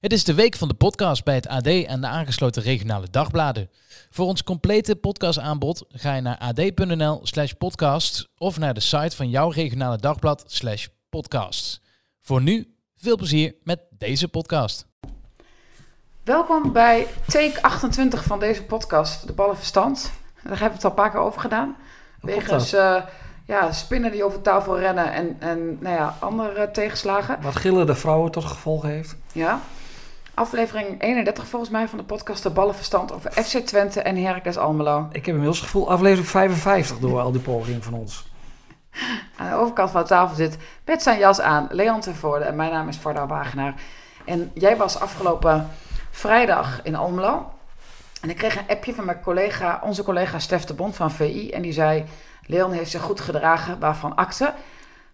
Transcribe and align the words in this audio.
Het 0.00 0.12
is 0.12 0.24
de 0.24 0.34
week 0.34 0.56
van 0.56 0.68
de 0.68 0.74
podcast 0.74 1.24
bij 1.24 1.34
het 1.34 1.48
AD 1.48 1.66
en 1.66 2.00
de 2.00 2.06
aangesloten 2.06 2.62
regionale 2.62 3.06
dagbladen. 3.10 3.70
Voor 4.10 4.26
ons 4.26 4.44
complete 4.44 4.96
podcastaanbod 4.96 5.84
ga 5.88 6.14
je 6.14 6.20
naar 6.20 6.38
ad.nl 6.38 7.20
slash 7.22 7.52
podcast 7.52 8.28
of 8.36 8.58
naar 8.58 8.74
de 8.74 8.80
site 8.80 9.16
van 9.16 9.30
jouw 9.30 9.50
regionale 9.50 9.96
dagblad 9.96 10.44
slash 10.46 10.86
podcast. 11.10 11.80
Voor 12.20 12.42
nu, 12.42 12.74
veel 12.96 13.16
plezier 13.16 13.54
met 13.62 13.80
deze 13.90 14.28
podcast. 14.28 14.86
Welkom 16.24 16.72
bij 16.72 17.06
take 17.26 17.62
28 17.62 18.24
van 18.24 18.40
deze 18.40 18.64
podcast, 18.64 19.26
De 19.26 19.32
Ballenverstand. 19.32 20.12
Daar 20.34 20.58
hebben 20.58 20.68
we 20.68 20.74
het 20.74 20.84
al 20.84 20.90
een 20.90 20.96
paar 20.96 21.10
keer 21.10 21.20
over 21.20 21.40
gedaan. 21.40 21.76
Wegens 22.20 22.74
uh, 22.74 23.02
ja, 23.46 23.72
spinnen 23.72 24.10
die 24.10 24.24
over 24.24 24.42
tafel 24.42 24.78
rennen 24.78 25.12
en, 25.12 25.36
en 25.38 25.78
nou 25.80 25.94
ja, 25.96 26.16
andere 26.20 26.70
tegenslagen. 26.70 27.38
Wat 27.42 27.56
gillen 27.56 27.86
de 27.86 27.94
vrouwen 27.94 28.30
tot 28.30 28.44
gevolg 28.44 28.82
heeft. 28.82 29.16
Ja. 29.32 29.60
Aflevering 30.38 31.02
31 31.02 31.46
volgens 31.46 31.70
mij 31.70 31.88
van 31.88 31.98
de 31.98 32.04
podcast 32.04 32.42
De 32.42 32.50
Ballenverstand 32.50 33.12
over 33.12 33.32
FC 33.32 33.56
Twente 33.58 34.00
en 34.00 34.16
Heracles 34.16 34.56
Almelo. 34.56 35.08
Ik 35.08 35.14
heb 35.14 35.26
inmiddels 35.26 35.56
het 35.56 35.66
gevoel 35.66 35.90
aflevering 35.90 36.28
55 36.28 36.98
door 36.98 37.20
al 37.20 37.32
die 37.32 37.40
pogingen 37.40 37.82
van 37.82 37.94
ons. 37.94 38.26
Aan 39.36 39.48
de 39.48 39.54
overkant 39.54 39.90
van 39.90 40.02
de 40.02 40.08
tafel 40.08 40.36
zit 40.36 40.56
met 40.84 41.02
zijn 41.02 41.18
jas 41.18 41.40
aan 41.40 41.68
Leon 41.70 42.00
Tervoorde 42.00 42.44
en 42.44 42.56
mijn 42.56 42.72
naam 42.72 42.88
is 42.88 42.96
Varda 42.96 43.26
Wagenaar. 43.26 43.74
En 44.24 44.50
jij 44.54 44.76
was 44.76 45.00
afgelopen 45.00 45.68
vrijdag 46.10 46.80
in 46.82 46.96
Almelo. 46.96 47.50
En 48.20 48.30
ik 48.30 48.36
kreeg 48.36 48.56
een 48.56 48.68
appje 48.68 48.94
van 48.94 49.04
mijn 49.04 49.20
collega, 49.20 49.80
onze 49.84 50.02
collega 50.02 50.38
Stef 50.38 50.64
de 50.64 50.74
Bond 50.74 50.96
van 50.96 51.10
VI. 51.10 51.50
En 51.50 51.62
die 51.62 51.72
zei, 51.72 52.04
Leon 52.46 52.72
heeft 52.72 52.90
zich 52.90 53.02
goed 53.02 53.20
gedragen, 53.20 53.78
waarvan 53.78 54.16
akte. 54.16 54.52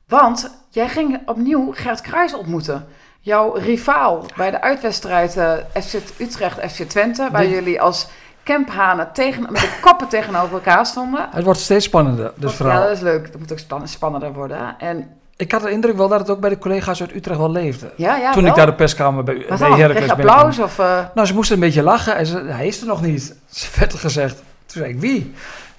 Want 0.08 0.64
jij 0.68 0.88
ging 0.88 1.28
opnieuw 1.28 1.72
Gert 1.72 2.00
Kruis 2.00 2.34
ontmoeten 2.34 2.88
jouw 3.24 3.52
rivaal 3.52 4.26
bij 4.36 4.50
de 4.50 4.60
uitwedstrijd 4.60 5.36
uh, 5.36 5.52
FC 5.82 5.94
Utrecht, 6.18 6.72
FC 6.72 6.82
Twente, 6.82 7.28
waar 7.32 7.46
jullie 7.46 7.80
als 7.80 8.08
kemphanen 8.42 9.12
tegen, 9.12 9.42
met 9.42 9.60
de 9.60 9.78
koppen 9.80 10.08
tegenover 10.08 10.52
elkaar 10.54 10.86
stonden. 10.86 11.28
Het 11.30 11.44
wordt 11.44 11.60
steeds 11.60 11.84
spannender, 11.84 12.32
dus 12.36 12.54
vooral. 12.54 12.74
Ja, 12.74 12.82
dat 12.82 12.96
is 12.96 13.00
leuk. 13.00 13.32
Dat 13.32 13.40
moet 13.40 13.52
ook 13.52 13.86
spannender 13.86 14.32
worden. 14.32 14.78
En 14.78 15.08
ik 15.36 15.52
had 15.52 15.62
de 15.62 15.70
indruk 15.70 15.96
wel 15.96 16.08
dat 16.08 16.20
het 16.20 16.30
ook 16.30 16.40
bij 16.40 16.50
de 16.50 16.58
collega's 16.58 17.00
uit 17.00 17.14
Utrecht 17.14 17.38
wel 17.38 17.50
leefde. 17.50 17.92
Ja, 17.96 18.16
ja, 18.16 18.32
Toen 18.32 18.46
ik 18.46 18.54
daar 18.54 18.66
de 18.66 18.74
perskamer 18.74 19.24
bij, 19.24 19.44
bij 19.58 19.70
Heracles 19.70 20.10
applaus 20.10 20.58
of... 20.58 20.78
Uh... 20.78 21.04
Nou, 21.14 21.26
ze 21.26 21.34
moesten 21.34 21.54
een 21.54 21.60
beetje 21.60 21.82
lachen 21.82 22.16
en 22.16 22.26
ze, 22.26 22.38
hij 22.38 22.66
is 22.66 22.80
er 22.80 22.86
nog 22.86 23.02
niet. 23.02 23.36
Ze 23.50 23.68
werd 23.78 23.94
gezegd. 23.94 24.36
Toen 24.36 24.82
zei 24.82 24.88
ik, 24.88 25.00
wie? 25.00 25.34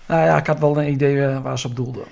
Nou 0.06 0.26
ja, 0.26 0.38
ik 0.38 0.48
had 0.48 0.60
wel 0.60 0.78
een 0.78 0.92
idee 0.92 1.26
eh, 1.26 1.42
waar 1.42 1.60
ze 1.60 1.68
op 1.68 1.76
doelden. 1.76 2.04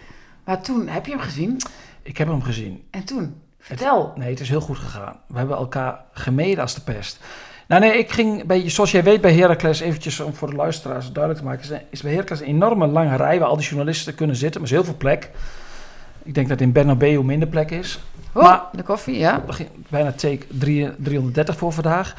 Maar 0.45 0.61
toen, 0.61 0.88
heb 0.88 1.06
je 1.06 1.11
hem 1.11 1.22
gezien? 1.22 1.61
Ik 2.02 2.17
heb 2.17 2.28
hem 2.28 2.42
gezien. 2.42 2.84
En 2.92 3.04
toen? 3.04 3.42
Vertel. 3.66 4.14
nee, 4.16 4.30
het 4.30 4.39
is 4.39 4.50
heel 4.50 4.61
goed 4.61 4.78
gegaan. 4.78 5.16
We 5.28 5.38
hebben 5.38 5.58
elkaar 5.58 6.03
gemeden 6.14 6.61
als 6.61 6.75
de 6.75 6.81
pest. 6.81 7.19
Nou 7.67 7.81
nee, 7.81 7.97
ik 7.97 8.11
ging 8.11 8.45
beetje, 8.45 8.70
zoals 8.70 8.92
jij 8.92 9.03
weet 9.03 9.22
bij 9.22 9.33
Heracles, 9.33 9.80
eventjes 9.80 10.20
om 10.20 10.33
voor 10.33 10.50
de 10.50 10.55
luisteraars 10.55 11.11
duidelijk 11.11 11.44
te 11.44 11.50
maken, 11.50 11.81
is 11.89 12.02
bij 12.02 12.11
Heracles 12.11 12.39
een 12.39 12.45
enorme 12.45 12.88
lange 12.88 13.16
rij 13.16 13.39
waar 13.39 13.47
al 13.47 13.58
die 13.58 13.66
journalisten 13.66 14.16
kunnen 14.16 14.36
zitten, 14.36 14.61
maar 14.61 14.70
is 14.70 14.75
heel 14.75 14.86
veel 14.86 14.97
plek. 14.97 15.30
Ik 16.23 16.33
denk 16.33 16.50
dat 16.50 16.61
in 16.61 16.72
Bernabeu 16.72 17.23
minder 17.23 17.47
plek 17.47 17.72
is. 17.72 18.00
Oh, 18.33 18.44
maar, 18.44 18.61
de 18.72 18.83
koffie, 18.83 19.17
ja. 19.17 19.44
Bijna 19.89 20.11
take 20.11 20.45
330 20.50 21.58
voor 21.58 21.73
vandaag. 21.73 22.15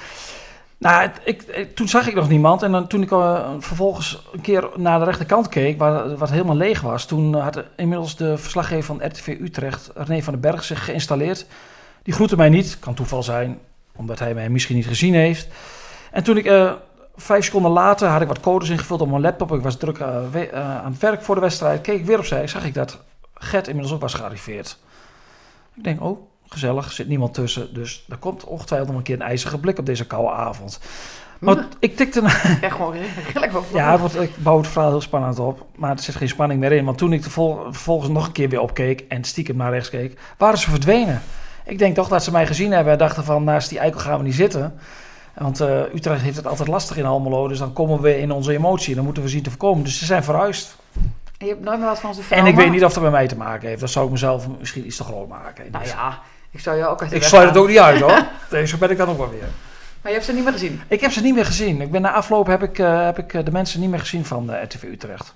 Nou, 0.84 1.10
ik, 1.24 1.68
toen 1.74 1.88
zag 1.88 2.08
ik 2.08 2.14
nog 2.14 2.28
niemand. 2.28 2.62
En 2.62 2.72
dan, 2.72 2.86
toen 2.86 3.02
ik 3.02 3.10
uh, 3.10 3.50
vervolgens 3.58 4.22
een 4.32 4.40
keer 4.40 4.68
naar 4.76 4.98
de 4.98 5.04
rechterkant 5.04 5.48
keek, 5.48 5.78
waar, 5.78 6.16
wat 6.16 6.30
helemaal 6.30 6.56
leeg 6.56 6.80
was, 6.80 7.06
toen 7.06 7.34
had 7.34 7.62
inmiddels 7.76 8.16
de 8.16 8.38
verslaggever 8.38 8.84
van 8.84 9.06
RTV 9.06 9.36
Utrecht, 9.40 9.90
René 9.94 10.22
van 10.22 10.32
den 10.32 10.42
Berg, 10.42 10.64
zich 10.64 10.84
geïnstalleerd. 10.84 11.46
Die 12.02 12.14
groette 12.14 12.36
mij 12.36 12.48
niet, 12.48 12.78
kan 12.78 12.94
toeval 12.94 13.22
zijn, 13.22 13.58
omdat 13.96 14.18
hij 14.18 14.34
mij 14.34 14.48
misschien 14.48 14.76
niet 14.76 14.86
gezien 14.86 15.14
heeft. 15.14 15.48
En 16.10 16.24
toen 16.24 16.36
ik 16.36 16.46
uh, 16.46 16.72
vijf 17.16 17.44
seconden 17.44 17.70
later 17.70 18.08
had 18.08 18.20
ik 18.20 18.28
wat 18.28 18.40
codes 18.40 18.68
ingevuld 18.68 19.00
op 19.00 19.08
mijn 19.08 19.22
laptop, 19.22 19.52
ik 19.52 19.62
was 19.62 19.76
druk 19.76 19.98
uh, 19.98 20.06
aan 20.52 20.92
het 20.92 21.00
werk 21.00 21.22
voor 21.22 21.34
de 21.34 21.40
wedstrijd, 21.40 21.80
keek 21.80 21.98
ik 21.98 22.06
weer 22.06 22.18
opzij, 22.18 22.46
zag 22.46 22.64
ik 22.64 22.74
dat 22.74 22.98
Gert 23.34 23.66
inmiddels 23.68 23.94
ook 23.94 24.00
was 24.00 24.14
gearriveerd. 24.14 24.78
Ik 25.74 25.84
denk, 25.84 26.02
oh, 26.02 26.18
gezellig, 26.48 26.92
zit 26.92 27.08
niemand 27.08 27.34
tussen. 27.34 27.74
Dus 27.74 28.04
er 28.08 28.16
komt 28.16 28.44
ongetwijfeld 28.44 28.90
nog 28.90 28.98
een 28.98 29.04
keer 29.04 29.14
een 29.14 29.22
ijzige 29.22 29.58
blik 29.58 29.78
op 29.78 29.86
deze 29.86 30.06
koude 30.06 30.30
avond. 30.30 30.80
Maar 31.38 31.66
ik 31.78 31.96
tikte... 31.96 32.20
Ja, 32.60 32.68
gewoon 32.68 32.96
Ja, 33.72 33.98
want 33.98 34.20
ik 34.20 34.30
bouw 34.36 34.56
het 34.56 34.68
verhaal 34.68 34.90
heel 34.90 35.00
spannend 35.00 35.38
op. 35.38 35.66
Maar 35.76 35.90
er 35.90 36.02
zit 36.02 36.14
geen 36.14 36.28
spanning 36.28 36.60
meer 36.60 36.72
in. 36.72 36.84
Want 36.84 36.98
toen 36.98 37.12
ik 37.12 37.22
de 37.22 37.30
vol 37.30 37.58
vervolgens 37.64 38.10
nog 38.10 38.26
een 38.26 38.32
keer 38.32 38.48
weer 38.48 38.60
opkeek 38.60 39.04
en 39.08 39.24
stiekem 39.24 39.56
naar 39.56 39.72
rechts 39.72 39.90
keek, 39.90 40.20
waren 40.38 40.58
ze 40.58 40.70
verdwenen. 40.70 41.22
Ik 41.64 41.78
denk 41.78 41.94
toch 41.94 42.08
dat 42.08 42.24
ze 42.24 42.30
mij 42.30 42.46
gezien 42.46 42.72
hebben 42.72 42.92
en 42.92 42.98
dachten 42.98 43.24
van, 43.24 43.44
naast 43.44 43.68
die 43.68 43.78
eikel 43.78 44.00
gaan 44.00 44.18
we 44.18 44.24
niet 44.24 44.34
zitten. 44.34 44.78
Want 45.34 45.60
uh, 45.60 45.94
Utrecht 45.94 46.22
heeft 46.22 46.36
het 46.36 46.46
altijd 46.46 46.68
lastig 46.68 46.96
in 46.96 47.04
Almelo, 47.04 47.48
dus 47.48 47.58
dan 47.58 47.72
komen 47.72 48.00
we 48.00 48.18
in 48.18 48.30
onze 48.30 48.52
emotie. 48.52 48.94
Dan 48.94 49.04
moeten 49.04 49.22
we 49.22 49.28
zien 49.28 49.42
te 49.42 49.50
voorkomen. 49.50 49.84
Dus 49.84 49.98
ze 49.98 50.04
zijn 50.04 50.24
verhuisd. 50.24 50.76
En 51.38 51.46
je 51.46 51.52
hebt 51.52 51.64
nooit 51.64 51.78
meer 51.78 51.88
wat 51.88 52.00
van 52.00 52.14
ze 52.14 52.22
En 52.30 52.46
ik 52.46 52.54
weet 52.54 52.70
niet 52.70 52.84
of 52.84 52.92
dat 52.92 53.02
met 53.02 53.12
mij 53.12 53.26
te 53.26 53.36
maken 53.36 53.68
heeft. 53.68 53.80
Dat 53.80 53.90
zou 53.90 54.04
ik 54.04 54.10
mezelf 54.10 54.46
misschien 54.58 54.86
iets 54.86 54.96
te 54.96 55.04
groot 55.04 55.28
maken. 55.28 55.64
Nou 55.70 55.86
ja, 55.86 56.20
ik 56.54 56.60
zou 56.60 56.76
je 56.76 56.86
ook 56.86 57.02
Ik 57.02 57.22
sluit 57.22 57.48
het 57.48 57.56
ook 57.56 57.68
niet 57.68 57.78
uit 57.78 58.00
hoor. 58.00 58.26
Deze 58.50 58.78
ben 58.78 58.90
ik 58.90 58.96
dan 58.96 59.08
ook 59.08 59.18
wel 59.18 59.30
weer. 59.30 59.48
Maar 60.02 60.12
je 60.12 60.18
hebt 60.18 60.24
ze 60.24 60.32
niet 60.32 60.44
meer 60.44 60.52
gezien? 60.52 60.80
Ik 60.88 61.00
heb 61.00 61.10
ze 61.10 61.20
niet 61.20 61.34
meer 61.34 61.44
gezien. 61.44 61.80
Ik 61.80 61.90
ben 61.90 62.02
na 62.02 62.12
afloop 62.12 62.46
heb 62.46 62.62
ik, 62.62 62.78
uh, 62.78 63.04
heb 63.04 63.18
ik 63.18 63.34
eh, 63.34 63.44
de 63.44 63.50
mensen 63.50 63.80
niet 63.80 63.90
meer 63.90 64.00
gezien 64.00 64.24
van 64.24 64.50
uh, 64.50 64.62
RTV 64.62 64.82
Utrecht. 64.82 65.34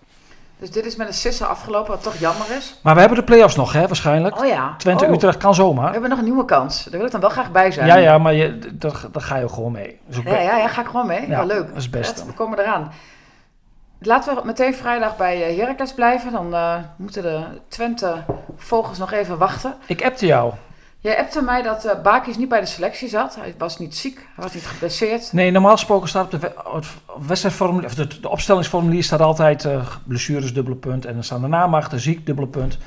Dus 0.59 0.71
dit 0.71 0.87
is 0.87 0.97
met 0.97 1.07
een 1.09 1.15
sisser 1.15 1.47
afgelopen, 1.47 1.91
wat 1.91 2.03
toch 2.03 2.17
jammer 2.17 2.47
is. 2.57 2.79
Maar 2.83 2.95
we 2.95 3.01
hebben 3.01 3.19
de 3.19 3.25
play-offs 3.25 3.57
nog, 3.57 3.73
hè, 3.73 3.87
waarschijnlijk. 3.87 4.41
Oh 4.41 4.47
ja. 4.47 4.75
Twente-Utrecht 4.79 5.35
oh. 5.35 5.41
kan 5.41 5.55
zomaar. 5.55 5.87
We 5.87 5.93
hebben 5.93 6.11
nog 6.11 6.19
een 6.19 6.25
nieuwe 6.25 6.45
kans. 6.45 6.85
Daar 6.85 6.97
wil 6.97 7.07
ik 7.07 7.13
dan 7.13 7.21
wel 7.21 7.31
graag 7.31 7.51
bij 7.51 7.71
zijn. 7.71 7.87
Ja, 7.87 7.97
ja, 7.97 8.19
maar 8.19 8.35
je, 8.35 8.59
daar, 8.73 9.05
daar 9.13 9.23
ga 9.23 9.37
je 9.37 9.49
gewoon 9.49 9.73
mee. 9.73 10.01
Dus 10.07 10.17
ja, 10.25 10.39
ja, 10.39 10.57
ja, 10.57 10.69
ga 10.69 10.81
ik 10.81 10.87
gewoon 10.87 11.07
mee. 11.07 11.29
Ja, 11.29 11.45
leuk. 11.45 11.67
Dat 11.67 11.77
is 11.77 11.83
het 11.83 11.93
beste. 11.93 12.27
We 12.27 12.33
komen 12.33 12.59
eraan. 12.59 12.93
Laten 14.01 14.35
we 14.35 14.41
meteen 14.45 14.75
vrijdag 14.75 15.17
bij 15.17 15.55
Heracles 15.55 15.95
blijven. 15.95 16.33
Dan 16.33 16.55
uh, 16.55 16.75
moeten 16.97 17.23
de 17.23 17.45
Twente-vogels 17.69 18.99
nog 18.99 19.13
even 19.13 19.39
wachten. 19.39 19.75
Ik 19.87 20.05
appte 20.05 20.27
jou. 20.27 20.53
Jij 21.09 21.19
appte 21.19 21.43
mij 21.43 21.63
dat 21.63 21.85
uh, 21.85 21.93
Bakis 22.03 22.37
niet 22.37 22.49
bij 22.49 22.61
de 22.61 22.67
selectie 22.67 23.09
zat. 23.09 23.35
Hij 23.35 23.55
was 23.59 23.79
niet 23.79 23.97
ziek, 23.97 24.17
hij 24.35 24.45
was 24.45 24.55
niet 24.55 24.67
geblesseerd. 24.67 25.33
Nee, 25.33 25.51
normaal 25.51 25.73
gesproken 25.73 26.09
staat 26.09 26.35
op 26.35 26.41
de, 26.41 26.53
wedstrijdformulier, 27.27 27.89
of 27.89 27.95
de, 27.95 28.21
de 28.21 28.29
opstellingsformulier 28.29 29.05
staat 29.05 29.21
altijd 29.21 29.65
uh, 29.65 29.87
blessures, 30.05 30.55
dubbele 30.55 30.77
punt. 30.77 31.05
En 31.05 31.15
dan 31.15 31.25
staan 31.25 31.41
de 31.41 31.47
namachten, 31.47 32.01
ziek, 32.01 32.27
dubbele 32.27 32.47
punt. 32.49 32.79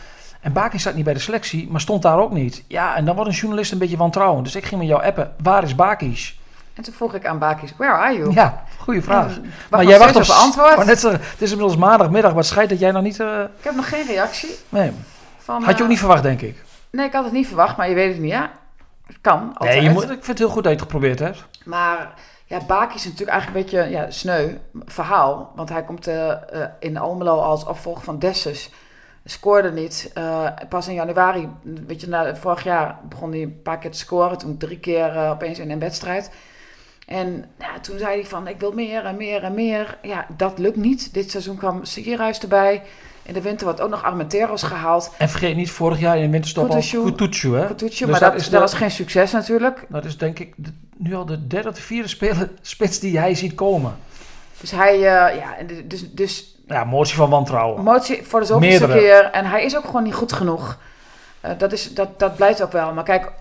En 0.41 0.53
Bakis 0.53 0.83
zat 0.83 0.95
niet 0.95 1.03
bij 1.03 1.13
de 1.13 1.19
selectie, 1.19 1.67
maar 1.71 1.81
stond 1.81 2.01
daar 2.01 2.19
ook 2.19 2.31
niet. 2.31 2.63
Ja, 2.67 2.95
en 2.95 3.05
dan 3.05 3.15
wordt 3.15 3.29
een 3.29 3.35
journalist 3.35 3.71
een 3.71 3.77
beetje 3.77 3.97
wantrouwend. 3.97 4.45
Dus 4.45 4.55
ik 4.55 4.65
ging 4.65 4.79
met 4.79 4.89
jou 4.89 5.03
appen, 5.03 5.33
waar 5.43 5.63
is 5.63 5.75
Bakis? 5.75 6.39
En 6.73 6.83
toen 6.83 6.93
vroeg 6.93 7.13
ik 7.13 7.25
aan 7.25 7.39
Bakis, 7.39 7.73
where 7.77 7.93
are 7.93 8.17
you? 8.17 8.33
Ja, 8.33 8.63
goede 8.77 9.01
vraag. 9.01 9.39
maar 9.69 9.85
jij 9.85 9.99
wacht 9.99 10.15
op 10.15 10.23
antwoord. 10.23 10.75
Maar 10.75 10.85
net, 10.85 11.01
het 11.01 11.21
is 11.37 11.51
inmiddels 11.51 11.77
maandagmiddag, 11.77 12.33
maar 12.33 12.43
schijnt 12.43 12.69
dat 12.69 12.79
jij 12.79 12.91
nog 12.91 13.03
niet... 13.03 13.19
Uh... 13.19 13.39
Ik 13.39 13.63
heb 13.63 13.75
nog 13.75 13.89
geen 13.89 14.05
reactie. 14.05 14.55
Nee. 14.69 14.91
Van, 15.37 15.63
Had 15.63 15.77
je 15.77 15.83
ook 15.83 15.89
niet 15.89 15.99
verwacht, 15.99 16.23
denk 16.23 16.41
ik. 16.41 16.63
Nee, 16.91 17.05
ik 17.05 17.13
had 17.13 17.23
het 17.23 17.33
niet 17.33 17.47
verwacht, 17.47 17.77
maar 17.77 17.89
je 17.89 17.95
weet 17.95 18.11
het 18.11 18.21
niet, 18.21 18.31
ja. 18.31 18.51
Het 19.05 19.17
kan, 19.21 19.53
altijd. 19.53 19.75
Nee, 19.75 19.83
je 19.83 19.89
moet, 19.89 20.03
ik 20.03 20.09
vind 20.09 20.27
het 20.27 20.37
heel 20.37 20.49
goed 20.49 20.63
dat 20.63 20.71
je 20.71 20.77
het 20.77 20.81
geprobeerd 20.81 21.19
hebt. 21.19 21.45
Maar 21.65 22.13
ja, 22.45 22.59
Baki 22.67 22.95
is 22.95 23.03
natuurlijk 23.03 23.31
eigenlijk 23.31 23.57
een 23.57 23.79
beetje 23.79 23.89
ja, 23.89 24.11
sneu 24.11 24.57
verhaal. 24.85 25.51
Want 25.55 25.69
hij 25.69 25.83
komt 25.83 26.07
uh, 26.07 26.33
in 26.79 26.97
Almelo 26.97 27.39
als 27.39 27.65
opvolger 27.65 28.03
van 28.03 28.19
Dessus. 28.19 28.69
Scoorde 29.25 29.71
niet. 29.71 30.11
Uh, 30.17 30.49
pas 30.69 30.87
in 30.87 30.93
januari, 30.93 31.49
weet 31.87 32.01
je, 32.01 32.07
na, 32.07 32.35
vorig 32.35 32.63
jaar 32.63 32.99
begon 33.09 33.31
hij 33.31 33.41
een 33.41 33.61
paar 33.61 33.77
keer 33.77 33.91
te 33.91 33.97
scoren. 33.97 34.37
Toen 34.37 34.57
drie 34.57 34.79
keer 34.79 35.29
opeens 35.29 35.59
in 35.59 35.71
een 35.71 35.79
wedstrijd. 35.79 36.31
En 37.07 37.45
nou, 37.57 37.79
toen 37.81 37.97
zei 37.97 38.13
hij 38.13 38.25
van, 38.25 38.47
ik 38.47 38.59
wil 38.59 38.71
meer 38.71 39.05
en 39.05 39.17
meer 39.17 39.43
en 39.43 39.53
meer. 39.53 39.97
Ja, 40.01 40.25
dat 40.37 40.59
lukt 40.59 40.75
niet. 40.75 41.13
Dit 41.13 41.31
seizoen 41.31 41.57
kwam 41.57 41.85
Sierhuis 41.85 42.39
erbij. 42.39 42.83
In 43.31 43.37
de 43.37 43.43
winter 43.43 43.65
wordt 43.65 43.81
ook 43.81 43.89
nog 43.89 44.03
Armenteros 44.03 44.63
gehaald. 44.63 45.11
En 45.17 45.29
vergeet 45.29 45.55
niet, 45.55 45.71
vorig 45.71 45.99
jaar 45.99 46.17
in 46.17 46.23
de 46.23 46.29
winterstop 46.29 46.69
al 46.69 46.81
Kutucu, 47.03 47.55
hè? 47.55 47.65
Kutucu, 47.65 48.05
dus 48.05 48.19
maar 48.19 48.19
dat, 48.19 48.47
dat, 48.51 48.61
was 48.61 48.73
geen 48.73 48.91
succes 48.91 49.31
natuurlijk. 49.31 49.85
Dat 49.89 50.05
is 50.05 50.17
denk 50.17 50.39
ik 50.39 50.53
de, 50.55 50.69
nu 50.97 51.15
al 51.15 51.25
de 51.25 51.47
derde 51.47 51.69
of 51.69 51.77
vierde 51.77 52.07
speler, 52.07 52.49
spits 52.61 52.99
die 52.99 53.19
hij 53.19 53.35
ziet 53.35 53.55
komen. 53.55 53.95
Dus 54.59 54.71
hij, 54.71 54.95
uh, 54.95 55.01
ja, 55.01 55.55
dus... 55.83 56.11
dus 56.13 56.55
ja, 56.67 56.83
motie 56.83 57.15
van 57.15 57.29
wantrouwen. 57.29 57.83
Motie 57.83 58.23
voor 58.23 58.39
de 58.39 58.45
zoveelste 58.45 58.87
keer. 58.87 59.23
En 59.23 59.45
hij 59.45 59.63
is 59.63 59.77
ook 59.77 59.85
gewoon 59.85 60.03
niet 60.03 60.13
goed 60.13 60.33
genoeg. 60.33 60.77
Uh, 61.45 61.51
dat, 61.57 61.71
is, 61.71 61.93
dat, 61.93 62.19
dat 62.19 62.35
blijkt 62.35 62.63
ook 62.63 62.71
wel. 62.71 62.93
Maar 62.93 63.03
kijk, 63.03 63.31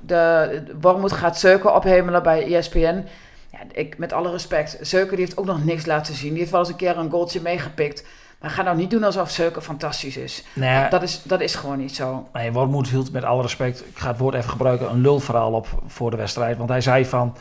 de, 0.00 0.62
Wormoed 0.80 1.12
gaat 1.12 1.38
Zeuken 1.38 1.74
ophemelen 1.74 2.22
bij 2.22 2.54
ESPN. 2.54 3.04
Ja, 3.50 3.58
ik, 3.72 3.98
met 3.98 4.12
alle 4.12 4.30
respect, 4.30 4.78
Zeuken 4.80 5.16
die 5.16 5.24
heeft 5.24 5.38
ook 5.38 5.46
nog 5.46 5.64
niks 5.64 5.86
laten 5.86 6.14
zien. 6.14 6.30
Die 6.30 6.38
heeft 6.38 6.50
wel 6.50 6.60
eens 6.60 6.68
een 6.68 6.76
keer 6.76 6.98
een 6.98 7.10
goaltje 7.10 7.40
meegepikt. 7.40 8.04
Maar 8.40 8.50
ga 8.50 8.62
nou 8.62 8.76
niet 8.76 8.90
doen 8.90 9.04
alsof 9.04 9.30
Seuken 9.30 9.62
fantastisch 9.62 10.16
is. 10.16 10.44
Nee, 10.52 10.88
Dat 10.88 11.02
is, 11.02 11.22
dat 11.22 11.40
is 11.40 11.54
gewoon 11.54 11.78
niet 11.78 11.94
zo. 11.94 12.28
Nee, 12.32 12.52
Wormoed 12.52 12.88
hield 12.88 13.12
met 13.12 13.24
alle 13.24 13.42
respect, 13.42 13.80
ik 13.80 13.98
ga 13.98 14.08
het 14.08 14.18
woord 14.18 14.34
even 14.34 14.50
gebruiken, 14.50 14.90
een 14.90 15.00
lulverhaal 15.00 15.52
op 15.52 15.82
voor 15.86 16.10
de 16.10 16.16
wedstrijd. 16.16 16.56
Want 16.56 16.68
hij 16.68 16.80
zei 16.80 17.04
van, 17.04 17.36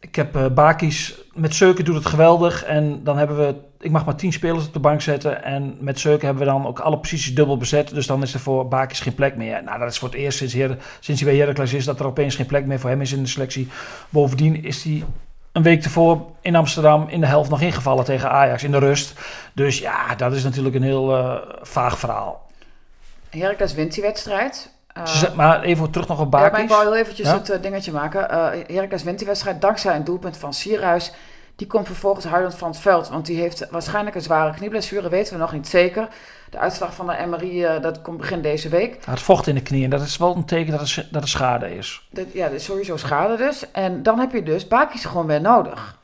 ik 0.00 0.16
heb 0.16 0.36
eh 0.36 0.46
Bakis, 0.46 1.20
met 1.34 1.54
Seuken 1.54 1.84
doet 1.84 1.94
het 1.94 2.06
geweldig. 2.06 2.64
En 2.64 3.04
dan 3.04 3.18
hebben 3.18 3.36
we, 3.36 3.54
ik 3.78 3.90
mag 3.90 4.04
maar 4.04 4.16
tien 4.16 4.32
spelers 4.32 4.66
op 4.66 4.72
de 4.72 4.78
bank 4.78 5.00
zetten. 5.00 5.44
En 5.44 5.76
met 5.80 5.98
Seuken 5.98 6.26
hebben 6.26 6.44
we 6.44 6.50
dan 6.50 6.66
ook 6.66 6.78
alle 6.78 6.98
posities 6.98 7.34
dubbel 7.34 7.56
bezet. 7.56 7.88
Dus 7.94 8.06
dan 8.06 8.22
is 8.22 8.34
er 8.34 8.40
voor 8.40 8.68
Bakis 8.68 9.00
geen 9.00 9.14
plek 9.14 9.36
meer. 9.36 9.62
Nou, 9.64 9.78
dat 9.78 9.90
is 9.90 9.98
voor 9.98 10.08
het 10.08 10.16
eerst 10.16 10.38
sinds, 10.38 10.54
Her 10.54 10.76
sinds 11.00 11.20
hij 11.20 11.30
bij 11.30 11.40
Heracles 11.40 11.72
is, 11.72 11.84
dat 11.84 12.00
er 12.00 12.06
opeens 12.06 12.34
geen 12.34 12.46
plek 12.46 12.66
meer 12.66 12.80
voor 12.80 12.90
hem 12.90 13.00
is 13.00 13.12
in 13.12 13.22
de 13.22 13.28
selectie. 13.28 13.68
Bovendien 14.08 14.64
is 14.64 14.82
hij 14.82 15.04
een 15.52 15.62
week 15.62 15.82
tevoren 15.82 16.24
in 16.40 16.56
Amsterdam 16.56 17.08
in 17.08 17.20
de 17.20 17.26
helft 17.26 17.50
nog 17.50 17.60
ingevallen 17.60 18.04
tegen 18.04 18.30
Ajax 18.30 18.62
in 18.62 18.70
de 18.70 18.78
rust. 18.78 19.12
Dus 19.52 19.78
ja, 19.78 20.14
dat 20.14 20.32
is 20.32 20.44
natuurlijk 20.44 20.74
een 20.74 20.82
heel 20.82 21.16
eh, 21.16 21.36
vaag 21.62 21.98
verhaal. 21.98 22.48
Heracles 23.30 23.74
wint 23.74 23.94
die 23.94 24.02
wedstrijd. 24.02 24.70
Zet- 25.04 25.34
maar 25.34 25.62
even 25.62 25.90
terug 25.90 26.08
nog 26.08 26.20
op 26.20 26.32
Ja, 26.32 26.38
maar 26.40 26.50
Bakis. 26.50 26.64
ik 26.64 26.70
wou 26.70 26.82
heel 26.82 26.96
eventjes 26.96 27.26
Ja? 27.28 27.34
het 27.34 27.50
eh, 27.50 27.62
dingetje 27.62 27.92
maken. 27.92 28.20
Heracles 28.66 29.02
wint 29.02 29.18
die 29.18 29.26
wedstrijd 29.26 29.60
dankzij 29.60 29.96
een 29.96 30.04
doelpunt 30.04 30.36
van 30.36 30.54
Sierhuis. 30.54 31.12
Die 31.56 31.66
komt 31.66 31.86
vervolgens 31.86 32.24
huilend 32.24 32.54
van 32.54 32.68
het 32.70 32.78
veld. 32.80 33.08
Want 33.08 33.26
die 33.26 33.40
heeft 33.40 33.66
waarschijnlijk 33.70 34.16
een 34.16 34.22
zware 34.22 34.54
knieblessure. 34.54 35.08
Weten 35.08 35.32
we 35.32 35.38
nog 35.38 35.52
niet 35.52 35.68
zeker. 35.68 36.08
De 36.50 36.58
uitslag 36.58 36.94
van 36.94 37.06
de 37.06 37.26
MRI, 37.26 37.64
eh, 37.64 37.82
dat 37.82 38.02
komt 38.02 38.16
begin 38.16 38.42
deze 38.42 38.68
week. 38.68 39.04
Had 39.04 39.20
vocht 39.20 39.46
in 39.46 39.54
de 39.54 39.62
knie 39.62 39.84
en 39.84 39.90
dat 39.90 40.00
is 40.00 40.16
wel 40.16 40.36
een 40.36 40.44
teken 40.44 40.72
dat 40.72 40.88
er, 40.88 41.08
dat 41.10 41.22
er 41.22 41.28
schade 41.28 41.76
is. 41.76 42.08
Dat, 42.10 42.32
ja, 42.32 42.46
dat 42.46 42.54
is 42.54 42.64
sowieso 42.64 42.96
schade 42.96 43.36
dus. 43.36 43.70
En 43.70 44.02
dan 44.02 44.18
heb 44.18 44.32
je 44.32 44.42
dus 44.42 44.68
Bakis 44.68 45.04
gewoon 45.04 45.26
weer 45.26 45.40
nodig. 45.40 45.98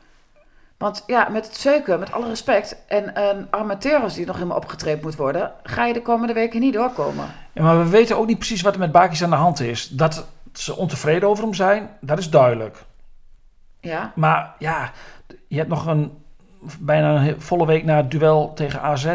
Want 0.77 1.03
ja, 1.07 1.29
met 1.29 1.47
het 1.47 1.57
zeuken, 1.57 1.99
met 1.99 2.13
alle 2.13 2.29
respect... 2.29 2.77
en 2.87 3.21
een 3.23 3.47
armateurs 3.51 4.15
die 4.15 4.27
nog 4.27 4.35
helemaal 4.35 4.57
opgetreed 4.57 5.03
moet 5.03 5.17
worden... 5.17 5.53
ga 5.63 5.85
je 5.87 5.93
de 5.93 6.03
komende 6.03 6.33
weken 6.33 6.61
niet 6.61 6.75
doorkomen. 6.75 7.27
Ja, 7.53 7.63
maar 7.63 7.79
we 7.79 7.89
weten 7.89 8.17
ook 8.17 8.27
niet 8.27 8.39
precies 8.39 8.63
wat 8.63 8.73
er 8.73 8.79
met 8.79 8.93
Bakis 8.93 9.23
aan 9.23 9.31
de 9.31 9.37
hand 9.37 9.61
is. 9.61 9.89
Dat 9.89 10.27
ze 10.53 10.77
ontevreden 10.77 11.29
over 11.29 11.45
hem 11.45 11.55
zijn, 11.55 11.89
dat 12.01 12.19
is 12.19 12.31
duidelijk. 12.31 12.85
Ja, 13.81 14.13
Maar 14.15 14.55
ja, 14.59 14.91
je 15.49 15.57
hebt 15.57 15.69
nog 15.69 15.87
een 15.87 16.13
bijna 16.79 17.27
een 17.27 17.41
volle 17.41 17.67
week 17.67 17.85
na 17.85 17.97
het 17.97 18.11
duel 18.11 18.53
tegen 18.55 18.81
AZ. 18.81 19.15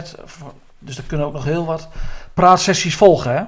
Dus 0.83 0.97
er 0.97 1.03
kunnen 1.03 1.27
ook 1.27 1.33
nog 1.33 1.43
heel 1.43 1.65
wat 1.65 1.87
praatsessies 2.33 2.95
volgen, 2.95 3.31
hè? 3.31 3.43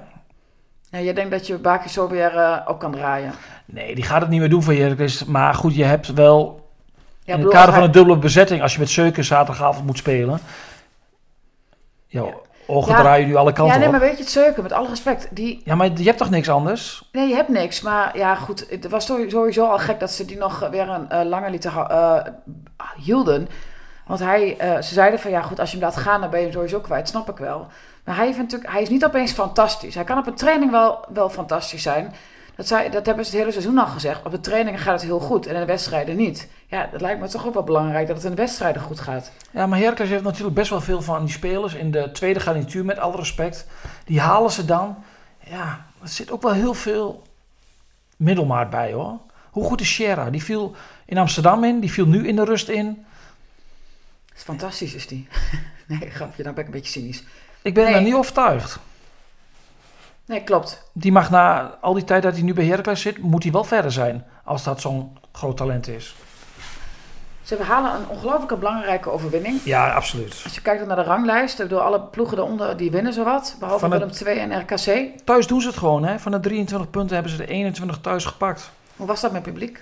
ja 0.89 1.00
je 1.06 1.13
denkt 1.13 1.31
dat 1.31 1.47
je 1.47 1.57
Bakis 1.57 1.94
zo 1.94 2.07
weer 2.07 2.38
eh, 2.38 2.57
op 2.68 2.80
kan 2.80 2.91
draaien. 2.91 3.33
Nee, 3.65 3.95
die 3.95 4.03
gaat 4.03 4.21
het 4.21 4.30
niet 4.30 4.39
meer 4.39 4.50
doen 4.50 4.63
voor 4.63 4.74
Heracles. 4.74 5.25
Maar 5.25 5.53
goed, 5.53 5.75
je 5.75 5.83
hebt 5.83 6.13
wel 6.13 6.69
Ja, 7.24 7.33
in 7.33 7.39
het 7.41 7.50
kader 7.50 7.65
van 7.65 7.74
hij- 7.74 7.83
een 7.83 7.91
dubbele 7.91 8.18
bezetting... 8.18 8.62
als 8.62 8.74
je 8.74 8.80
met 8.80 8.89
Seuken 8.89 9.24
zaterdagavond 9.24 9.85
moet 9.85 9.97
spelen... 9.97 10.39
Ja, 12.07 12.24
ogen 12.68 12.91
Ja. 12.91 13.00
draaien 13.00 13.27
nu 13.27 13.35
alle 13.35 13.53
kanten 13.53 13.74
Ja, 13.74 13.77
nee, 13.80 13.85
op. 13.85 13.91
maar 13.91 14.01
weet 14.01 14.18
je, 14.18 14.24
het 14.24 14.31
zeuken, 14.31 14.63
met 14.63 14.71
alle 14.71 14.88
respect, 14.88 15.27
die... 15.31 15.62
Ja, 15.65 15.75
maar 15.75 15.89
je 15.95 16.03
hebt 16.03 16.18
toch 16.18 16.30
niks 16.30 16.50
anders? 16.50 17.09
Nee, 17.12 17.27
je 17.27 17.35
hebt 17.35 17.50
niks. 17.50 17.81
Maar 17.81 18.18
ja, 18.18 18.35
goed, 18.35 18.65
het 18.69 18.89
was 18.89 19.06
sowieso 19.06 19.65
al 19.65 19.77
gek 19.80 20.00
dat 20.00 20.12
ze 20.12 20.25
die 20.25 20.38
nog 20.38 20.69
weer 20.71 20.89
een 20.89 21.09
eh, 21.09 21.25
langer 21.25 21.50
lieten 21.50 21.71
eh, 21.89 22.18
hielden. 22.97 23.47
Want 24.05 24.19
hij, 24.19 24.57
eh, 24.57 24.81
ze 24.81 24.94
zeiden 24.94 25.19
van, 25.19 25.31
ja 25.31 25.41
goed, 25.41 25.59
als 25.59 25.71
je 25.71 25.77
hem 25.77 25.85
laat 25.85 25.97
gaan, 25.97 26.21
dan 26.21 26.29
ben 26.29 26.39
je 26.39 26.45
hem 26.45 26.53
sowieso 26.53 26.79
kwijt, 26.79 27.07
snap 27.07 27.29
ik 27.29 27.38
wel. 27.38 27.67
Maar 28.03 28.15
hij, 28.15 28.47
hij 28.61 28.81
is 28.81 28.89
niet 28.89 29.05
opeens 29.05 29.31
fantastisch. 29.31 29.95
Hij 29.95 30.03
kan 30.03 30.17
op 30.17 30.27
een 30.27 30.35
training 30.35 30.71
wel, 30.71 31.05
wel 31.13 31.29
fantastisch 31.29 31.81
zijn. 31.81 32.13
Dat, 32.55 32.67
zei, 32.67 32.89
dat 32.89 33.05
hebben 33.05 33.25
ze 33.25 33.31
het 33.31 33.39
hele 33.39 33.51
seizoen 33.51 33.77
al 33.77 33.88
gezegd. 33.88 34.25
Op 34.25 34.31
de 34.31 34.39
trainingen 34.39 34.79
gaat 34.79 34.94
het 34.94 35.09
heel 35.09 35.19
goed 35.19 35.45
en 35.45 35.53
in 35.53 35.59
de 35.59 35.65
wedstrijden 35.65 36.15
niet. 36.15 36.50
Ja, 36.67 36.89
dat 36.91 37.01
lijkt 37.01 37.19
me 37.19 37.27
toch 37.27 37.47
ook 37.47 37.53
wel 37.53 37.63
belangrijk 37.63 38.07
dat 38.07 38.15
het 38.15 38.25
in 38.25 38.31
de 38.31 38.41
wedstrijden 38.41 38.81
goed 38.81 39.00
gaat. 39.00 39.31
Ja, 39.51 39.67
maar 39.67 39.79
Heracles 39.79 40.09
heeft 40.09 40.23
natuurlijk 40.23 40.56
best 40.56 40.69
wel 40.69 40.81
veel 40.81 41.01
van 41.01 41.25
die 41.25 41.33
spelers 41.33 41.73
in 41.73 41.91
de 41.91 42.11
tweede 42.11 42.39
garnituur, 42.39 42.85
met 42.85 42.99
alle 42.99 43.15
respect. 43.15 43.67
Die 44.06 44.19
halen 44.19 44.51
ze 44.51 44.65
dan. 44.65 44.95
Ja, 45.39 45.85
er 46.01 46.07
zit 46.07 46.31
ook 46.31 46.41
wel 46.41 46.51
heel 46.51 46.73
veel 46.73 47.23
middelmaat 48.17 48.69
bij 48.69 48.94
hoor. 48.94 49.17
Hoe 49.51 49.63
goed 49.63 49.81
is 49.81 49.94
Sierra? 49.94 50.29
Die 50.29 50.44
viel 50.44 50.75
in 51.06 51.17
Amsterdam 51.17 51.63
in, 51.63 51.79
die 51.79 51.91
viel 51.91 52.06
nu 52.06 52.27
in 52.27 52.35
de 52.35 52.44
rust 52.44 52.69
in. 52.69 53.06
Fantastisch, 54.35 54.94
is 54.94 55.07
die. 55.07 55.27
nee, 55.88 56.09
grapje, 56.09 56.44
dan 56.44 56.53
ben 56.53 56.62
ik 56.63 56.69
een 56.74 56.75
beetje 56.80 56.91
cynisch. 57.00 57.24
Ik 57.62 57.74
ben 57.74 57.83
Nee. 57.85 57.94
er 57.94 58.01
niet 58.01 58.13
overtuigd. 58.13 58.80
Nee, 60.25 60.44
klopt. 60.44 60.83
Die 60.94 61.12
mag 61.12 61.30
na 61.30 61.77
al 61.81 61.94
die 61.94 62.03
tijd 62.03 62.24
dat 62.24 62.33
hij 62.33 62.41
nu 62.41 62.53
bij 62.53 62.65
Heracles 62.65 63.01
zit, 63.01 63.18
moet 63.18 63.44
hij 63.44 63.51
wel 63.51 63.63
verder 63.63 63.91
zijn. 63.91 64.25
Als 64.44 64.63
dat 64.63 64.81
zo'n 64.81 65.18
groot 65.31 65.57
talent 65.57 65.88
is. 65.88 66.15
Ze 67.44 67.56
behalen 67.56 67.95
een 67.95 68.07
ongelooflijke 68.07 68.56
belangrijke 68.57 69.09
overwinning. 69.09 69.62
Ja, 69.63 69.94
absoluut. 69.94 70.41
Als 70.44 70.56
je 70.56 70.62
kijkt 70.62 70.85
naar 70.88 70.95
de 70.95 71.03
ranglijst, 71.03 71.69
door 71.69 71.80
alle 71.80 72.01
ploegen 72.01 72.38
eronder, 72.38 72.77
die 72.77 72.91
winnen 72.91 73.13
zowat. 73.13 73.56
Behalve 73.59 73.89
Willem 73.89 74.09
II 74.25 74.38
en 74.39 74.59
RKC. 74.59 75.09
Thuis 75.25 75.47
doen 75.47 75.62
ze 75.62 75.68
het 75.68 75.77
gewoon 75.77 76.06
hè. 76.06 76.19
Van 76.19 76.31
de 76.31 76.39
23 76.39 76.89
punten 76.89 77.13
hebben 77.13 77.31
ze 77.31 77.38
de 77.38 77.47
21 77.47 77.97
thuis 78.01 78.25
gepakt. 78.25 78.71
Hoe 78.95 79.07
was 79.07 79.21
dat 79.21 79.31
met 79.31 79.44
publiek? 79.44 79.81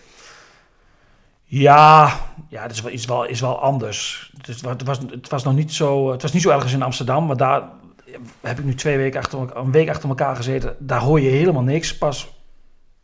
Ja, 1.53 2.12
ja 2.50 2.62
dat 2.62 2.71
is 2.71 2.81
wel, 2.81 2.92
is 2.92 3.06
wel, 3.06 3.25
is 3.25 3.39
wel 3.42 3.62
anders. 3.62 4.31
Het, 4.38 4.48
is, 4.48 4.62
het, 4.62 4.83
was, 4.83 4.98
het, 5.09 5.30
was 5.30 5.44
nog 5.44 5.53
niet 5.53 5.74
zo, 5.74 6.12
het 6.12 6.21
was 6.21 6.33
niet 6.33 6.42
zo 6.42 6.50
ergens 6.50 6.74
in 6.74 6.81
Amsterdam, 6.81 7.25
maar 7.25 7.38
daar 7.38 7.62
heb 8.42 8.59
ik 8.59 8.65
nu 8.65 8.75
twee 8.75 8.98
weken 8.98 9.19
achter, 9.19 9.56
een 9.57 9.71
week 9.71 9.89
achter 9.89 10.09
elkaar 10.09 10.36
gezeten. 10.36 10.75
Daar 10.80 11.00
hoor 11.00 11.21
je 11.21 11.30
helemaal 11.30 11.62
niks. 11.62 11.98
Pas 11.98 12.33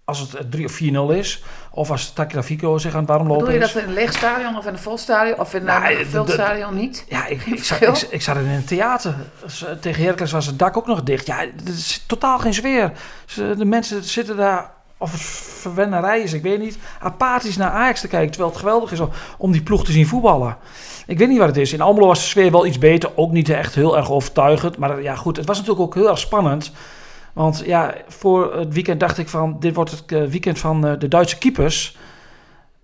als 0.04 0.20
het 0.20 0.52
3 0.52 0.66
of 0.66 0.80
4-0 1.12 1.16
is, 1.18 1.44
of 1.72 1.92
als 1.92 2.14
Tagliafico 2.14 2.78
zich 2.78 2.94
aan 2.94 3.00
het 3.00 3.08
warm 3.10 3.22
Bedoel 3.24 3.38
lopen 3.38 3.54
je 3.54 3.60
is. 3.60 3.74
dat 3.74 3.82
in 3.82 3.88
een 3.88 3.94
leeg 3.94 4.14
stadion 4.14 4.58
of 4.58 4.66
in 4.66 4.74
een 4.74 4.80
vol 4.80 4.98
stadion 4.98 5.40
of 5.40 5.54
in 5.54 5.64
Nou, 5.64 5.84
een 5.92 5.98
de- 5.98 6.04
gevuld 6.04 6.28
de- 6.28 6.34
stadion 6.34 6.76
niet? 6.76 7.06
Ja, 7.10 7.26
ik, 7.26 7.46
ik, 7.46 7.64
zat, 7.64 7.82
ik, 7.82 7.98
ik 8.10 8.22
zat 8.22 8.36
in 8.38 8.48
een 8.48 8.66
theater. 8.66 9.16
Eh, 9.44 9.72
Tegen 9.72 10.04
Heracles 10.04 10.32
was 10.32 10.46
het 10.46 10.60
dak 10.60 10.78
ook 10.78 10.88
nog 10.88 11.04
dicht. 11.04 11.26
Ja, 11.28 11.42
er 11.42 11.52
is 11.66 12.04
totaal 12.08 12.40
geen 12.40 12.54
sfeer. 12.54 12.92
De 13.36 13.66
mensen 13.66 14.04
zitten 14.04 14.38
daar, 14.38 14.72
of 14.98 15.12
verwennerij 15.62 16.22
is, 16.22 16.34
ik 16.34 16.42
weet 16.42 16.60
niet, 16.60 16.78
apathisch 17.00 17.58
naar 17.58 17.72
Ajax 17.72 18.02
te 18.02 18.08
kijken. 18.08 18.30
Terwijl 18.30 18.52
het 18.52 18.60
geweldig 18.60 18.92
is 18.92 19.00
om, 19.38 19.52
die 19.52 19.64
ploeg 19.64 19.86
te 19.86 19.92
zien 19.92 20.08
voetballen. 20.08 20.58
Ik 21.08 21.18
weet 21.18 21.28
niet 21.28 21.38
wat 21.38 21.48
het 21.48 21.58
is. 21.58 21.74
In 21.74 21.82
Almelo 21.82 22.08
was 22.08 22.20
de 22.20 22.26
sfeer 22.26 22.52
wel 22.52 22.66
iets 22.66 22.78
beter. 22.78 23.12
Ook 23.16 23.32
niet 23.32 23.50
echt 23.50 23.76
heel 23.76 23.98
erg 23.98 24.12
overtuigend. 24.12 24.78
Maar 24.78 25.02
ja, 25.02 25.16
goed, 25.16 25.38
het 25.38 25.46
was 25.46 25.58
natuurlijk 25.58 25.86
ook 25.86 25.96
heel 25.96 26.10
erg 26.10 26.20
spannend. 26.20 26.72
Want 27.34 27.64
ja, 27.66 27.96
voor 28.08 28.56
het 28.56 28.74
weekend 28.74 29.00
dacht 29.00 29.18
ik 29.18 29.28
van... 29.28 29.60
dit 29.60 29.76
wordt 29.76 29.92
het 29.92 30.12
eh, 30.12 30.24
weekend 30.24 30.60
van 30.60 30.88
eh, 30.88 31.00
de 31.00 31.08
Duitse 31.08 31.38
keepers. 31.38 31.98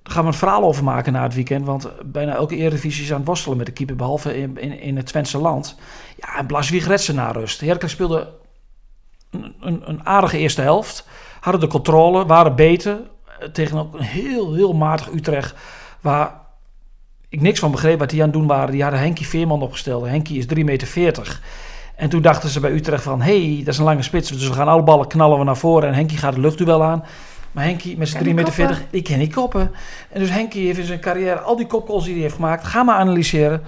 Daar 0.03 0.13
gaan 0.13 0.23
we 0.23 0.29
een 0.29 0.37
verhaal 0.37 0.63
over 0.63 0.83
maken 0.83 1.13
na 1.13 1.23
het 1.23 1.33
weekend. 1.33 1.65
Want 1.65 1.91
bijna 2.05 2.33
elke 2.33 2.55
Eredivisie 2.55 3.03
is 3.03 3.11
aan 3.11 3.17
het 3.17 3.27
worstelen 3.27 3.57
met 3.57 3.65
de 3.65 3.71
keeper... 3.71 3.95
behalve 3.95 4.37
in, 4.37 4.79
in, 4.79 4.97
het 4.97 5.05
Twentse 5.05 5.37
land. 5.37 5.75
Ja, 6.15 6.37
en 6.37 6.79
redt 6.79 7.01
ze 7.01 7.13
na 7.13 7.31
rust. 7.31 7.61
Heracles 7.61 7.91
speelde 7.91 8.29
een, 9.59 9.81
een 9.85 10.05
aardige 10.05 10.37
eerste 10.37 10.61
helft. 10.61 11.07
Hadden 11.43 11.61
de 11.61 11.67
controle, 11.67 12.25
waren 12.25 12.55
beter. 12.55 12.99
eh, 13.39 13.47
Tegen 13.47 13.77
ook 13.77 13.93
een 13.93 14.03
heel, 14.03 14.53
heel 14.53 14.73
matig 14.73 15.11
Utrecht... 15.13 15.55
waar 16.01 16.31
ik 17.29 17.41
niks 17.41 17.59
van 17.59 17.71
begreep 17.71 17.99
wat 17.99 18.09
die 18.09 18.19
aan 18.19 18.29
het 18.29 18.37
doen 18.37 18.47
waren. 18.47 18.71
Die 18.71 18.81
hadden 18.81 18.99
Henkie 18.99 19.27
Veerman 19.27 19.61
opgesteld. 19.61 20.05
Henkie 20.05 20.37
is 20.37 20.45
3,40 20.57 20.63
meter. 20.63 21.39
En 21.95 22.09
toen 22.09 22.21
dachten 22.21 22.49
ze 22.49 22.59
bij 22.59 22.71
Utrecht 22.71 23.03
van... 23.03 23.21
hé, 23.21 23.45
hey, 23.53 23.57
dat 23.63 23.73
is 23.73 23.77
een 23.79 23.85
lange 23.85 24.01
spits. 24.01 24.29
Dus 24.29 24.47
we 24.47 24.53
gaan 24.53 24.67
alle 24.67 24.83
ballen 24.83 25.07
knallen 25.07 25.37
we 25.37 25.43
naar 25.43 25.57
voren. 25.57 25.87
En 25.89 25.93
Henkie 25.95 26.17
gaat 26.17 26.33
het 26.33 26.41
luchtduel 26.43 26.83
aan. 26.83 27.03
Maar 27.51 27.63
Henkie 27.63 27.97
met 27.97 28.09
zijn 28.09 28.23
Kan 28.23 28.31
3,40 28.33 28.35
die 28.35 28.45
meter, 28.45 28.65
koppen? 28.67 28.87
die 28.91 29.01
kan 29.01 29.17
niet 29.17 29.33
koppen. 29.33 29.71
En 30.09 30.19
dus 30.19 30.29
Henkie 30.29 30.65
heeft 30.65 30.79
in 30.79 30.85
zijn 30.85 30.99
carrière 30.99 31.39
al 31.39 31.55
die 31.55 31.67
kopgoals 31.67 32.03
die 32.03 32.13
hij 32.13 32.21
heeft 32.21 32.35
gemaakt... 32.35 32.63
ga 32.63 32.83
maar 32.83 32.95
analyseren. 32.95 33.61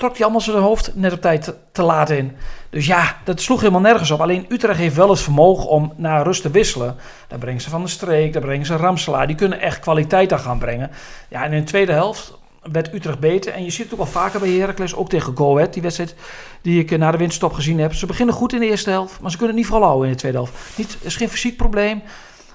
Trok 0.00 0.12
hij 0.12 0.22
allemaal 0.22 0.40
zijn 0.40 0.56
hoofd 0.56 0.94
net 0.94 1.12
op 1.12 1.20
tijd 1.20 1.54
te, 1.72 1.82
laat 1.82 2.10
in. 2.10 2.36
Dus 2.70 2.86
ja, 2.86 3.16
dat 3.24 3.40
sloeg 3.40 3.60
helemaal 3.60 3.80
nergens 3.80 4.10
op. 4.10 4.20
Alleen 4.20 4.46
Utrecht 4.48 4.78
heeft 4.78 4.96
wel 4.96 5.10
het 5.10 5.20
vermogen 5.20 5.68
om 5.68 5.92
naar 5.96 6.22
rust 6.22 6.42
te 6.42 6.50
wisselen. 6.50 6.96
Daar 7.28 7.38
brengen 7.38 7.60
ze 7.60 7.70
Van 7.70 7.82
de 7.82 7.88
Streek, 7.88 8.32
daar 8.32 8.42
brengen 8.42 8.66
ze 8.66 8.76
Ramselaar. 8.76 9.26
Die 9.26 9.36
kunnen 9.36 9.60
echt 9.60 9.78
kwaliteit 9.78 10.32
aan 10.32 10.38
gaan 10.38 10.58
brengen. 10.58 10.90
Ja, 11.28 11.44
en 11.44 11.52
in 11.52 11.60
de 11.60 11.66
tweede 11.66 11.92
helft 11.92 12.38
werd 12.62 12.94
Utrecht 12.94 13.18
beter. 13.18 13.52
En 13.52 13.64
je 13.64 13.70
ziet 13.70 13.82
het 13.82 13.92
ook 13.92 13.98
wel 13.98 14.22
vaker 14.22 14.40
bij 14.40 14.50
Heracles, 14.50 14.94
ook 14.94 15.08
tegen 15.08 15.36
Go 15.36 15.56
Ahead, 15.56 15.72
die 15.72 15.82
wedstrijd 15.82 16.14
die 16.62 16.80
ik 16.80 16.90
eh, 16.90 16.98
na 16.98 17.10
de 17.10 17.18
winterstop 17.18 17.52
gezien 17.52 17.78
heb. 17.78 17.94
Ze 17.94 18.06
beginnen 18.06 18.34
goed 18.34 18.52
in 18.52 18.60
de 18.60 18.66
eerste 18.66 18.90
helft, 18.90 19.20
maar 19.20 19.30
ze 19.30 19.36
kunnen 19.36 19.56
het 19.56 19.64
niet 19.64 19.74
volhouden 19.74 20.06
in 20.06 20.12
de 20.12 20.18
tweede 20.18 20.38
helft. 20.38 20.78
Niet, 20.78 20.98
is 21.00 21.16
geen 21.16 21.28
fysiek 21.30 21.56
probleem, 21.56 22.02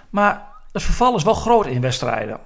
maar 0.09 0.47
het 0.71 0.83
verval 0.83 1.15
is 1.15 1.23
wel 1.23 1.33
groot 1.33 1.65
in 1.65 1.81
wedstrijden. 1.81 2.39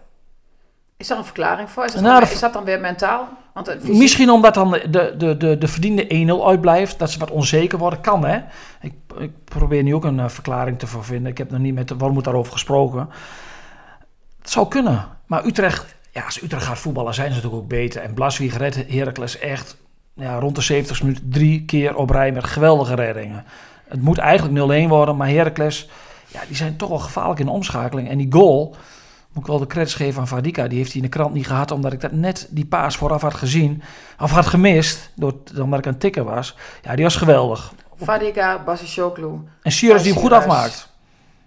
Is 0.99 1.07
daar 1.07 1.17
een 1.17 1.23
verklaring 1.25 1.69
voor? 1.69 1.85
Is 1.85 1.91
dat, 1.91 2.01
Nou, 2.01 2.19
dan- 2.19 2.27
de- 2.29 2.33
is 2.35 2.39
dat 2.39 2.53
dan 2.53 2.63
weer 2.63 2.79
mentaal? 2.79 3.27
Want 3.53 3.69
fysiek- 3.79 3.95
Misschien 3.97 4.29
omdat 4.29 4.53
dan 4.53 4.71
de, 4.71 4.89
de, 4.89 5.13
de, 5.17 5.37
de, 5.37 5.57
de 5.57 5.67
verdiende 5.67 6.37
1-0 6.43 6.45
uitblijft, 6.47 6.99
dat 6.99 7.11
ze 7.11 7.19
wat 7.19 7.31
onzeker 7.31 7.77
worden, 7.77 8.01
kan 8.01 8.25
hè. 8.25 8.39
Ik, 8.81 8.93
ik 9.19 9.31
probeer 9.43 9.83
nu 9.83 9.95
ook 9.95 10.03
een 10.03 10.19
eh, 10.19 10.29
verklaring 10.29 10.79
te 10.79 10.87
vinden. 10.87 11.31
Ik 11.31 11.37
heb 11.37 11.51
nog 11.51 11.59
niet 11.59 11.73
met 11.73 11.87
de 11.87 11.97
Wormoed 11.97 12.23
daarover 12.23 12.51
gesproken. 12.51 13.09
Het 14.41 14.49
zou 14.49 14.67
kunnen, 14.67 15.05
maar 15.25 15.45
Utrecht, 15.45 15.95
ja, 16.11 16.23
als 16.23 16.41
Utrecht 16.43 16.65
gaat 16.65 16.77
voetballen, 16.79 17.13
zijn 17.13 17.27
ze 17.29 17.35
natuurlijk 17.35 17.61
ook 17.63 17.69
beter. 17.69 18.01
En 18.01 18.13
Blaswieg 18.13 18.57
redt 18.57 18.75
Heracles 18.87 19.39
echt 19.39 19.77
ja, 20.13 20.39
rond 20.39 20.55
de 20.55 20.61
70 20.61 21.01
minuten 21.03 21.29
drie 21.29 21.65
keer 21.65 21.95
op 21.95 22.09
rij 22.09 22.31
met 22.31 22.43
geweldige 22.43 22.95
reddingen. 22.95 23.45
Het 23.87 24.01
moet 24.01 24.17
eigenlijk 24.17 24.85
0-1 24.85 24.87
worden, 24.89 25.15
maar 25.17 25.27
Heracles, 25.29 25.89
ja, 26.27 26.39
die 26.47 26.55
zijn 26.55 26.75
toch 26.75 26.89
wel 26.89 26.99
gevaarlijk 26.99 27.39
in 27.39 27.45
de 27.45 27.51
omschakeling. 27.51 28.09
En 28.09 28.17
die 28.17 28.31
goal, 28.33 28.75
moet 29.33 29.43
ik 29.43 29.49
wel 29.49 29.59
de 29.59 29.67
credits 29.67 29.93
geven 29.93 30.21
aan 30.21 30.27
Vadika. 30.27 30.67
Die 30.67 30.77
heeft 30.77 30.91
hij 30.91 31.01
in 31.01 31.07
de 31.07 31.13
krant 31.17 31.33
niet 31.33 31.47
gehad, 31.47 31.71
omdat 31.71 31.93
ik 31.93 32.01
dat 32.01 32.11
net 32.11 32.47
die 32.49 32.65
paas 32.65 32.97
vooraf 32.97 33.21
had 33.21 33.33
gezien. 33.33 33.81
Of 34.19 34.31
had 34.31 34.45
gemist, 34.45 35.11
door, 35.15 35.33
omdat 35.59 35.79
ik 35.79 35.85
aan 35.85 35.91
het 35.91 36.01
tikken 36.01 36.25
was. 36.25 36.55
Ja, 36.81 36.95
die 36.95 37.03
was 37.03 37.15
geweldig. 37.15 37.73
Fadika, 38.03 38.63
Basishoglu. 38.63 39.31
En 39.61 39.71
Sirius 39.71 40.03
die 40.03 40.11
hem 40.13 40.21
goed 40.21 40.31
afmaakt. 40.31 40.89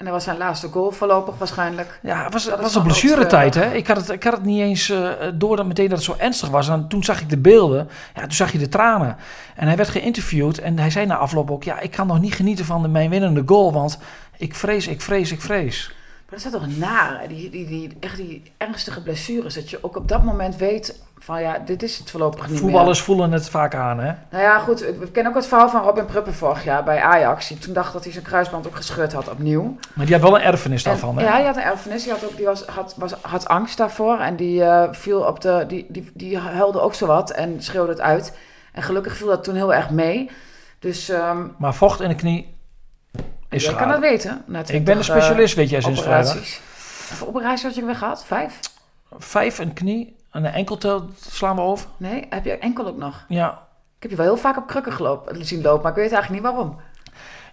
En 0.03 0.09
dat 0.09 0.17
was 0.17 0.25
zijn 0.25 0.39
laatste 0.39 0.69
goal 0.69 0.91
voorlopig 0.91 1.39
waarschijnlijk. 1.39 1.99
Ja, 2.03 2.25
het 2.25 2.33
was, 2.33 2.45
Dat 2.45 2.61
was 2.61 2.75
een 2.75 2.83
blessuretijd. 2.83 3.55
Hè? 3.55 3.75
Ik, 3.75 3.87
had 3.87 3.97
het, 3.97 4.09
ik 4.09 4.23
had 4.23 4.33
het 4.33 4.45
niet 4.45 4.61
eens 4.61 4.91
eh, 4.91 5.11
door 5.35 5.57
dat 5.57 5.67
meteen 5.67 5.89
dat 5.89 5.97
het 5.97 6.07
zo 6.07 6.15
ernstig 6.19 6.49
was. 6.49 6.69
En 6.69 6.89
toen 6.89 7.05
zag 7.05 7.21
ik 7.21 7.29
de 7.29 7.39
beelden. 7.39 7.89
Ja, 8.15 8.21
toen 8.21 8.33
zag 8.33 8.53
je 8.53 8.59
de 8.59 8.69
tranen. 8.69 9.17
En 9.57 9.67
hij 9.67 9.77
werd 9.77 9.89
geïnterviewd. 9.89 10.59
En 10.59 10.79
hij 10.79 10.91
zei 10.91 11.07
na 11.07 11.17
afloop 11.17 11.51
ook... 11.51 11.65
Ja, 11.65 11.81
ik 11.81 11.91
kan 11.91 12.07
nog 12.07 12.21
niet 12.21 12.35
genieten 12.35 12.65
van 12.65 12.83
de, 12.83 12.89
mijn 12.89 13.11
winnende 13.11 13.43
goal. 13.47 13.73
Want 13.73 13.99
ik 14.37 14.55
vrees, 14.55 14.87
ik 14.87 15.01
vrees, 15.01 15.33
ik 15.33 15.41
vrees. 15.41 15.95
Maar 16.33 16.41
dat 16.41 16.53
is 16.53 16.59
toch 16.61 16.79
naar, 16.79 17.25
die, 17.29 17.51
die, 17.51 17.67
die, 17.67 17.97
echt 18.01 18.17
die 18.17 18.43
ernstige 18.57 19.03
blessures. 19.03 19.55
Dat 19.55 19.71
je 19.71 19.79
ook 19.81 19.97
op 19.97 20.09
dat 20.09 20.23
moment 20.23 20.57
weet 20.57 21.03
van 21.19 21.43
ja, 21.43 21.59
dit 21.59 21.83
is 21.83 21.99
het 21.99 22.11
voorlopig 22.11 22.49
niet 22.49 22.59
Voetballers 22.59 23.01
voelen 23.01 23.33
het 23.33 23.49
vaak 23.49 23.75
aan, 23.75 23.99
hè? 23.99 24.13
Nou 24.31 24.43
ja, 24.43 24.59
goed, 24.59 24.81
we 24.81 25.11
kennen 25.11 25.33
ook 25.33 25.39
het 25.39 25.47
verhaal 25.47 25.69
van 25.69 25.83
Robin 25.83 26.05
Pruppen 26.05 26.35
vorig 26.35 26.65
jaar 26.65 26.85
bij 26.85 27.01
Ajax. 27.01 27.49
Die 27.49 27.59
toen 27.59 27.75
dacht 27.75 27.93
dat 27.93 28.05
hij 28.05 28.13
zijn 28.13 28.25
kruisband 28.25 28.67
ook 28.67 28.77
gescheurd 28.77 29.13
had 29.13 29.29
opnieuw. 29.29 29.77
Maar 29.93 30.07
die 30.07 30.15
had 30.15 30.25
wel 30.25 30.39
een 30.39 30.45
erfenis 30.45 30.83
En- 30.83 30.91
daarvan, 30.91 31.19
hè? 31.19 31.25
Ja, 31.25 31.33
hij 31.33 31.45
had 31.45 31.57
een 31.57 31.63
erfenis. 31.63 32.03
Die, 32.03 32.13
had, 32.13 32.25
ook, 32.25 32.37
die 32.37 32.47
was, 32.47 32.65
had, 32.65 32.95
was, 32.97 33.13
had 33.21 33.49
angst 33.49 33.77
daarvoor. 33.77 34.19
En 34.19 34.37
die 34.37 34.65
eh, 34.65 34.89
viel 34.93 35.21
op 35.21 35.41
de. 35.41 35.65
Die, 35.69 35.87
die, 35.89 36.11
die 36.15 36.39
huilde 36.39 36.81
ook 36.81 36.95
zo 36.95 37.07
wat 37.07 37.31
en 37.31 37.63
schreeuwde 37.63 37.93
het 37.93 38.01
uit. 38.01 38.37
En 38.73 38.83
gelukkig 38.83 39.17
viel 39.17 39.27
dat 39.27 39.45
toen 39.45 39.55
heel 39.55 39.75
erg 39.75 39.91
mee. 39.91 40.31
Dus 40.79 41.09
ehm 41.09 41.47
Maar 41.59 41.75
vocht 41.75 42.01
in 42.01 42.09
de 42.09 42.15
knie 42.15 42.55
is 43.53 43.65
jij 43.65 43.75
kan 43.75 43.89
dat 43.89 44.01
weten. 44.01 44.43
Na 44.47 44.59
Ik 44.59 44.65
20, 44.65 44.87
ben 44.87 44.97
een 44.97 45.05
specialist, 45.05 45.55
weet 45.55 45.69
jij, 45.71 45.79
eh, 45.79 45.85
sinds 45.85 46.03
vrijdag. 46.03 46.31
operaties. 46.31 46.61
Hoeveel 47.09 47.27
operaties 47.27 47.63
had 47.63 47.75
je 47.75 47.85
weer 47.85 47.97
gehad? 47.97 48.25
Vijf? 48.25 48.61
Vijf 49.19 49.57
de 49.57 49.73
knie. 49.73 50.17
En 50.31 50.45
een 50.45 50.53
enkeltel 50.53 51.11
slaan 51.31 51.57
we 51.57 51.63
over. 51.63 51.87
Nee? 51.97 52.27
Heb 52.31 52.45
je 52.45 52.59
enkel 52.59 52.87
ook 52.87 52.97
nog? 52.97 53.25
Ja. 53.29 53.51
Ik 53.97 54.03
heb 54.03 54.11
je 54.11 54.17
wel 54.17 54.27
heel 54.27 54.37
vaak 54.37 54.57
op 54.57 54.67
krukken 54.67 54.93
gelopen, 54.93 55.45
zien 55.47 55.63
lopen, 55.63 55.83
maar 55.83 55.91
ik 55.91 55.97
weet 55.97 56.13
eigenlijk 56.13 56.43
niet 56.43 56.53
waarom. 56.53 56.81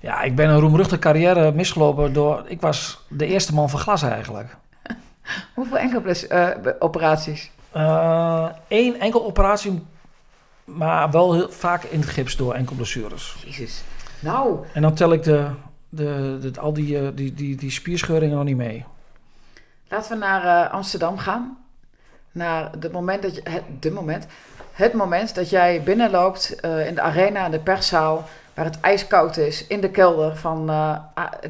Ja, 0.01 0.21
ik 0.21 0.35
ben 0.35 0.49
een 0.49 0.59
roemruchte 0.59 0.99
carrière 0.99 1.51
misgelopen 1.51 2.13
door... 2.13 2.43
Ik 2.47 2.61
was 2.61 3.05
de 3.07 3.25
eerste 3.25 3.53
man 3.53 3.69
van 3.69 3.79
glas 3.79 4.01
eigenlijk. 4.01 4.55
Hoeveel 5.55 5.77
enkel 5.77 6.03
eh, 6.03 6.49
operaties? 6.79 7.51
Eén 8.67 8.99
enkel 8.99 9.25
operatie, 9.25 9.85
maar 10.63 11.11
wel 11.11 11.33
heel 11.33 11.49
vaak 11.49 11.83
in 11.83 11.99
het 11.99 12.09
gips 12.09 12.35
door 12.35 12.53
enkel 12.53 12.75
blessures. 12.75 13.35
Jezus. 13.45 13.83
Nou, 14.19 14.65
En 14.73 14.81
dan 14.81 14.93
tel 14.93 15.13
ik 15.13 15.23
de, 15.23 15.47
de, 15.89 16.38
de, 16.41 16.60
al 16.60 16.74
die, 16.74 16.98
eh, 17.00 17.08
die, 17.13 17.34
die, 17.34 17.55
die 17.55 17.72
spierscheuringen 17.72 18.36
nog 18.36 18.46
niet 18.46 18.58
mee. 18.58 18.86
laten 19.88 20.12
we 20.12 20.17
naar 20.17 20.65
eh, 20.65 20.74
Amsterdam 20.74 21.17
gaan. 21.17 21.58
Naar 22.31 22.72
het 22.79 22.91
moment 22.91 23.22
dat 23.22 23.36
je, 23.36 23.41
het, 23.50 23.63
de 23.79 23.91
moment, 23.91 24.25
het 24.72 24.93
moment 24.93 25.36
dat 25.36 25.50
jij 25.50 25.81
binnenloopt 25.84 26.60
eh, 26.60 26.88
in 26.88 26.96
de 26.96 27.01
arena, 27.01 27.46
in 27.46 27.51
de 27.51 27.60
perszaal, 27.60 28.27
waar 28.53 28.65
het 28.65 28.79
ijskoud 28.79 29.38
is, 29.38 29.67
in 29.67 29.81
de 29.81 29.89
kelder 29.89 30.36
van 30.36 30.69
ah, 30.69 31.01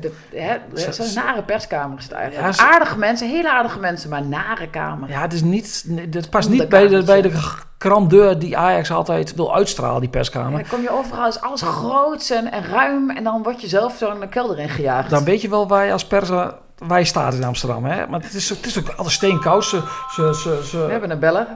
de, 0.01 0.13
hè, 0.33 0.57
Zo- 0.73 0.91
zo'n 0.91 1.13
nare 1.23 1.43
perskamer 1.43 1.97
is 1.97 2.03
het 2.03 2.13
eigenlijk. 2.13 2.47
Ja, 2.47 2.53
zo- 2.53 2.63
aardige 2.63 2.97
mensen, 2.97 3.29
hele 3.29 3.51
aardige 3.51 3.79
mensen, 3.79 4.09
maar 4.09 4.25
nare 4.25 4.69
kamer. 4.69 5.09
Ja, 5.09 5.21
het 5.21 5.33
is 5.33 5.41
niet, 5.41 5.85
dit 6.11 6.29
past 6.29 6.49
niet 6.49 6.69
bij 6.69 6.87
de, 6.87 7.03
bij 7.03 7.21
de 7.21 7.31
grandeur 7.79 8.39
die 8.39 8.57
Ajax 8.57 8.91
altijd 8.91 9.35
wil 9.35 9.55
uitstralen, 9.55 9.95
die 9.99 10.03
En 10.05 10.09
perskamer. 10.09 10.59
dan 10.59 10.69
kom 10.69 10.81
je 10.81 10.89
overal, 10.91 11.27
is 11.27 11.41
alles 11.41 11.61
groot 11.61 12.29
en, 12.29 12.51
en 12.51 12.63
ruim 12.65 13.09
en 13.09 13.23
dan 13.23 13.43
word 13.43 13.61
je 13.61 13.67
zelf 13.67 13.97
zo 13.97 14.11
in 14.11 14.19
de 14.19 14.27
kelder 14.27 14.59
ingejaagd. 14.59 15.09
Dan 15.09 15.23
weet 15.23 15.41
je 15.41 15.49
wel 15.49 15.67
waar 15.67 15.85
je 15.85 15.91
als 15.91 16.05
perser 16.05 16.55
je 16.87 17.03
staat 17.05 17.33
in 17.33 17.43
Amsterdam. 17.43 17.85
Hè? 17.85 18.07
Maar 18.07 18.19
het 18.21 18.33
is, 18.33 18.49
het 18.49 18.65
is 18.65 18.79
ook 18.79 18.89
altijd 18.89 19.11
steenkoud. 19.11 19.63
Ze, 19.65 19.81
ze, 20.11 20.33
ze, 20.43 20.61
ze- 20.65 20.85
We 20.85 20.91
hebben 20.91 21.11
een 21.11 21.19
beller. 21.19 21.47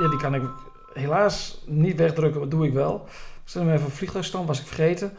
ja, 0.00 0.08
die 0.08 0.18
kan 0.18 0.34
ik 0.34 0.42
helaas 0.94 1.58
niet 1.66 1.96
wegdrukken, 1.96 2.40
maar 2.40 2.48
dat 2.48 2.58
doe 2.58 2.66
ik 2.68 2.72
wel. 2.74 3.04
Ik 3.44 3.50
zet 3.50 3.62
hem 3.62 3.72
even 3.72 3.86
op 3.86 3.92
vliegtuigstand, 3.92 4.46
was 4.46 4.60
ik 4.60 4.66
vergeten. 4.66 5.16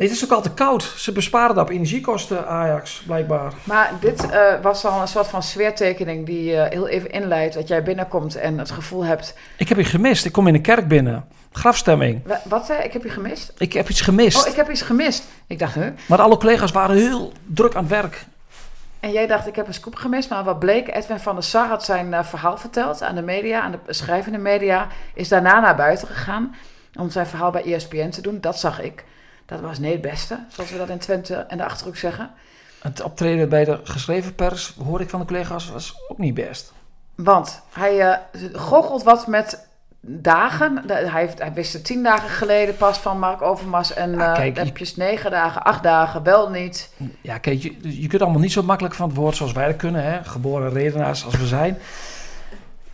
Nee, 0.00 0.08
het 0.08 0.18
is 0.18 0.24
ook 0.24 0.30
altijd 0.30 0.54
koud. 0.54 0.82
Ze 0.96 1.12
besparen 1.12 1.54
dat 1.54 1.64
op 1.64 1.70
energiekosten, 1.70 2.46
Ajax, 2.46 3.02
blijkbaar. 3.06 3.52
Maar 3.64 3.92
dit 4.00 4.30
eh, 4.30 4.60
was 4.62 4.84
al 4.84 5.00
een 5.00 5.08
soort 5.08 5.26
van 5.26 5.42
sfeertekening 5.42 6.26
die 6.26 6.56
eh, 6.56 6.70
heel 6.70 6.88
even 6.88 7.10
inleidt 7.10 7.54
dat 7.54 7.68
jij 7.68 7.82
binnenkomt 7.82 8.34
en 8.36 8.58
het 8.58 8.70
gevoel 8.70 9.04
hebt. 9.04 9.34
Ik 9.56 9.68
heb 9.68 9.78
je 9.78 9.84
gemist. 9.84 10.24
Ik 10.24 10.32
kom 10.32 10.46
in 10.46 10.52
de 10.52 10.60
kerk 10.60 10.88
binnen. 10.88 11.24
Grafstemming. 11.52 12.20
Wa- 12.26 12.40
Wat 12.44 12.66
zei 12.66 12.82
ik? 12.82 12.92
heb 12.92 13.02
je 13.02 13.08
gemist? 13.08 13.52
Ik 13.58 13.72
heb 13.72 13.88
iets 13.88 14.00
gemist. 14.00 14.40
Oh, 14.46 14.50
ik 14.50 14.56
heb 14.56 14.70
iets 14.70 14.82
gemist. 14.82 15.24
Ik 15.46 15.58
dacht, 15.58 15.74
huh? 15.74 15.86
Maar 16.08 16.20
alle 16.20 16.36
collega's 16.36 16.70
waren 16.70 16.96
heel 16.96 17.32
druk 17.46 17.74
aan 17.74 17.82
het 17.82 17.92
werk. 17.92 18.24
En 19.00 19.12
jij 19.12 19.26
dacht, 19.26 19.46
ik 19.46 19.56
heb 19.56 19.66
een 19.66 19.74
scoop 19.74 19.94
gemist. 19.94 20.30
Maar 20.30 20.44
wat 20.44 20.58
bleek, 20.58 20.94
Edwin 20.96 21.18
van 21.20 21.34
der 21.34 21.44
Sar 21.44 21.68
had 21.68 21.84
zijn 21.84 22.14
eh, 22.14 22.24
verhaal 22.24 22.56
verteld 22.56 23.02
aan 23.02 23.14
de 23.14 23.22
media, 23.22 23.60
aan 23.60 23.70
de 23.86 23.92
schrijvende 23.92 24.38
media. 24.38 24.86
Is 25.14 25.28
daarna 25.28 25.60
naar 25.60 25.76
buiten 25.76 26.08
gegaan 26.08 26.54
om 26.98 27.10
zijn 27.10 27.26
verhaal 27.26 27.50
bij 27.50 27.74
ESPN 27.74 28.08
te 28.10 28.20
doen. 28.22 28.38
Dat 28.40 28.58
zag 28.58 28.80
ik. 28.82 29.04
Dat 29.50 29.60
was 29.60 29.78
nee 29.78 29.92
het 29.92 30.00
beste, 30.00 30.38
zoals 30.48 30.70
we 30.70 30.78
dat 30.78 30.88
in 30.88 30.98
Twente 30.98 31.34
en 31.34 31.56
de 31.56 31.64
Achterhoek 31.64 31.96
zeggen. 31.96 32.30
Het 32.82 33.02
optreden 33.02 33.48
bij 33.48 33.64
de 33.64 33.80
geschreven 33.82 34.34
pers, 34.34 34.74
hoor 34.84 35.00
ik 35.00 35.10
van 35.10 35.20
de 35.20 35.26
collega's, 35.26 35.70
was 35.70 35.94
ook 36.08 36.18
niet 36.18 36.34
best. 36.34 36.72
Want 37.14 37.60
hij 37.72 38.00
eh 38.00 38.16
goochelt 38.52 39.02
wat 39.02 39.26
met 39.26 39.68
dagen. 40.00 40.82
Hij, 40.86 41.20
heeft, 41.20 41.38
hij 41.38 41.52
wist 41.52 41.72
het 41.72 41.84
tien 41.84 42.02
dagen 42.02 42.28
geleden 42.28 42.76
pas 42.76 42.98
van 42.98 43.18
Mark 43.18 43.42
Overmars. 43.42 43.94
En 43.94 44.10
Ja, 44.12 44.28
eh 44.28 44.34
kijk, 44.34 44.56
je- 44.56 44.64
heb 44.64 44.76
je 44.78 44.92
negen 44.96 45.30
dagen, 45.30 45.62
acht 45.62 45.82
dagen, 45.82 46.22
wel 46.22 46.50
niet. 46.50 46.92
Ja, 47.20 47.38
kijk, 47.38 47.62
je, 47.62 48.00
je 48.00 48.06
kunt 48.06 48.22
allemaal 48.22 48.40
niet 48.40 48.52
zo 48.52 48.62
makkelijk 48.62 48.94
van 48.94 49.08
het 49.08 49.16
woord 49.16 49.36
zoals 49.36 49.52
wij 49.52 49.66
dat 49.66 49.76
kunnen, 49.76 50.04
hè? 50.04 50.24
geboren 50.24 50.72
redenaars 50.72 51.24
als 51.24 51.36
we 51.36 51.46
zijn. 51.46 51.78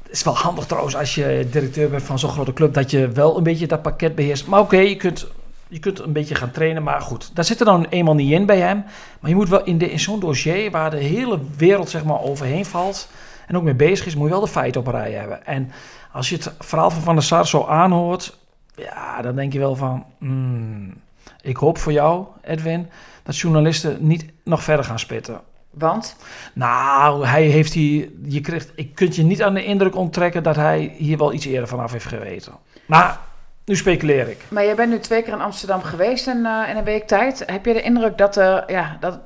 Het 0.02 0.12
is 0.14 0.22
wel 0.22 0.36
handig 0.36 0.66
trouwens 0.66 0.96
als 0.96 1.14
je 1.14 1.46
directeur 1.50 1.90
bent 1.90 2.02
van 2.02 2.18
zo'n 2.18 2.30
grote 2.30 2.52
club, 2.52 2.74
dat 2.74 2.90
je 2.90 3.08
wel 3.08 3.36
een 3.36 3.42
beetje 3.42 3.66
dat 3.66 3.82
pakket 3.82 4.14
beheerst. 4.14 4.46
Maar 4.46 4.60
oké, 4.60 4.76
je, 4.76 4.96
kunt, 4.96 5.26
je 5.68 5.78
kunt 5.78 5.98
een 5.98 6.12
beetje 6.12 6.34
gaan 6.34 6.50
trainen, 6.50 6.82
maar 6.82 7.00
goed, 7.00 7.30
daar 7.34 7.44
zit 7.44 7.60
er 7.60 7.66
dan 7.66 7.84
eenmaal 7.84 8.14
niet 8.14 8.32
in 8.32 8.46
bij 8.46 8.58
hem. 8.58 8.84
Maar 9.20 9.30
je 9.30 9.36
moet 9.36 9.48
wel 9.48 9.64
in, 9.64 9.78
de, 9.78 9.90
in 9.90 10.00
zo'n 10.00 10.20
dossier 10.20 10.70
waar 10.70 10.90
de 10.90 10.96
hele 10.96 11.38
wereld 11.56 11.90
zeg 11.90 12.04
maar 12.04 12.20
overheen 12.20 12.64
valt 12.64 13.08
en 13.46 13.56
ook 13.56 13.62
mee 13.62 13.74
bezig 13.74 14.06
is, 14.06 14.14
moet 14.14 14.26
je 14.26 14.32
wel 14.32 14.40
de 14.40 14.48
feiten 14.48 14.80
op 14.80 14.86
een 14.86 14.92
rij 14.92 15.12
hebben. 15.12 15.46
En 15.46 15.70
als 16.12 16.28
je 16.28 16.36
het 16.36 16.52
verhaal 16.58 16.90
van 16.90 17.02
Van 17.02 17.14
der 17.14 17.24
Sar 17.24 17.46
zo 17.46 17.64
aanhoort, 17.64 18.38
ja, 18.74 19.22
dan 19.22 19.36
denk 19.36 19.52
je 19.52 19.58
wel 19.58 19.76
van, 19.76 20.04
hmm, 20.18 20.94
ik 21.42 21.56
hoop 21.56 21.78
voor 21.78 21.92
jou, 21.92 22.26
Edwin, 22.42 22.88
dat 23.22 23.36
journalisten 23.36 23.96
niet 24.00 24.24
nog 24.44 24.62
verder 24.62 24.84
gaan 24.84 24.98
spitten. 24.98 25.40
Want, 25.70 26.16
Nou, 26.54 27.26
hij 27.26 27.42
heeft 27.42 27.72
hier, 27.72 28.08
je 28.24 28.40
krijgt, 28.40 28.72
ik 28.74 28.94
kunt 28.94 29.16
je 29.16 29.22
niet 29.22 29.42
aan 29.42 29.54
de 29.54 29.64
indruk 29.64 29.96
onttrekken 29.96 30.42
dat 30.42 30.56
hij 30.56 30.94
hier 30.96 31.18
wel 31.18 31.32
iets 31.32 31.46
eerder 31.46 31.68
vanaf 31.68 31.92
heeft 31.92 32.06
geweten. 32.06 32.52
Maar 32.86 33.20
nu 33.66 33.76
speculeer 33.76 34.28
ik. 34.28 34.44
maar 34.48 34.64
jij 34.64 34.74
bent 34.74 34.90
nu 34.90 34.98
twee 34.98 35.22
keer 35.22 35.32
in 35.32 35.40
Amsterdam 35.40 35.82
geweest 35.82 36.26
in, 36.26 36.46
eh, 36.46 36.68
in 36.70 36.76
een 36.76 36.84
week 36.84 37.06
tijd. 37.06 37.42
Heb 37.46 37.64
je 37.66 37.72
de 37.72 37.82
indruk 37.82 38.18
dat 38.18 38.36
er, 38.36 38.64
ja, 38.70 38.96
dat, 39.00 39.18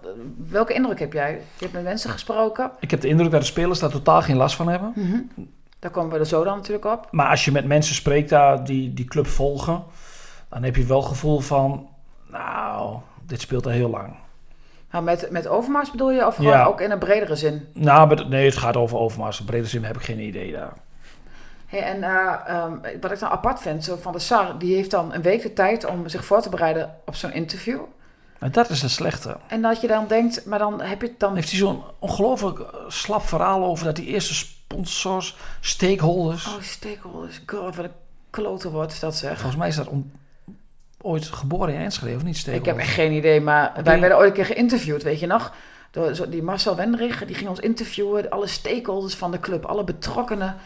welke 0.49 0.73
indruk 0.75 0.99
heb 0.99 1.13
jij? 1.13 1.31
Je 1.33 1.41
hebt 1.63 1.73
met 1.73 1.83
mensen 1.83 2.11
gesproken. 2.11 2.71
Ik 2.81 2.91
heb 2.91 3.01
de 3.01 3.09
indruk 3.09 3.31
dat 3.31 3.41
de 3.41 3.47
spelers 3.47 3.79
daar 3.79 3.91
totaal 3.91 4.23
geen 4.23 4.37
last 4.37 4.57
van 4.57 4.69
hebben. 4.69 4.93
Mhm. 4.95 5.19
Daar 5.79 5.91
komen 5.91 6.13
we 6.13 6.19
er 6.19 6.27
zo 6.27 6.45
dan 6.45 6.57
natuurlijk 6.57 6.85
op. 6.85 7.09
Maar 7.11 7.29
als 7.29 7.45
je 7.45 7.53
met 7.53 7.65
mensen 7.65 7.95
spreekt 7.95 8.29
daar 8.29 8.65
die 8.65 8.95
die 8.95 9.05
club 9.05 9.27
volgen, 9.27 9.83
dan 10.49 10.63
heb 10.63 10.77
je 10.77 10.85
wel 10.87 10.99
het 10.99 11.09
gevoel 11.09 11.41
van, 11.41 11.89
nou, 12.27 12.97
dit 13.27 13.41
speelt 13.41 13.65
al 13.67 13.73
heel 13.73 13.91
lang. 13.91 14.15
Maar 14.91 15.03
met, 15.03 15.31
met 15.31 15.47
Overmars 15.49 15.91
bedoel 15.91 16.11
je? 16.11 16.27
Of 16.27 16.35
gewoon 16.37 16.53
Ja. 16.53 16.65
ook 16.65 16.81
in 16.81 16.91
een 16.91 16.99
bredere 16.99 17.37
zin? 17.37 17.67
Nou, 17.75 18.29
nee, 18.29 18.45
het 18.45 18.57
gaat 18.57 18.77
over 18.77 18.99
Overmars. 18.99 19.41
In 19.41 19.45
brede 19.47 19.67
zin 19.67 19.85
heb 19.85 19.97
ik 19.97 20.03
geen 20.03 20.21
idee 20.21 20.53
daar. 20.53 20.73
Hey, 21.71 21.83
en 21.83 22.03
eh, 22.03 22.35
ehm, 22.47 22.73
wat 23.01 23.13
ik 23.13 23.19
dan 23.19 23.29
apart 23.29 23.61
vind, 23.61 23.85
zo 23.85 23.97
van 23.97 24.13
de 24.13 24.19
SAR, 24.19 24.59
die 24.59 24.75
heeft 24.75 24.91
dan 24.91 25.15
een 25.15 25.23
week 25.23 25.43
de 25.43 25.53
tijd 25.53 25.85
om 25.85 26.09
zich 26.09 26.25
voor 26.25 26.41
te 26.43 26.49
bereiden 26.49 26.97
op 27.07 27.15
zo'n 27.15 27.33
interview. 27.33 27.81
Dat 28.51 28.71
is 28.71 28.83
het 28.83 28.91
slechte. 28.91 29.37
En 29.47 29.63
dat 29.63 29.81
je 29.81 29.87
dan 29.87 30.07
denkt, 30.07 30.47
maar 30.47 30.59
dan 30.59 30.81
heb 30.81 31.01
je 31.01 31.07
het 31.07 31.21
dan... 31.21 31.35
Heeft 31.35 31.51
hij 31.51 31.59
zo'n 31.59 31.83
ongelooflijk 31.99 32.59
eh, 32.59 32.67
slap 32.89 33.23
verhaal 33.23 33.65
over 33.65 33.85
dat 33.85 33.97
die 33.97 34.07
eerste 34.07 34.35
sponsors, 34.35 35.37
stakeholders. 35.61 36.47
Oh, 36.47 36.63
stakeholders, 36.63 37.43
god, 37.47 37.77
wat 37.77 37.85
een 37.85 37.91
klote 38.31 38.71
woord 38.71 38.93
is 38.93 39.01
dat 39.01 39.17
zeg. 39.17 39.35
Volgens 39.35 39.57
mij 39.57 39.69
is 39.69 39.77
dat 39.77 39.89
ooit 41.01 41.27
geboren 41.27 41.75
in 41.75 41.81
Enschede, 41.81 42.17
of 42.17 42.23
niet 42.23 42.35
Ik 42.35 42.41
stakeholders? 42.41 42.77
heb 42.77 42.87
echt 42.87 42.95
geen 42.95 43.13
idee, 43.13 43.41
maar 43.41 43.73
wij 43.85 44.01
werden 44.01 44.19
ooit 44.19 44.29
een 44.29 44.35
keer 44.35 44.55
geïnterviewd, 44.55 45.03
weet 45.03 45.21
je 45.21 45.27
nog? 45.27 45.53
Door 45.91 46.31
die 46.31 46.43
Marcel 46.43 46.77
Wendrich, 46.77 47.25
die 47.27 47.35
ging 47.35 47.49
ons 47.49 47.61
interviewen, 47.61 48.31
alle 48.31 48.47
stakeholders 48.47 49.15
van 49.15 49.31
de 49.31 49.41
club, 49.41 49.65
alle 49.65 49.85
betrokkenen 49.85 50.57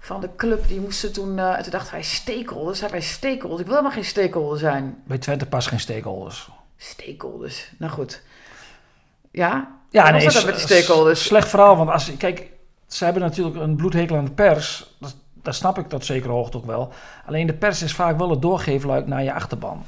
van 0.00 0.20
de 0.20 0.28
club, 0.36 0.68
die 0.68 0.80
moesten 0.80 1.12
toen... 1.12 1.38
en 1.38 1.62
toen 1.62 1.72
dachten 1.72 1.92
wij, 1.92 2.02
stakeholders, 2.02 2.78
zijn 2.78 2.90
wij 2.90 3.00
stakeholders? 3.00 3.60
Ik 3.60 3.66
wil 3.66 3.76
helemaal 3.76 3.96
geen 3.96 4.04
stakeholder 4.04 4.58
zijn. 4.58 5.02
Bij 5.06 5.18
Twente 5.18 5.46
pas 5.46 5.66
geen 5.66 5.80
stakeholders. 5.80 6.48
Stakeholders, 6.76 7.72
nou 7.78 7.92
goed. 7.92 8.22
Ja? 9.30 9.78
Ja, 9.90 10.10
nee, 10.10 10.30
dat 10.30 10.44
met 10.44 10.54
die 10.54 10.66
stakeholders? 10.66 11.24
Slecht 11.24 11.48
verhaal, 11.48 11.76
want 11.76 11.90
als 11.90 12.16
kijk, 12.16 12.50
ze 12.86 13.04
hebben 13.04 13.22
natuurlijk 13.22 13.56
een 13.56 13.76
bloedhekel 13.76 14.16
aan 14.16 14.24
de 14.24 14.30
pers. 14.30 14.94
Dat, 14.98 15.16
dat 15.34 15.54
snap 15.54 15.78
ik 15.78 15.88
tot 15.88 16.04
zekere 16.04 16.32
hoogte 16.32 16.56
ook 16.56 16.66
wel. 16.66 16.92
Alleen 17.26 17.46
de 17.46 17.54
pers 17.54 17.82
is 17.82 17.94
vaak 17.94 18.18
wel 18.18 18.30
het 18.30 18.42
doorgeefluik 18.42 19.06
naar 19.06 19.22
je 19.22 19.32
achterban. 19.32 19.84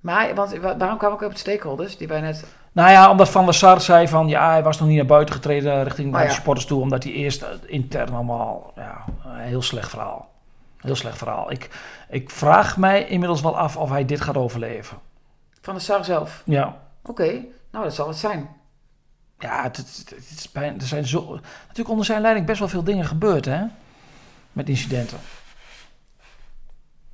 Maar 0.00 0.34
want, 0.34 0.58
wa- 0.58 0.76
waarom 0.76 0.98
kwam 0.98 1.12
ik 1.12 1.22
op 1.22 1.36
stakeholders 1.36 1.96
die 1.96 2.08
wij 2.08 2.20
net... 2.20 2.44
Nou 2.72 2.90
ja, 2.90 3.10
omdat 3.10 3.28
Van 3.28 3.44
der 3.44 3.54
Sar 3.54 3.80
zei 3.80 4.08
van 4.08 4.28
ja, 4.28 4.50
hij 4.50 4.62
was 4.62 4.78
nog 4.78 4.88
niet 4.88 4.96
naar 4.96 5.06
buiten 5.06 5.34
getreden 5.34 5.82
richting 5.84 6.10
naar 6.10 6.20
de 6.22 6.28
ja. 6.28 6.32
supporters 6.34 6.66
toe, 6.66 6.80
omdat 6.80 7.02
hij 7.04 7.12
eerst 7.12 7.42
eh, 7.42 7.48
intern 7.66 8.12
allemaal, 8.14 8.72
ja, 8.76 9.04
een 9.24 9.38
heel 9.38 9.62
slecht 9.62 9.90
verhaal. 9.90 10.28
Heel 10.76 10.94
slecht 10.94 11.18
verhaal. 11.18 11.50
Ik, 11.50 11.70
ik 12.08 12.30
vraag 12.30 12.76
mij 12.76 13.04
inmiddels 13.06 13.40
wel 13.40 13.58
af 13.58 13.76
of 13.76 13.90
hij 13.90 14.04
dit 14.04 14.20
gaat 14.20 14.36
overleven. 14.36 14.98
Van 15.60 15.74
de 15.74 15.80
SAR 15.80 16.04
zelf. 16.04 16.42
Ja, 16.44 16.76
Oké, 17.02 17.44
nou 17.70 17.84
dat 17.84 17.94
zal 17.94 18.08
het 18.08 18.16
zijn. 18.16 18.48
ja 19.38 19.62
het, 19.62 19.76
het, 19.76 20.12
het 20.16 20.30
is 20.38 20.52
bijna, 20.52 20.74
er 20.76 20.86
zijn 20.86 21.06
zo, 21.06 21.40
natuurlijk 21.62 21.88
onder 21.88 22.04
zijn 22.04 22.20
leiding 22.20 22.46
best 22.46 22.58
wel 22.58 22.68
veel 22.68 22.84
dingen 22.84 23.04
gebeurd, 23.04 23.44
hè? 23.44 23.62
Met 24.52 24.68
incidenten. 24.68 25.18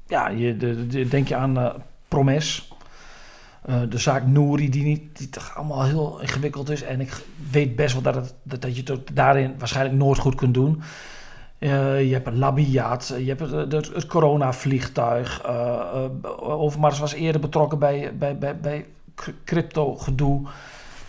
Ja, 0.07 0.29
je, 0.29 0.57
de, 0.57 0.87
de- 0.87 1.09
denk 1.09 1.29
je 1.29 1.37
aan 1.37 1.59
eh, 1.59 1.75
Promes. 2.09 2.73
Eh, 3.67 3.81
de 3.89 3.99
zaak 3.99 4.27
Nouri, 4.27 4.71
die, 4.71 4.83
niet, 4.83 5.19
die 5.19 5.29
toch 5.29 5.57
allemaal 5.57 5.85
heel 5.85 6.21
ingewikkeld 6.21 6.71
is. 6.71 6.83
En 6.83 7.01
ik 7.01 7.13
weet 7.51 7.77
best 7.77 7.93
wel 7.93 8.03
dat, 8.03 8.35
dat, 8.43 8.63
dat 8.63 8.77
je 8.77 8.93
het 8.93 9.01
daarin 9.13 9.55
waarschijnlijk 9.59 9.97
nooit 9.97 10.19
goed 10.19 10.35
kunt 10.35 10.55
doen. 10.55 10.83
Eh, 11.59 12.09
je 12.09 12.13
hebt 12.13 12.27
een 12.27 12.39
labiaat, 12.39 13.15
je 13.19 13.29
hebt 13.29 13.41
het, 13.41 13.73
het, 13.73 13.95
het 13.95 14.07
coronavliegtuig. 14.07 15.43
eh 15.43 16.05
eh, 16.23 16.61
Overmars 16.61 16.99
was 16.99 17.13
eerder 17.13 17.41
betrokken 17.41 17.79
bij, 17.79 18.13
bij, 18.19 18.39
bij, 18.39 18.57
bij 18.61 18.87
crypto 19.45 19.95
gedoe. 19.95 20.47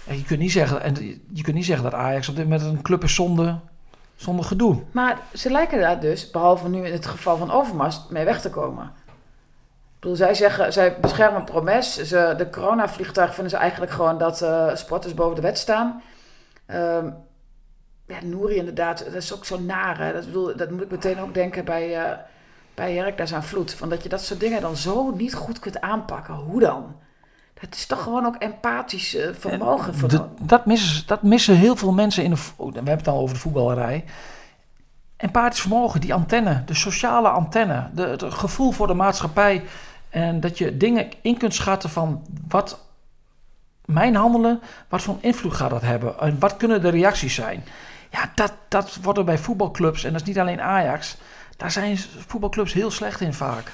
En 0.08 0.18
je 0.18 0.24
kunt 0.24 0.40
niet 0.40 0.52
zeggen, 0.52 0.82
en 0.82 0.96
je 1.34 1.44
kunt 1.44 1.56
niet 1.56 1.66
zeggen 1.66 1.84
dat 1.84 1.94
Ajax 1.94 2.30
op 2.30 2.36
dit 2.36 2.44
moment 2.44 2.62
een 2.62 2.82
club 2.82 3.04
is 3.04 3.16
zonder, 3.16 3.60
zonder 4.16 4.46
gedoe. 4.46 4.82
Maar 4.92 5.20
ze 5.34 5.52
lijken 5.52 5.80
daar 5.80 6.00
dus, 6.00 6.32
behalve 6.32 6.70
nu 6.70 6.86
in 6.86 6.92
het 6.92 7.06
geval 7.06 7.38
van 7.38 7.52
Overmars, 7.52 8.02
mee 8.10 8.26
weg 8.26 8.42
te 8.42 8.50
komen. 8.50 8.92
Ik 9.98 10.04
bedoel, 10.04 10.18
zij 10.18 10.34
zeggen, 10.34 10.74
zij 10.74 11.00
beschermen 11.00 11.44
Promes. 11.44 11.96
Ze, 11.96 12.34
de 12.38 12.50
coronavliegtuig 12.50 13.34
vinden 13.34 13.52
ze 13.52 13.58
eigenlijk 13.58 13.92
gewoon 13.92 14.18
dat 14.18 14.42
eh, 14.42 14.76
sporters 14.76 15.14
boven 15.14 15.36
de 15.36 15.42
wet 15.42 15.58
staan. 15.58 16.02
Ehm 16.66 17.10
ja, 18.08 18.18
Nouri 18.24 18.56
inderdaad, 18.56 19.04
dat 19.04 19.14
is 19.14 19.34
ook 19.34 19.46
zo 19.46 19.60
naar. 19.60 19.98
Hè? 20.00 20.14
Dat, 20.14 20.26
bedoel, 20.26 20.56
dat 20.56 20.70
moet 20.70 20.82
ik 20.82 20.92
meteen 20.92 21.20
ook 21.20 21.34
denken 21.34 21.66
bij, 21.66 22.08
uh, 22.08 22.18
bij 22.74 22.94
Heracles 22.94 23.34
aan 23.34 23.44
Vloed. 23.44 23.74
Van 23.74 23.90
dat 23.90 24.04
je 24.04 24.10
dat 24.10 24.22
soort 24.22 24.40
dingen 24.40 24.62
dan 24.62 24.76
zo 24.76 25.12
niet 25.12 25.34
goed 25.34 25.60
kunt 25.60 25.82
aanpakken. 25.82 26.34
Hoe 26.34 26.60
dan? 26.60 26.96
Dat 27.62 27.76
is 27.76 27.86
toch 27.86 28.04
gewoon 28.04 28.26
ook 28.26 28.36
empathisch 28.36 29.16
uh, 29.16 29.28
vermogen. 29.34 29.96
Voor 29.96 30.10
De, 30.10 30.26
dat, 30.42 30.66
missen, 30.66 31.08
dat 31.08 31.24
missen 31.24 31.56
heel 31.56 31.76
veel 31.76 31.92
mensen 31.92 32.24
in 32.24 32.30
de... 32.30 32.38
We 32.58 32.64
hebben 32.64 32.98
het 32.98 33.08
al 33.08 33.20
over 33.20 33.36
de 33.36 33.42
voetballerij. 33.42 34.06
Empathisch 35.18 35.62
vermogen, 35.62 36.02
die 36.02 36.14
antenne, 36.14 36.64
de 36.66 36.74
sociale 36.74 37.30
antenne. 37.30 37.90
De, 37.94 38.02
het 38.02 38.24
gevoel 38.24 38.72
voor 38.72 38.88
de 38.88 38.94
maatschappij. 38.94 39.64
En 40.10 40.40
dat 40.40 40.58
je 40.58 40.78
dingen 40.78 41.10
in 41.22 41.38
kunt 41.38 41.54
schatten 41.54 41.90
van 41.90 42.26
wat 42.48 42.80
mijn 43.86 44.16
handelen, 44.16 44.62
wat 44.90 45.02
voor 45.02 45.18
invloed 45.20 45.54
gaat 45.54 45.70
dat 45.70 45.82
hebben? 45.82 46.20
En 46.20 46.40
wat 46.40 46.58
kunnen 46.58 46.82
de 46.82 46.90
reacties 46.90 47.36
zijn? 47.36 47.64
Ja, 48.12 48.32
dat, 48.36 48.54
dat 48.68 48.98
wordt 49.02 49.20
er 49.20 49.26
bij 49.26 49.38
voetbalclubs, 49.38 50.04
en 50.04 50.12
dat 50.12 50.22
is 50.22 50.28
niet 50.28 50.40
alleen 50.40 50.62
Ajax, 50.62 51.18
daar 51.58 51.72
zijn 51.72 51.98
voetbalclubs 52.28 52.74
heel 52.74 52.92
slecht 52.92 53.22
in 53.22 53.34
vaak. 53.34 53.72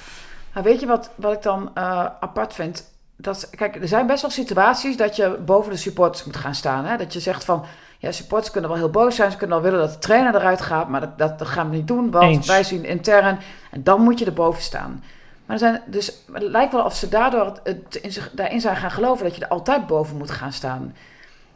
Nou, 0.54 0.66
weet 0.66 0.80
je 0.80 0.86
wat, 0.86 1.10
wat 1.14 1.32
ik 1.32 1.42
dan 1.42 1.70
uh, 1.74 2.06
apart 2.20 2.54
vind? 2.54 2.92
Dat, 3.16 3.50
kijk, 3.50 3.76
er 3.76 3.88
zijn 3.88 4.06
best 4.06 4.22
wel 4.22 4.30
situaties 4.30 4.96
dat 4.96 5.16
je 5.16 5.38
boven 5.44 5.70
de 5.70 5.76
supporters 5.76 6.24
moet 6.24 6.36
gaan 6.36 6.54
staan. 6.54 6.84
Hè? 6.84 6.96
Dat 6.96 7.12
je 7.12 7.20
zegt 7.20 7.44
van, 7.44 7.64
ja, 7.98 8.12
supporters 8.12 8.50
kunnen 8.50 8.70
wel 8.70 8.78
heel 8.78 8.90
boos 8.90 9.16
zijn. 9.16 9.30
Ze 9.30 9.36
kunnen 9.36 9.60
wel 9.60 9.70
willen 9.70 9.86
dat 9.86 9.94
de 9.94 10.06
trainer 10.06 10.34
eruit 10.34 10.60
gaat, 10.60 10.88
maar 10.88 11.00
dat, 11.00 11.18
dat, 11.18 11.38
dat 11.38 11.48
gaan 11.48 11.70
we 11.70 11.76
niet 11.76 11.88
doen. 11.88 12.10
Want 12.10 12.24
Eens. 12.24 12.46
wij 12.46 12.64
zien 12.64 12.84
intern, 12.84 13.38
en 13.70 13.82
dan 13.82 14.00
moet 14.00 14.18
je 14.18 14.24
erboven 14.24 14.62
staan. 14.62 15.04
Maar 15.46 15.56
er 15.56 15.58
zijn, 15.58 15.82
dus, 15.86 16.12
het 16.32 16.42
lijkt 16.42 16.72
wel 16.72 16.84
of 16.84 16.94
ze 16.94 17.08
daardoor 17.08 17.60
het, 17.62 17.94
in 17.94 18.12
zich, 18.12 18.30
daarin 18.32 18.60
zijn 18.60 18.76
gaan 18.76 18.90
geloven 18.90 19.24
dat 19.24 19.34
je 19.34 19.42
er 19.42 19.48
altijd 19.48 19.86
boven 19.86 20.16
moet 20.16 20.30
gaan 20.30 20.52
staan. 20.52 20.94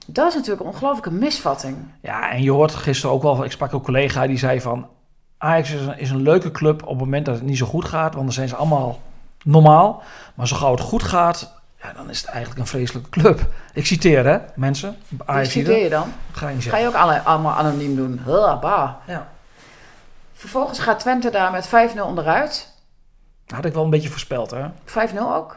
Dat 0.06 0.28
is 0.28 0.34
natuurlijk 0.34 0.60
een 0.60 0.72
ongelooflijke 0.72 1.10
misvatting. 1.10 1.76
Ja, 2.00 2.30
en 2.30 2.42
je 2.42 2.50
hoort 2.50 2.74
gisteren 2.74 3.14
ook 3.14 3.22
wel, 3.22 3.44
ik 3.44 3.50
sprak 3.50 3.72
een 3.72 3.80
collega 3.80 4.26
die 4.26 4.38
zei 4.38 4.60
van... 4.60 4.88
Ajax 5.38 5.70
is 5.70 5.80
een, 5.80 5.98
is 5.98 6.10
een 6.10 6.22
leuke 6.22 6.50
club 6.50 6.82
op 6.82 6.88
het 6.88 6.98
moment 6.98 7.26
dat 7.26 7.34
het 7.34 7.44
niet 7.44 7.58
zo 7.58 7.66
goed 7.66 7.84
gaat, 7.84 8.12
want 8.12 8.24
dan 8.24 8.34
zijn 8.34 8.48
ze 8.48 8.56
allemaal 8.56 9.00
normaal. 9.44 10.02
Maar 10.34 10.48
zo 10.48 10.56
gauw 10.56 10.70
het 10.70 10.80
goed 10.80 11.02
gaat, 11.02 11.52
ja, 11.82 11.92
dan 11.92 12.10
is 12.10 12.20
het 12.20 12.30
eigenlijk 12.30 12.60
een 12.60 12.66
vreselijke 12.66 13.10
club. 13.10 13.46
Ik 13.72 13.86
citeer 13.86 14.26
hè, 14.26 14.38
mensen. 14.54 14.96
Ajax 15.24 15.50
citeer 15.50 15.82
je 15.82 15.88
dan? 15.88 16.12
Ga 16.32 16.48
je, 16.48 16.60
Ga 16.60 16.76
je 16.76 16.86
ook 16.86 16.94
alle, 16.94 17.22
allemaal 17.22 17.52
anoniem 17.52 17.96
doen? 17.96 18.20
Huh, 18.24 18.60
bah. 18.60 18.90
Ja. 19.06 19.28
Vervolgens 20.32 20.78
gaat 20.78 20.98
Twente 20.98 21.30
daar 21.30 21.50
met 21.50 21.68
5-0 21.68 22.00
onderuit. 22.00 22.76
Had 23.54 23.64
ik 23.64 23.72
wel 23.72 23.84
een 23.84 23.90
beetje 23.90 24.08
voorspeld, 24.08 24.50
hè? 24.50 24.64
5-0 24.84 25.18
ook? 25.18 25.56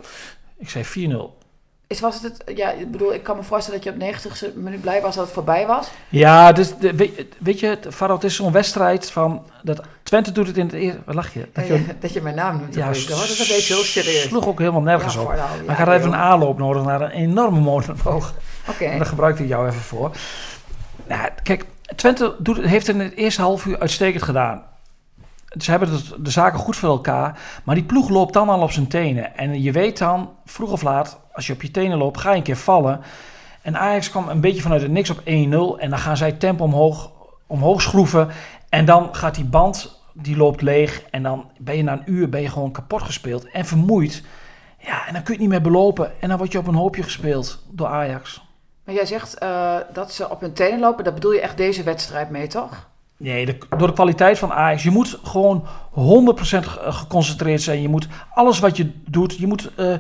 Ik 0.58 0.70
zei 0.70 1.10
4-0. 1.12 1.40
Is, 1.88 2.00
was 2.00 2.22
het, 2.22 2.24
het, 2.46 2.58
ja, 2.58 2.70
ik 2.72 2.92
bedoel, 2.92 3.14
ik 3.14 3.24
kan 3.24 3.36
me 3.38 3.44
voorstellen 3.44 3.80
dat 3.80 3.88
je 3.90 3.94
op 3.94 4.02
90 4.06 4.44
minuut 4.56 4.82
blij 4.82 5.02
was 5.02 5.16
dat 5.16 5.24
het 5.26 5.34
voorbij 5.34 5.68
was. 5.68 5.88
Ja, 6.10 6.52
dus 6.52 6.78
de, 6.78 6.96
weet, 6.96 7.26
weet 7.40 7.60
je, 7.60 7.78
Farad, 7.90 8.22
het 8.22 8.32
is 8.32 8.36
zo'n 8.36 8.52
wedstrijd 8.52 9.12
van, 9.12 9.46
dat 9.64 9.82
Twente 10.04 10.32
doet 10.32 10.48
het 10.48 10.58
in 10.58 10.66
het 10.66 10.74
eerste, 10.74 11.00
wat 11.06 11.16
lach 11.16 11.34
je? 11.34 11.48
Dat 11.54 11.68
je, 11.68 11.86
dat 12.00 12.14
je 12.14 12.22
mijn 12.22 12.36
naam 12.36 12.58
noemt. 12.58 12.76
Ja, 12.76 12.86
dat 12.88 12.96
is 12.96 13.10
een 13.10 13.56
beetje 13.56 13.74
heel 13.74 13.84
serieus. 13.84 14.22
sloeg 14.22 14.48
ook 14.48 14.60
helemaal 14.60 14.82
nergens 14.82 15.14
Ja, 15.14 15.22
op. 15.22 15.28
nou, 15.28 15.38
Maar 15.40 15.66
ja, 15.66 15.72
ik 15.72 15.78
had 15.78 15.88
even 15.88 16.08
een 16.08 16.16
aanloop 16.20 16.58
nodig 16.58 16.84
naar 16.84 17.02
een 17.02 17.10
enorme 17.12 17.60
monoloog. 17.60 18.34
Oké. 18.70 18.84
En 18.86 18.98
daar 18.98 19.06
gebruikte 19.08 19.44
ik 19.44 19.50
jou 19.50 19.68
even 19.68 19.82
voor. 19.82 20.12
Nou, 21.08 21.30
kijk, 21.44 21.66
Twente 21.96 22.36
doet, 22.40 22.58
heeft 22.58 22.88
in 22.88 23.00
het 23.00 23.14
eerste 23.16 23.42
half 23.42 23.66
uur 23.66 23.80
uitstekend 23.80 24.24
gedaan. 24.24 24.64
Ze 25.60 25.72
hebben 25.72 25.90
de 26.20 26.30
zaken 26.30 26.60
goed 26.60 26.76
voor 26.76 26.90
elkaar. 26.90 27.40
Maar 27.64 27.76
die 27.76 27.84
ploeg 27.84 28.10
loopt 28.10 28.34
dan 28.34 28.50
al 28.50 28.62
op 28.62 28.72
zijn 28.72 28.88
tenen. 28.88 29.38
En 29.38 29.62
je 29.62 29.72
weet 29.72 29.98
dan, 29.98 30.30
vroeg 30.46 30.72
of 30.72 30.82
laat, 30.82 31.20
als 31.32 31.48
je 31.48 31.54
op 31.54 31.62
je 31.62 31.72
tenen 31.72 31.98
loopt, 31.98 32.20
ga 32.20 32.32
je 32.32 32.38
een 32.38 32.44
keer 32.44 32.58
vallen. 32.58 33.02
En 33.62 33.78
Ajax 33.78 34.10
kwam 34.10 34.30
een 34.30 34.42
beetje 34.42 34.62
vanuit 34.62 34.82
het 34.82 34.92
niks 34.92 35.10
op 35.10 35.20
1-0. 35.20 35.24
En 35.24 35.90
dan 35.90 35.98
gaan 35.98 36.18
zij 36.18 36.32
tempo 36.32 36.64
omhoog, 36.64 37.12
omhoog 37.48 37.82
schroeven. 37.82 38.30
En 38.70 38.86
dan 38.86 39.16
gaat 39.16 39.36
die 39.36 39.46
band, 39.46 40.02
die 40.14 40.38
loopt 40.38 40.62
leeg. 40.62 41.04
En 41.10 41.24
dan 41.24 41.52
ben 41.58 41.78
je 41.78 41.84
na 41.84 41.94
een 41.94 42.14
uur 42.14 42.30
ben 42.30 42.42
je 42.42 42.50
gewoon 42.50 42.72
kapot 42.72 43.02
gespeeld. 43.02 43.46
En 43.46 43.66
vermoeid. 43.66 44.24
Ja, 44.78 45.08
en 45.08 45.14
dan 45.14 45.24
kun 45.24 45.34
je 45.34 45.40
het 45.40 45.40
niet 45.40 45.50
meer 45.50 45.72
belopen. 45.72 46.22
En 46.22 46.30
dan 46.30 46.38
word 46.38 46.52
je 46.52 46.58
op 46.58 46.68
een 46.68 46.76
hoopje 46.76 47.04
gespeeld 47.04 47.64
door 47.70 47.88
Ajax. 47.88 48.50
Maar 48.84 48.96
jij 48.96 49.06
zegt 49.06 49.38
eh, 49.38 49.76
dat 49.94 50.12
ze 50.12 50.30
op 50.30 50.42
hun 50.42 50.54
tenen 50.54 50.80
lopen. 50.80 51.04
Dat 51.04 51.14
bedoel 51.14 51.32
je 51.32 51.42
echt 51.42 51.58
deze 51.58 51.84
wedstrijd 51.84 52.30
mee, 52.30 52.48
toch? 52.48 52.90
Nee, 53.22 53.46
de- 53.46 53.58
door 53.78 53.88
de 53.88 53.94
kwaliteit 53.94 54.40
van 54.40 54.52
Ajax. 54.54 54.84
Je 54.84 54.92
moet 54.92 55.20
gewoon 55.24 55.66
100% 55.92 56.66
ge- 56.68 56.92
geconcentreerd 56.92 57.62
zijn. 57.62 57.82
Je 57.82 57.90
moet 57.90 58.08
alles 58.34 58.60
wat 58.60 58.78
je 58.78 58.92
doet. 59.10 59.38
Je 59.38 59.48
moet, 59.48 59.70
eh, 59.76 59.94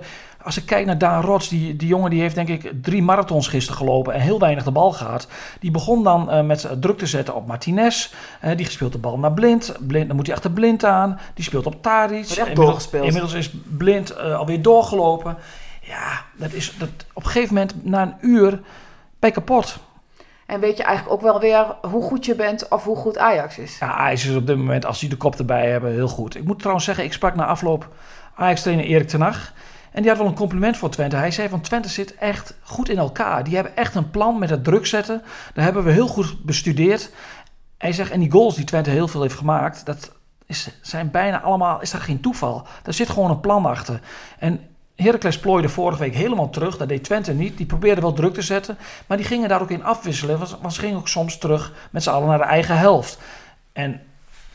als 0.44 0.58
ik 0.58 0.66
kijk 0.66 0.86
naar 0.86 0.98
Daan 0.98 1.22
Rots, 1.24 1.50
die, 1.50 1.76
die 1.76 1.88
jongen 1.88 2.10
die 2.10 2.22
heeft 2.22 2.36
denk 2.36 2.48
ik 2.48 2.72
drie 2.82 3.04
marathons 3.04 3.48
gisteren 3.48 3.78
gelopen 3.80 4.14
en 4.14 4.20
heel 4.22 4.40
weinig 4.40 4.64
de 4.64 4.72
bal 4.72 4.92
gehad. 4.92 5.28
Die 5.60 5.72
begon 5.72 6.04
dan 6.04 6.30
eh, 6.32 6.44
met 6.44 6.70
druk 6.80 6.98
te 6.98 7.06
zetten 7.06 7.36
op 7.36 7.48
Martinez. 7.48 8.10
Eh, 8.40 8.58
die 8.58 8.70
speelt 8.70 8.92
de 8.92 8.98
bal 8.98 9.18
naar 9.20 9.34
Blind. 9.34 9.76
Blind. 9.80 10.08
Dan 10.08 10.16
moet 10.16 10.26
hij 10.26 10.36
achter 10.36 10.52
Blind 10.52 10.86
aan. 10.86 11.20
Die 11.34 11.44
speelt 11.44 11.66
op 11.66 11.82
Taric. 11.82 12.26
Inmiddels, 12.48 12.90
inmiddels 13.08 13.34
is 13.34 13.52
Blind 13.78 14.10
eh, 14.10 14.38
alweer 14.38 14.62
doorgelopen. 14.62 15.38
Ja, 15.82 16.22
dat 16.38 16.54
is 16.54 16.74
dat, 16.78 16.90
op 17.14 17.24
een 17.24 17.30
gegeven 17.32 17.54
moment 17.54 17.86
na 17.86 18.02
een 18.02 18.14
uur 18.22 18.62
je 19.20 19.32
kapot. 19.32 19.78
En 20.52 20.60
weet 20.60 20.78
je 20.78 20.84
eigenlijk 20.84 21.16
ook 21.16 21.22
wel 21.22 21.40
weer 21.40 21.76
hoe 21.82 22.04
goed 22.04 22.26
je 22.26 22.36
bent 22.36 22.68
of 22.68 22.84
hoe 22.84 22.96
goed 22.96 23.18
Ajax 23.18 23.58
is. 23.58 23.78
Ja, 23.80 23.94
Ajax 23.94 24.26
is 24.26 24.36
op 24.36 24.48
dit 24.48 24.58
moment, 24.58 24.86
als 24.86 25.00
die 25.00 25.10
de 25.10 25.18
kop 25.18 25.36
erbij 25.36 25.70
hebben, 25.70 25.92
heel 25.92 26.08
goed. 26.08 26.36
Ik 26.36 26.44
moet 26.44 26.60
trouwens 26.60 26.86
zeggen, 26.86 27.04
ik 27.04 27.14
sprak 27.14 27.36
na 27.36 27.46
afloop 27.46 27.88
Ajax-trainer 28.36 28.86
Erik 28.86 29.08
ten 29.08 29.22
Hag. 29.22 29.54
En 29.92 30.02
die 30.02 30.10
had 30.10 30.20
wel 30.20 30.28
een 30.28 30.36
compliment 30.36 30.78
voor 30.78 30.90
Twente. 30.90 31.16
Hij 31.16 31.32
zei 31.32 31.50
van 31.50 31.62
Twente 31.62 31.90
zit 31.90 32.16
echt 32.16 32.58
goed 32.64 32.90
in 32.90 32.98
elkaar. 32.98 33.44
Die 33.44 33.56
hebben 33.56 33.76
echt 33.76 33.96
een 33.96 34.10
plan 34.10 34.40
met 34.40 34.50
het 34.50 34.64
druk 34.64 34.86
zetten. 34.86 35.22
Daar 35.54 35.64
hebben 35.64 35.84
we 35.84 35.92
heel 35.92 36.08
goed 36.08 36.44
bestudeerd. 36.44 37.12
Hij 37.78 37.94
zegt, 37.94 38.12
en 38.12 38.20
die 38.20 38.32
goals 38.32 38.56
die 38.56 38.66
Twente 38.66 38.90
heel 38.90 39.08
veel 39.08 39.22
heeft 39.22 39.38
gemaakt, 39.38 39.86
dat 39.86 40.12
is, 40.46 40.70
zijn 40.82 41.12
bijna 41.12 41.42
allemaal, 41.42 41.82
is 41.82 41.92
dat 41.92 42.02
geen 42.02 42.22
toeval. 42.22 42.68
Daar 42.84 42.94
zit 42.94 43.10
gewoon 43.10 43.30
een 43.30 43.40
plan 43.40 43.66
achter. 43.66 44.00
En 44.40 44.60
Heracles 45.02 45.40
plooide 45.40 45.70
vorige 45.70 46.00
week 46.00 46.16
helemaal 46.16 46.50
terug. 46.50 46.78
Dat 46.78 46.90
deed 46.90 47.04
Twente 47.04 47.34
niet. 47.34 47.58
Die 47.58 47.66
probeerde 47.66 48.02
wel 48.02 48.14
druk 48.14 48.34
te 48.34 48.42
zetten. 48.42 48.78
Maar 49.08 49.18
die 49.18 49.26
gingen 49.26 49.50
daar 49.50 49.62
ook 49.62 49.72
in 49.72 49.84
afwisselen. 49.84 50.40
Want 50.62 50.74
ze 50.74 50.80
gingen 50.80 50.98
ook 50.98 51.08
soms 51.08 51.38
terug 51.38 51.74
met 51.92 52.04
z'n 52.04 52.10
allen 52.10 52.28
naar 52.28 52.38
de 52.38 52.44
eigen 52.44 52.78
helft. 52.78 53.18
En 53.74 54.02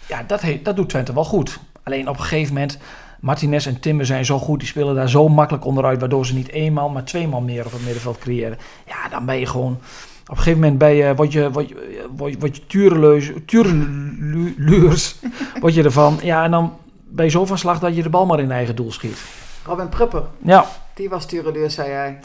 ja, 0.07 0.23
dat, 0.27 0.43
dat 0.63 0.77
doet 0.77 0.89
Twente 0.89 1.13
wel 1.13 1.25
goed. 1.25 1.59
Alleen 1.83 2.09
op 2.09 2.17
een 2.17 2.23
gegeven 2.23 2.53
moment, 2.53 2.79
Martinez 3.21 3.67
en 3.67 3.81
Timber 3.81 4.07
zijn 4.07 4.25
zo 4.25 4.39
goed. 4.39 4.59
Die 4.59 4.69
spelen 4.69 4.95
daar 4.95 5.09
zo 5.09 5.29
makkelijk 5.29 5.65
onderuit. 5.65 6.01
Waardoor 6.01 6.27
ze 6.27 6.35
niet 6.35 6.51
eenmaal, 6.51 6.89
maar 6.89 7.05
tweemaal 7.05 7.41
meer 7.41 7.67
op 7.67 7.73
het 7.73 7.85
middenveld 7.85 8.19
creëren. 8.19 8.59
Ja, 8.87 9.09
dan 9.09 9.27
ben 9.27 9.39
je 9.39 9.47
gewoon... 9.47 9.79
Op 10.23 10.33
een 10.33 10.37
gegeven 10.37 10.61
moment 10.61 10.79
ben 10.79 10.95
je, 10.95 11.15
word 11.15 11.33
je, 11.33 11.51
word 11.51 11.69
je, 11.69 11.75
word 12.17 12.33
je, 12.33 12.39
word 12.39 12.57
je 12.57 12.63
word 15.61 15.75
je 15.75 15.83
ervan. 15.83 16.19
Ja, 16.23 16.45
en 16.45 16.51
dan 16.51 16.73
ben 17.09 17.25
je 17.25 17.31
zo 17.31 17.45
van 17.45 17.59
slag 17.59 17.79
dat 17.79 17.97
je 17.97 18.03
de 18.03 18.09
bal 18.09 18.27
maar 18.27 18.41
in 18.41 18.51
eigen 18.51 18.77
doel 18.77 18.93
schiet. 18.93 19.46
Robin 19.67 19.89
Prupper, 19.89 20.23
Ja, 20.43 20.67
die 20.95 21.09
was 21.09 21.27
tureluur, 21.27 21.71
zei 21.71 21.89
jij. 21.89 22.19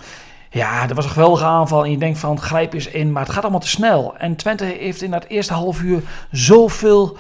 ja, 0.50 0.88
dat 0.88 0.96
was 0.96 1.06
een 1.06 1.12
geweldige 1.12 1.44
aanval. 1.46 1.84
En 1.84 1.92
je 1.92 1.98
denkt 1.98 2.20
van, 2.20 2.40
grijp 2.42 2.74
eens 2.74 2.88
in. 2.88 3.12
Maar 3.12 3.24
het 3.24 3.32
gaat 3.32 3.42
allemaal 3.44 3.60
te 3.62 3.68
snel. 3.68 4.14
En 4.18 4.36
Twente 4.36 4.64
heeft 4.64 5.02
in 5.02 5.12
dat 5.12 5.26
eerste 5.26 5.54
half 5.54 5.82
uur 5.82 6.02
zoveel 6.32 7.18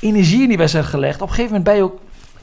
energie 0.00 0.42
in 0.42 0.48
die 0.48 0.56
wedstrijd 0.56 0.86
gelegd. 0.86 1.22
Op 1.22 1.28
een 1.28 1.34
gegeven 1.34 1.56
moment 1.56 1.64
ben 1.64 1.76
je 1.76 1.82
ook, 1.82 1.98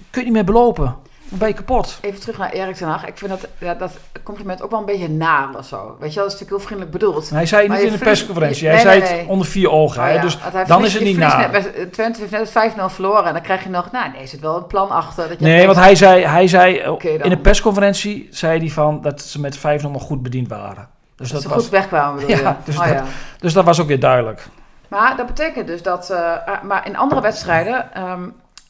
kun 0.10 0.20
je 0.20 0.26
niet 0.26 0.34
meer 0.36 0.44
belopen. 0.54 0.96
Ben 1.32 1.48
je 1.48 1.54
kapot. 1.54 1.98
Even 2.02 2.20
terug 2.20 2.38
naar 2.38 2.52
Erik 2.52 2.76
ten 2.76 2.88
Hag. 2.88 3.08
Ik 3.08 3.18
vind 3.18 3.30
dat, 3.32 3.48
ja, 3.58 3.74
dat 3.74 3.92
compliment 4.24 4.62
ook 4.62 4.70
wel 4.70 4.80
een 4.80 4.86
beetje 4.86 5.10
naar 5.10 5.48
of 5.58 5.66
zo. 5.66 5.98
Weet 6.00 6.14
je 6.14 6.20
dat 6.20 6.28
is 6.28 6.40
natuurlijk 6.40 6.50
heel 6.50 6.60
vriendelijk 6.60 6.92
bedoeld. 6.92 7.30
Hij 7.30 7.46
zei 7.46 7.68
Maar 7.68 7.78
niet 7.78 7.86
in 7.86 7.92
de 7.94 7.98
persconferentie. 7.98 8.68
Hij 8.68 8.76
nee, 8.76 8.84
zei 8.86 9.00
nee. 9.00 9.20
het 9.20 9.28
onder 9.28 9.48
vier 9.48 9.70
ogen. 9.72 10.04
Oh 10.04 10.14
ja, 10.14 10.22
Dus 10.22 10.38
dan 10.68 10.86
is 10.86 10.94
het 10.94 11.04
niet 11.04 11.18
naar. 11.18 11.52
net 11.52 11.94
Twente 11.94 12.20
heeft 12.28 12.54
net 12.54 12.74
5-0 12.78 12.82
verloren. 12.86 13.24
En 13.26 13.34
dan 13.34 13.42
krijg 13.42 13.64
je 13.64 13.70
nog, 13.70 13.92
nou 13.92 14.12
nee, 14.12 14.28
zit 14.28 14.40
wel 14.40 14.58
een 14.58 14.68
plan 14.68 14.90
achter. 14.90 15.28
Dat 15.30 15.40
je 15.40 15.46
Nee, 15.46 15.66
want 15.66 15.78
hij 15.78 15.96
zei, 15.96 16.26
hij 16.26 16.48
zei 16.48 16.78
eh, 16.78 16.94
in 17.24 17.30
de 17.30 17.38
persconferentie 17.38 18.28
zei 18.32 18.60
hij 18.60 18.70
van 18.70 19.02
dat 19.02 19.22
ze 19.22 19.40
met 19.40 19.58
5-0 19.58 19.62
nog 19.92 20.04
goed 20.04 20.22
bediend 20.24 20.48
waren. 20.48 20.88
Dus 21.16 21.30
dat 21.32 21.32
dat, 21.32 21.42
ze 21.42 21.48
was, 21.56 21.58
goed 21.64 21.70
wegkwamen 21.72 22.16
bedoel 22.22 22.30
Ja, 22.44 22.50
je? 22.50 22.56
dus 22.64 22.78
Oh, 22.78 22.84
dat- 22.86 22.94
ja. 22.94 23.04
dus 23.40 23.54
dat 23.54 23.66
was 23.66 23.82
ook 23.82 23.88
weer 23.88 24.00
duidelijk. 24.00 24.48
Maar 24.88 25.18
dat 25.18 25.26
betekent 25.26 25.68
dus 25.68 25.82
dat... 25.84 26.10
eh, 26.10 26.18
ah, 26.46 26.62
maar 26.64 26.86
in 26.88 26.98
andere 26.98 27.22
wedstrijden... 27.22 27.94
ehm, 27.94 28.22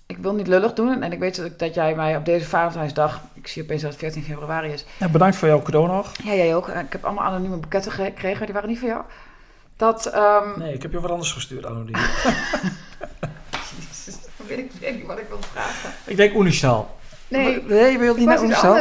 ik 0.10 0.18
wil 0.18 0.34
niet 0.34 0.48
lullig 0.48 0.74
doen. 0.74 1.04
En 1.04 1.12
ik 1.12 1.20
weet 1.20 1.36
dat, 1.36 1.46
ik- 1.46 1.60
dat 1.60 1.74
jij 1.74 1.96
mij 1.96 2.16
op 2.16 2.26
deze 2.26 2.46
Valentijnsdag... 2.46 3.22
Ik 3.34 3.48
zie 3.48 3.64
opeens 3.64 3.82
dat 3.82 3.92
het 3.92 4.00
14 4.00 4.24
februari 4.24 4.72
is. 4.72 4.86
Ja, 4.98 5.08
bedankt 5.10 5.36
voor 5.36 5.48
jouw 5.48 5.62
cadeau 5.62 5.88
nog. 5.88 6.12
Ja, 6.24 6.34
jij 6.34 6.56
ook. 6.56 6.68
Eh, 6.68 6.80
Ik 6.80 6.92
heb 6.92 7.06
allemaal 7.06 7.24
anonieme 7.26 7.56
boeketten 7.58 7.92
gekregen. 7.92 8.46
Die 8.46 8.54
waren 8.54 8.70
niet 8.70 8.80
voor 8.80 8.88
jou. 8.88 9.02
Dat... 9.78 10.06
ehm, 10.06 10.60
Nee, 10.60 10.74
ik 10.74 10.82
heb 10.82 10.92
je 10.92 11.00
wat 11.00 11.12
anders 11.12 11.32
gestuurd, 11.32 11.66
Anodie. 11.66 11.96
weet 14.48 14.58
ik 14.58 14.72
weet 14.80 14.96
niet 14.96 15.06
wat 15.06 15.20
ik 15.20 15.26
wil 15.30 15.38
vragen. 15.52 15.90
ik 16.06 16.18
denk 16.18 16.34
Unistal. 16.34 16.98
Nee, 17.28 17.64
nee, 17.68 17.98
wil 17.98 18.06
je 18.06 18.12
ik 18.12 18.18
niet 18.18 18.28
naar 18.28 18.44
Unistal? 18.44 18.78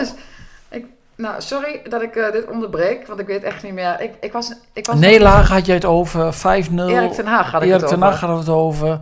Ik, 0.68 0.84
nou, 1.16 1.40
sorry 1.42 1.80
dat 1.88 2.02
ik 2.02 2.16
eh, 2.16 2.32
dit 2.32 2.46
onderbreek. 2.50 3.06
Want 3.06 3.20
ik 3.20 3.26
weet 3.26 3.42
echt 3.42 3.62
niet 3.62 3.72
meer. 3.72 4.00
Ik, 4.00 4.12
ik 4.20 4.32
was... 4.32 4.52
Ik 4.72 4.86
was 4.86 4.96
Nederlaag 4.98 5.48
had 5.48 5.66
jij 5.66 5.74
het 5.74 5.84
over, 5.84 6.34
5-0. 6.34 6.38
Erik 6.40 7.12
ten 7.12 7.26
Haag 7.26 7.50
had 7.50 7.62
ik 7.62 7.68
Erik 7.68 7.80
het 7.80 7.88
ten 7.90 7.98
over. 8.02 8.08
Hag 8.10 8.20
had 8.20 8.38
het 8.38 8.48
over. 8.48 9.00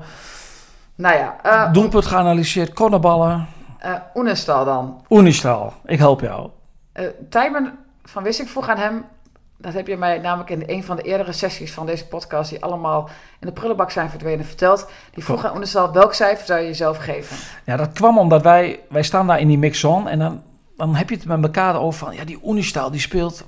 Nou 0.96 1.16
ja, 1.16 1.36
eh 1.42 1.72
Doelpunt 1.72 2.06
geanalyseerd, 2.06 2.72
cornerballen. 2.72 3.46
eh, 3.78 3.92
Oenestal 4.14 4.64
dan. 4.64 5.04
Unistal, 5.08 5.72
ik 5.84 5.98
help 5.98 6.20
jou. 6.20 6.50
Eh 6.92 7.04
Tijmen 7.30 7.78
van 8.04 8.22
Wissink 8.22 8.48
vroeg 8.48 8.68
aan 8.68 8.78
hem... 8.78 9.04
Dat 9.58 9.72
heb 9.72 9.86
je 9.86 9.96
mij 9.96 10.18
namelijk 10.18 10.50
in 10.50 10.62
een 10.66 10.84
van 10.84 10.96
de 10.96 11.02
eerdere 11.02 11.32
sessies 11.32 11.72
van 11.72 11.86
deze 11.86 12.06
podcast... 12.06 12.50
die 12.50 12.62
allemaal 12.64 13.08
in 13.40 13.46
de 13.46 13.52
prullenbak 13.52 13.90
zijn 13.90 14.10
verdwenen 14.10 14.44
verteld. 14.44 14.88
Die 15.14 15.24
vroeg 15.24 15.44
aan 15.44 15.54
Oenestal, 15.54 15.92
welk 15.92 16.14
cijfer 16.14 16.46
zou 16.46 16.60
je 16.60 16.66
jezelf 16.66 16.96
geven? 16.96 17.36
Ja, 17.64 17.76
dat 17.76 17.92
kwam 17.92 18.18
omdat 18.18 18.42
wij, 18.42 18.80
wij 18.88 19.02
staan 19.02 19.26
daar 19.26 19.40
in 19.40 19.48
die 19.48 19.58
mix-on 19.58 20.08
en 20.08 20.18
dan, 20.18 20.42
dan 20.76 20.94
heb 20.94 21.08
je 21.10 21.16
het 21.16 21.24
met 21.24 21.42
elkaar 21.42 21.80
over 21.80 21.98
van, 21.98 22.14
ja, 22.14 22.24
die 22.24 22.40
Unistal 22.46 22.90
die 22.90 23.00
speelt, 23.00 23.44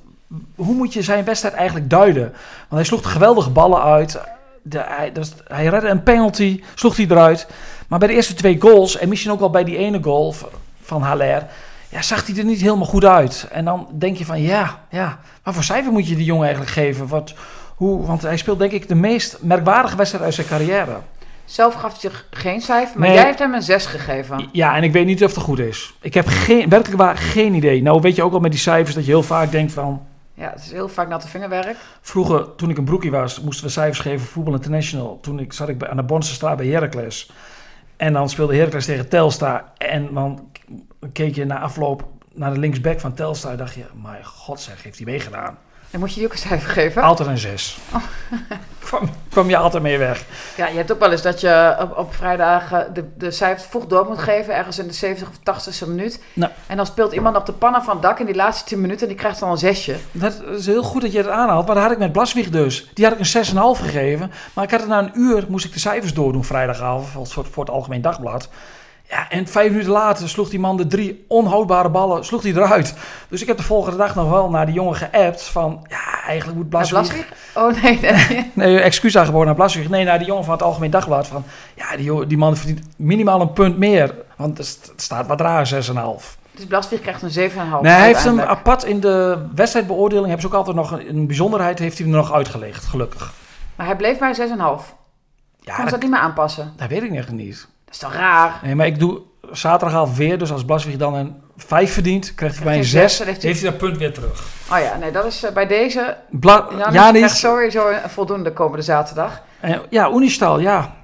hoe 0.54 0.74
moet 0.74 0.92
je 0.92 1.02
zijn 1.02 1.24
wedstrijd 1.24 1.54
eigenlijk 1.54 1.90
duiden? 1.90 2.22
Want 2.58 2.68
hij 2.68 2.84
sloeg 2.84 3.12
geweldige 3.12 3.50
ballen 3.50 3.82
uit, 3.82 4.20
de, 4.68 4.85
hij, 4.87 5.12
dat 5.12 5.35
hij 5.48 5.66
redde 5.66 5.88
een 5.88 6.02
penalty, 6.02 6.62
sloeg 6.74 6.96
hij 6.96 7.07
eruit. 7.09 7.46
Maar 7.88 7.98
bij 7.98 8.09
de 8.09 8.14
eerste 8.14 8.35
twee 8.35 8.61
goals, 8.61 8.98
en 8.98 9.09
misschien 9.09 9.31
ook 9.33 9.40
wel 9.40 9.50
bij 9.50 9.64
die 9.64 9.76
ene 9.76 10.02
goal 10.02 10.35
van 10.83 11.02
Haller, 11.02 11.46
ja, 11.88 12.02
zag 12.02 12.26
hij 12.26 12.37
er 12.37 12.44
niet 12.44 12.61
helemaal 12.61 12.87
goed 12.87 13.04
uit. 13.04 13.48
En 13.50 13.64
dan 13.64 13.88
denk 13.98 14.16
je 14.16 14.24
van, 14.24 14.40
ja, 14.42 14.78
ja, 14.90 15.18
wat 15.42 15.54
voor 15.54 15.64
cijfer 15.64 15.92
moet 15.92 16.09
je 16.09 16.16
die 16.16 16.24
jongen 16.24 16.42
eigenlijk 16.46 16.72
geven? 16.72 17.09
Wat, 17.09 17.35
hoe, 17.74 18.07
want 18.07 18.22
hij 18.22 18.37
speelt 18.37 18.59
denk 18.59 18.72
ik 18.72 18.88
de 18.88 18.94
meest 18.94 19.38
merkwaardige 19.40 19.96
wedstrijd 19.96 20.24
uit 20.24 20.35
zijn 20.35 20.46
carrière. 20.46 20.96
Zelf 21.44 21.74
gaf 21.74 21.90
hij 21.90 22.00
zich 22.00 22.26
geen 22.31 22.61
cijfer, 22.61 22.98
maar 22.98 23.09
Nee. 23.09 23.16
jij 23.16 23.26
hebt 23.26 23.38
hem 23.38 23.54
een 23.54 23.62
6 23.62 23.87
gegeven. 23.87 24.48
Ja, 24.52 24.76
en 24.76 24.83
ik 24.83 24.92
weet 24.92 25.07
niet 25.07 25.24
of 25.24 25.35
het 25.35 25.44
goed 25.44 25.59
is. 25.59 25.94
Ik 26.00 26.14
heb 26.14 26.26
geen, 26.26 26.68
werkelijk 26.68 27.00
waar 27.00 27.16
geen 27.16 27.54
idee. 27.54 27.83
Nou 27.83 28.00
weet 28.00 28.16
je 28.16 28.22
ook 28.22 28.33
al 28.33 28.40
met 28.40 28.50
die 28.50 28.61
cijfers 28.61 28.94
dat 28.94 29.04
je 29.04 29.11
heel 29.11 29.22
vaak 29.22 29.50
denkt 29.50 29.72
van... 29.72 30.07
Ja, 30.38 30.51
het 30.51 30.61
is 30.61 30.72
heel 30.72 30.88
vaak 30.88 31.09
natte 31.09 31.29
vingerwerk. 31.29 31.77
Vroeger, 32.01 32.55
toen 32.55 32.70
ik 32.70 32.79
een 32.79 32.85
broekie 32.85 33.11
was, 33.11 33.40
moesten 33.40 33.64
we 33.64 33.70
cijfers 33.70 33.98
geven 33.98 34.20
voor 34.20 34.29
Voetbal 34.29 34.55
International. 34.55 35.18
Toen 35.20 35.38
ik, 35.38 35.53
zat 35.53 35.68
ik 35.68 35.85
aan 35.85 35.96
de 35.96 36.03
Bonse 36.03 36.35
straat 36.35 36.57
bij 36.57 36.66
Heracles. 36.66 37.31
En 37.96 38.12
dan 38.12 38.29
speelde 38.29 38.57
Heracles 38.57 38.85
tegen 38.85 39.09
Telstar. 39.09 39.64
En 39.77 40.14
dan 40.14 40.51
keek 41.12 41.35
je 41.35 41.44
na 41.44 41.61
afloop 41.61 42.09
naar 42.35 42.53
de 42.53 42.59
linksback 42.59 43.01
van 43.01 43.14
Telstar. 43.14 43.51
En 43.51 43.57
dacht 43.57 43.74
je, 43.74 43.85
mijn 44.03 44.24
god 44.24 44.61
zeg, 44.61 44.83
heeft 44.83 44.96
hij 44.96 45.07
meegedaan. 45.07 45.59
Dan 45.90 46.01
moet 46.01 46.09
je 46.09 46.16
die 46.16 46.24
ook 46.24 46.33
een 46.33 46.38
cijfer 46.38 46.70
geven. 46.70 47.03
Altijd 47.03 47.29
een 47.29 47.38
zes. 47.38 47.79
kwam, 48.88 49.11
kwam 49.31 49.48
je 49.48 49.57
altijd 49.57 49.83
mee 49.83 49.98
weg. 49.98 50.24
Ja, 50.57 50.66
je 50.66 50.77
hebt 50.77 50.92
ook 50.92 50.98
wel 50.98 51.11
eens 51.11 51.22
dat 51.22 51.40
je 51.40 51.77
op, 51.81 51.98
op 51.98 52.14
vrijdag 52.14 52.72
eh, 52.72 52.81
de, 52.94 53.05
de 53.16 53.31
cijfers 53.31 53.68
vroeg 53.68 53.87
door 53.87 54.07
moet 54.07 54.18
geven, 54.18 54.55
ergens 54.55 54.79
in 54.79 54.87
de 54.87 54.92
70 54.92 55.29
of 55.29 55.66
80ste 55.66 55.88
minuut. 55.88 56.22
Nou. 56.33 56.53
En 56.66 56.77
dan 56.77 56.87
speelt 56.87 57.12
iemand 57.12 57.37
op 57.37 57.46
de 57.46 57.53
pannen 57.53 57.83
van 57.83 57.92
het 57.92 58.03
dak 58.03 58.18
in 58.18 58.27
die 58.27 58.35
laatste 58.35 58.64
10 58.64 58.81
minuten 58.81 59.03
en 59.03 59.09
die 59.09 59.16
krijgt 59.16 59.40
dan 59.40 59.51
een 59.51 59.59
zesje. 59.59 59.96
Dat 60.12 60.42
is 60.57 60.66
heel 60.66 60.83
goed 60.83 61.03
dat 61.03 61.12
je 61.12 61.18
het 61.18 61.29
aanhaalt. 61.29 61.66
Maar 61.66 61.74
dat 61.74 61.85
had 61.85 61.92
ik 61.92 61.98
met 61.98 62.12
Blaswieg 62.12 62.51
dus. 62.51 62.90
Die 62.94 63.05
had 63.05 63.18
ik 63.18 63.35
een 63.35 63.44
6,5 63.46 63.83
gegeven. 63.83 64.33
Maar 64.53 64.64
ik 64.64 64.70
had 64.70 64.81
het 64.81 64.88
na 64.88 64.98
een 64.98 65.12
uur, 65.14 65.44
moest 65.48 65.64
ik 65.64 65.72
de 65.72 65.79
cijfers 65.79 66.14
doordoen 66.14 66.44
vrijdagavond 66.44 67.33
voor, 67.33 67.46
voor 67.51 67.64
het 67.64 67.72
Algemeen 67.72 68.03
Dagblad. 68.03 68.48
Ja, 69.11 69.31
en 69.31 69.47
vijf 69.47 69.71
minuten 69.71 69.92
later 69.92 70.29
sloeg 70.29 70.49
die 70.49 70.59
man 70.61 70.77
de 70.77 70.87
drie 70.87 71.25
onhoudbare 71.29 71.88
ballen 71.88 72.25
sloeg 72.25 72.42
die 72.42 72.55
eruit. 72.55 72.94
Dus 73.29 73.40
ik 73.42 73.47
heb 73.47 73.57
de 73.57 73.62
volgende 73.62 73.97
dag 73.97 74.14
nog 74.14 74.31
wel 74.31 74.51
naar 74.51 74.66
die 74.66 74.75
jongen 74.75 74.94
geappt 74.94 75.42
van... 75.42 75.87
Ja, 75.88 76.23
eigenlijk 76.27 76.59
moet. 76.59 76.68
Blaswieg? 76.68 77.27
Oh 77.55 77.83
nee, 77.83 77.99
nee. 78.01 78.51
Nee, 78.55 78.81
excuus 78.81 79.16
aangeboden 79.18 79.47
naar 79.47 79.55
Blaswieg. 79.55 79.88
Nee, 79.88 80.05
naar 80.05 80.18
die 80.18 80.27
jongen 80.27 80.44
van 80.44 80.53
het 80.53 80.62
Algemeen 80.62 80.90
Dagblad 80.90 81.27
van... 81.27 81.44
Ja, 81.75 81.97
die, 81.97 82.27
die 82.27 82.38
man 82.38 82.57
verdient 82.57 82.81
minimaal 82.97 83.40
een 83.40 83.53
punt 83.53 83.79
meer. 83.79 84.14
Want 84.37 84.59
st- 84.66 84.92
staat 84.97 85.27
wat 85.27 85.40
raar, 85.40 85.71
6,5. 85.75 85.81
Dus 86.55 86.66
Blaswieg 86.66 87.01
krijgt 87.01 87.23
een 87.23 87.51
7,5. 87.51 87.55
Nee, 87.83 87.92
hij 87.92 88.07
heeft 88.07 88.25
hem 88.25 88.40
apart 88.40 88.85
in 88.85 89.01
de 89.01 89.38
wedstrijdbeoordeling... 89.55 90.27
hebben 90.29 90.42
ze 90.42 90.55
ook 90.55 90.59
altijd 90.66 90.77
nog 90.77 90.90
een, 90.90 91.09
een 91.09 91.27
bijzonderheid... 91.27 91.79
heeft 91.79 91.99
hij 91.99 92.07
hem 92.07 92.14
er 92.16 92.21
nog 92.21 92.33
uitgelegd, 92.33 92.85
gelukkig. 92.85 93.33
Maar 93.75 93.87
hij 93.87 93.97
bleef 93.97 94.18
bij 94.18 94.35
6,5. 94.37 94.37
Ja, 94.40 94.55
Kon 94.55 94.85
ze 95.75 95.81
dat, 95.83 95.90
dat 95.90 96.01
niet 96.01 96.11
meer 96.11 96.21
aanpassen? 96.21 96.73
dat 96.77 96.88
weet 96.88 97.03
ik 97.03 97.14
echt 97.14 97.31
niet. 97.31 97.68
Dat 97.88 97.96
is 97.96 97.98
toch 97.98 98.14
raar? 98.14 98.61
Nee, 98.62 98.74
maar 98.74 98.87
ik 98.87 98.98
doe 98.98 99.20
zaterdagavond 99.53 100.16
weer... 100.16 100.38
dus 100.38 100.53
als 100.53 100.64
Blaswieg 100.64 100.96
dan 100.96 101.14
een 101.14 101.35
5 101.57 101.92
verdient... 101.92 102.35
krijgt 102.35 102.55
hij 102.57 102.64
bij 102.64 102.74
een 102.74 102.81
Krijgt 102.81 102.98
hij 102.98 103.09
6... 103.09 103.16
zes, 103.16 103.18
dan 103.18 103.27
heeft 103.27 103.42
heeft 103.42 103.61
hij- 103.61 103.70
dat 103.70 103.79
punt 103.79 103.98
weer 103.98 104.12
terug. 104.12 104.44
Oh 104.72 104.79
ja, 104.79 104.96
nee, 104.96 105.11
dat 105.11 105.24
is 105.24 105.42
eh, 105.44 105.53
bij 105.53 105.66
deze... 105.66 106.16
Bla 106.31 106.66
Janis 106.70 106.94
Janis, 106.94 107.18
krijgt 107.20 107.37
sowieso 107.37 107.88
een 107.88 108.11
voldoende 108.11 108.53
komende 108.53 108.83
zaterdag. 108.85 109.42
eh, 109.61 109.77
ja, 109.90 110.11
Unistal, 110.11 110.59
ja. 110.61 110.96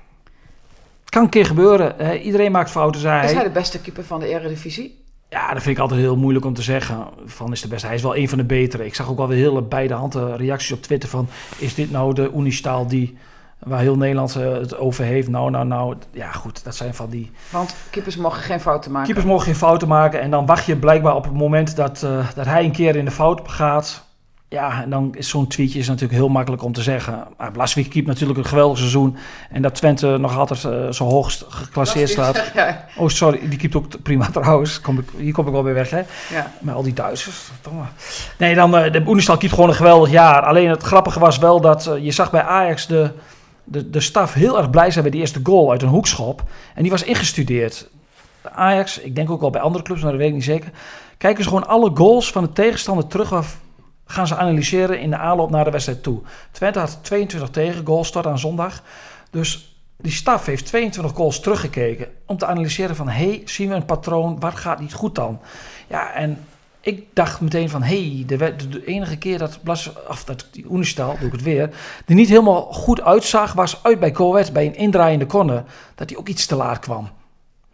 Kan 1.05 1.23
een 1.23 1.29
keer 1.29 1.47
gebeuren. 1.47 1.99
Eh, 1.99 2.25
iedereen 2.25 2.53
maakt 2.53 2.71
fouten, 2.71 3.01
zei 3.01 3.19
Is 3.21 3.25
hij. 3.25 3.35
hij 3.35 3.45
de 3.45 3.51
beste 3.51 3.81
keeper 3.81 4.05
van 4.05 4.21
de 4.21 4.27
Eredivisie? 4.29 5.03
Ja, 5.31 5.53
dat 5.53 5.63
vind 5.63 5.77
ik 5.77 5.83
altijd 5.83 6.01
heel 6.01 6.17
moeilijk 6.17 6.45
om 6.45 6.55
te 6.55 6.63
zeggen. 6.63 7.07
Van 7.25 7.53
is 7.53 7.61
de 7.61 7.69
beste. 7.69 7.87
Hij 7.87 7.97
is 7.97 8.03
wel 8.03 8.17
een 8.17 8.29
van 8.29 8.39
de 8.39 8.45
betere. 8.45 8.85
Ik 8.85 8.95
zag 8.95 9.09
ook 9.09 9.17
wel 9.17 9.29
weer 9.29 9.39
hele 9.39 9.63
beide 9.63 9.95
handen 9.95 10.37
reacties 10.37 10.73
op 10.73 10.83
Twitter 10.83 11.09
van... 11.09 11.29
is 11.59 11.75
dit 11.75 11.91
nou 11.91 12.15
de 12.15 12.31
Unistaal 12.37 12.87
die... 12.87 13.19
waar 13.65 13.81
heel 13.81 13.97
Nederland 13.97 14.37
eh, 14.37 14.53
het 14.53 14.77
over 14.77 15.05
heeft? 15.05 15.29
Nou, 15.29 15.51
nou, 15.51 15.67
nou. 15.67 15.97
Ja, 16.11 16.33
goed. 16.33 16.65
Dat 16.65 16.75
zijn 16.75 16.95
van 16.95 17.11
die... 17.11 17.31
Want 17.51 17.77
keepers 17.91 18.17
mogen 18.17 18.43
geen 18.43 18.61
fouten 18.61 18.91
maken. 18.91 19.07
Keepers 19.07 19.27
mogen 19.27 19.45
geen 19.45 19.55
fouten 19.55 19.89
maken. 19.89 20.21
En 20.21 20.31
dan 20.31 20.47
wacht 20.47 20.67
je 20.67 20.77
blijkbaar 20.77 21.15
op 21.15 21.25
het 21.25 21.35
moment 21.35 21.77
dat, 21.77 22.03
eh, 22.03 22.27
dat 22.35 22.47
hij 22.47 22.65
een 22.65 22.73
keer 22.73 22.97
in 22.97 23.05
de 23.05 23.11
fout 23.11 23.41
gaat. 23.45 24.05
Ja, 24.55 24.83
en 24.83 24.91
dan 24.91 25.15
is 25.17 25.29
zo'n 25.29 25.47
tweetje 25.47 25.79
is 25.79 25.87
natuurlijk 25.87 26.15
heel 26.15 26.29
makkelijk 26.29 26.63
om 26.63 26.73
te 26.73 26.83
zeggen. 26.83 27.25
Maar 27.39 27.53
Blaswijk 27.53 27.91
keept 27.91 28.07
natuurlijk 28.07 28.39
een 28.39 28.45
geweldig 28.45 28.79
seizoen. 28.79 29.17
En 29.51 29.63
dat 29.63 29.75
Twente 29.75 30.17
nog 30.19 30.37
altijd 30.37 30.65
eh, 30.65 30.91
zo 30.91 31.05
hoogst 31.05 31.45
geclasseerd 31.49 32.09
staat. 32.09 32.51
Ja, 32.55 32.85
Oh, 32.97 33.09
sorry, 33.09 33.49
die 33.49 33.59
keept 33.59 33.77
ook 33.77 34.03
prima 34.03 34.27
trouwens. 34.33 34.81
Kom 34.81 34.99
ik, 34.99 35.09
hier 35.17 35.33
kom 35.33 35.47
ik 35.47 35.53
wel 35.53 35.65
weer 35.65 35.75
weg, 35.75 35.91
hè? 35.91 36.03
ja. 36.31 36.53
Met 36.61 36.75
al 36.75 36.83
die 36.83 36.93
Duitsers. 36.93 37.51
Nee, 38.39 38.55
dan 38.55 38.77
eh, 38.77 38.93
de 38.93 39.03
Boenistal 39.03 39.37
keept 39.37 39.53
gewoon 39.55 39.69
een 39.69 39.75
geweldig 39.75 40.11
jaar. 40.11 40.43
Alleen 40.43 40.71
het 40.71 40.83
grappige 40.83 41.21
was 41.21 41.39
wel 41.39 41.61
dat 41.61 41.91
je 42.01 42.11
zag 42.11 42.31
bij 42.31 42.43
Ajax 42.43 42.87
de, 42.87 43.11
de, 43.65 43.91
de 43.91 44.01
staf 44.01 44.33
heel 44.33 44.59
erg 44.59 44.71
blij 44.71 44.91
zijn 44.91 45.03
bij 45.03 45.13
die 45.13 45.21
eerste 45.21 45.41
goal 45.43 45.71
uit 45.71 45.83
een 45.83 45.89
hoekschop. 45.89 46.43
En 46.75 46.83
die 46.83 46.91
was 46.91 47.03
ingestudeerd. 47.03 47.89
De 48.43 48.51
Ajax, 48.51 48.99
ik 48.99 49.15
denk 49.15 49.31
ook 49.31 49.41
wel 49.41 49.51
bij 49.51 49.61
andere 49.61 49.85
clubs, 49.85 50.03
maar 50.03 50.11
dat 50.11 50.21
weet 50.21 50.29
ik 50.29 50.35
niet 50.35 50.45
zeker. 50.45 50.71
Kijken 51.19 51.43
ze 51.43 51.49
gewoon 51.49 51.67
alle 51.67 51.91
goals 51.95 52.33
van 52.33 52.43
de 52.43 52.53
tegenstander 52.53 53.07
terug 53.07 53.33
af. 53.33 53.59
Gaan 54.07 54.27
ze 54.27 54.37
analyseren 54.37 55.01
in 55.01 55.11
de 55.11 55.17
aanloop 55.17 55.51
naar 55.51 55.65
de 55.65 55.71
wedstrijd 55.71 56.03
toe. 56.03 56.21
Twente 56.51 56.79
had 56.79 56.99
22 57.03 57.51
tegengoals 57.51 58.11
tot 58.11 58.27
aan 58.27 58.39
zondag. 58.39 58.83
Dus 59.31 59.79
die 59.97 60.13
staf 60.13 60.47
heeft 60.47 60.67
22 60.67 61.17
goals 61.17 61.41
teruggekeken 61.41 62.09
om 62.27 62.37
te 62.37 62.47
analyseren 62.47 62.97
van... 62.97 63.09
hé, 63.09 63.29
hey, 63.29 63.43
zien 63.45 63.69
we 63.69 63.75
een 63.75 63.85
patroon, 63.85 64.41
wat 64.41 64.55
gaat 64.55 64.81
niet 64.81 64.95
goed 64.95 65.15
dan? 65.15 65.41
Ja, 65.87 66.13
en 66.13 66.39
ik 66.85 67.05
dacht 67.13 67.41
meteen 67.41 67.69
van... 67.69 67.83
hé, 67.83 68.25
hey, 68.27 68.37
de, 68.39 68.85
enige 68.87 69.17
keer 69.17 69.39
dat 69.39 69.63
Blas, 69.63 69.93
of 70.09 70.25
dat 70.25 70.47
die 70.51 70.67
Unistal, 70.71 71.17
doe 71.19 71.27
ik 71.27 71.33
het 71.33 71.43
weer... 71.43 71.71
die 72.05 72.17
niet 72.17 72.29
helemaal 72.29 72.63
goed 72.63 73.01
uitzag, 73.01 73.53
was 73.53 73.83
uit 73.83 74.01
bij 74.01 74.11
Coët 74.11 74.53
bij 74.53 74.67
een 74.67 74.77
indraaiende 74.77 75.27
corner... 75.27 75.65
dat 75.95 76.11
hij 76.11 76.19
ook 76.19 76.29
iets 76.29 76.47
te 76.47 76.57
laat 76.57 76.79
kwam. 76.79 77.09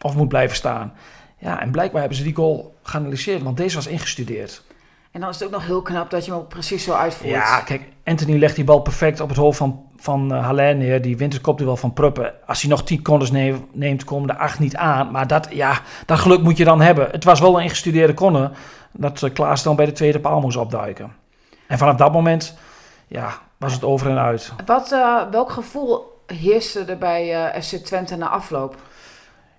Of 0.01 0.15
moet 0.15 0.29
blijven 0.29 0.57
staan. 0.57 0.93
Ja, 1.39 1.61
en 1.61 1.71
blijkbaar 1.71 2.01
hebben 2.01 2.19
ze 2.19 2.25
die 2.25 2.35
goal 2.35 2.75
geanalyseerd, 2.83 3.43
want 3.43 3.57
deze 3.57 3.77
was 3.77 3.87
ingestudeerd. 3.87 4.63
En 5.11 5.21
dan 5.21 5.29
is 5.29 5.35
het 5.35 5.45
ook 5.45 5.53
nog 5.53 5.67
heel 5.67 5.83
knap 5.83 6.11
dat 6.11 6.25
je 6.25 6.31
hem 6.31 6.41
ook 6.41 6.49
precies 6.49 6.85
zo 6.85 6.93
uitvoert. 6.93 7.31
Ja, 7.31 7.61
kijk, 7.61 7.83
Anthony 8.05 8.39
legt 8.39 8.57
die 8.57 8.65
bal 8.65 8.81
perfect 8.81 9.21
op 9.21 9.29
het 9.29 9.39
hoofd 9.39 9.59
van, 9.59 9.90
van 10.01 10.33
uh, 10.33 10.45
Haller. 10.45 11.03
Die 11.03 11.17
wint 11.17 11.33
het 11.33 11.43
kopduel 11.43 11.77
van 11.77 11.93
Pruppen. 11.93 12.33
Als 12.47 12.61
hij 12.61 12.71
nog 12.71 12.85
10 12.85 13.03
corners 13.03 13.31
neemt, 13.31 13.75
neemt, 13.75 14.05
komen 14.05 14.29
de 14.29 14.37
acht 14.37 14.59
niet 14.59 14.77
aan. 14.77 15.11
Maar 15.11 15.27
dat, 15.27 15.49
ja, 15.51 15.81
dat 16.07 16.19
geluk 16.19 16.43
moet 16.43 16.57
je 16.57 16.65
dan 16.65 16.81
hebben. 16.81 17.09
Het 17.11 17.25
was 17.25 17.41
wel 17.41 17.57
een 17.57 17.63
ingestudeerde 17.63 18.15
corner 18.15 18.51
dat 18.93 19.23
uh, 19.23 19.33
Klaas 19.33 19.63
dan 19.63 19.77
bij 19.77 19.87
de 19.87 19.93
tweede 19.93 20.21
paal 20.21 20.41
moest 20.41 20.57
opduiken. 20.57 21.13
En 21.67 21.79
vanaf 21.79 21.97
dat 21.97 22.13
moment, 22.13 22.57
ja, 23.07 23.33
was 23.57 23.73
het 23.73 23.85
over 23.85 24.11
en 24.11 24.19
uit. 24.19 24.53
Wat, 24.67 24.93
uh, 24.93 25.23
welk 25.31 25.51
gevoel 25.51 26.23
heerste 26.27 26.85
er 26.85 26.99
bij 26.99 27.55
uh, 27.55 27.63
FC 27.63 27.77
Twente 27.77 28.17
na 28.17 28.29
afloop? 28.29 28.77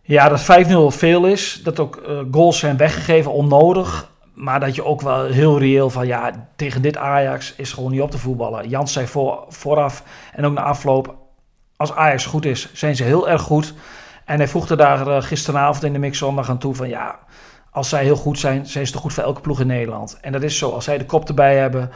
Ja, 0.01 0.30
dat 0.30 0.41
5-0 0.41 0.45
veel 0.88 1.25
is. 1.25 1.62
Dat 1.63 1.80
ook 1.80 2.01
uh, 2.08 2.19
goals 2.32 2.60
zijn 2.60 2.77
weggegeven 2.77 3.32
onnodig. 3.32 4.11
Maar 4.34 4.60
dat 4.60 4.76
je 4.76 4.86
ook 4.86 5.02
wel 5.02 5.26
heel 5.26 5.60
reëel 5.60 5.89
van 5.89 6.08
ja, 6.08 6.48
tegen 6.56 6.82
dit 6.82 6.98
Ajax 6.98 7.54
is 7.56 7.74
gewoon 7.74 7.91
niet 7.91 8.02
op 8.02 8.12
te 8.12 8.17
voetballen. 8.17 8.70
Jans 8.70 8.94
zei 8.94 9.08
voor, 9.08 9.46
vooraf 9.48 10.04
en 10.34 10.46
ook 10.46 10.54
na 10.54 10.63
afloop. 10.63 11.15
Als 11.76 11.94
Ajax 11.94 12.26
goed 12.26 12.46
is, 12.46 12.74
zijn 12.74 12.96
ze 12.96 13.04
heel 13.04 13.30
erg 13.30 13.41
goed. 13.41 13.74
En 14.26 14.38
hij 14.38 14.48
voegde 14.48 14.76
daar 14.76 15.08
uh, 15.08 15.22
gisteravond 15.22 15.84
in 15.84 15.94
de 15.94 16.00
mix 16.00 16.17
zondag 16.17 16.50
aan 16.50 16.58
toe 16.58 16.76
van 16.76 16.89
ja, 16.89 17.20
als 17.72 17.89
zij 17.89 18.04
heel 18.04 18.15
goed 18.15 18.39
zijn, 18.39 18.65
zijn 18.65 18.86
ze 18.86 18.91
toch 18.91 19.02
goed 19.02 19.13
voor 19.13 19.24
elke 19.24 19.41
ploeg 19.41 19.60
in 19.60 19.67
Nederland. 19.67 20.17
En 20.22 20.32
dat 20.32 20.44
is 20.44 20.58
zo. 20.58 20.70
Als 20.70 20.84
zij 20.84 20.98
de 20.98 21.06
kop 21.06 21.28
erbij 21.28 21.58
hebben, 21.58 21.89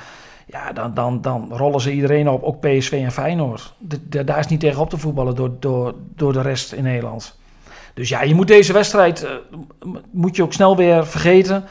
ja, 0.46 0.72
dan, 0.72 0.94
dan, 0.94 1.22
dan 1.22 1.48
rollen 1.52 1.82
ze 1.82 1.92
iedereen 1.92 2.30
op. 2.30 2.44
Ook 2.44 2.60
PSV 2.60 2.92
en 2.92 3.12
Feyenoord. 3.12 3.74
Daar 4.08 4.40
is 4.40 4.48
niet 4.48 4.60
tegen 4.60 4.82
op 4.82 4.90
te 4.90 4.98
voetballen 4.98 5.36
door, 5.36 5.52
door, 5.60 5.94
door 6.16 6.34
de 6.34 6.42
rest 6.42 6.72
in 6.72 6.84
Nederland. 6.84 7.40
Dus 7.94 8.10
ja, 8.10 8.22
je 8.22 8.36
moet 8.36 8.48
deze 8.48 8.74
wedstrijd 8.74 9.24
uh, 9.24 9.30
moet 10.12 10.36
je 10.36 10.44
ook 10.44 10.54
snel 10.54 10.76
weer 10.76 11.08
vergeten. 11.08 11.64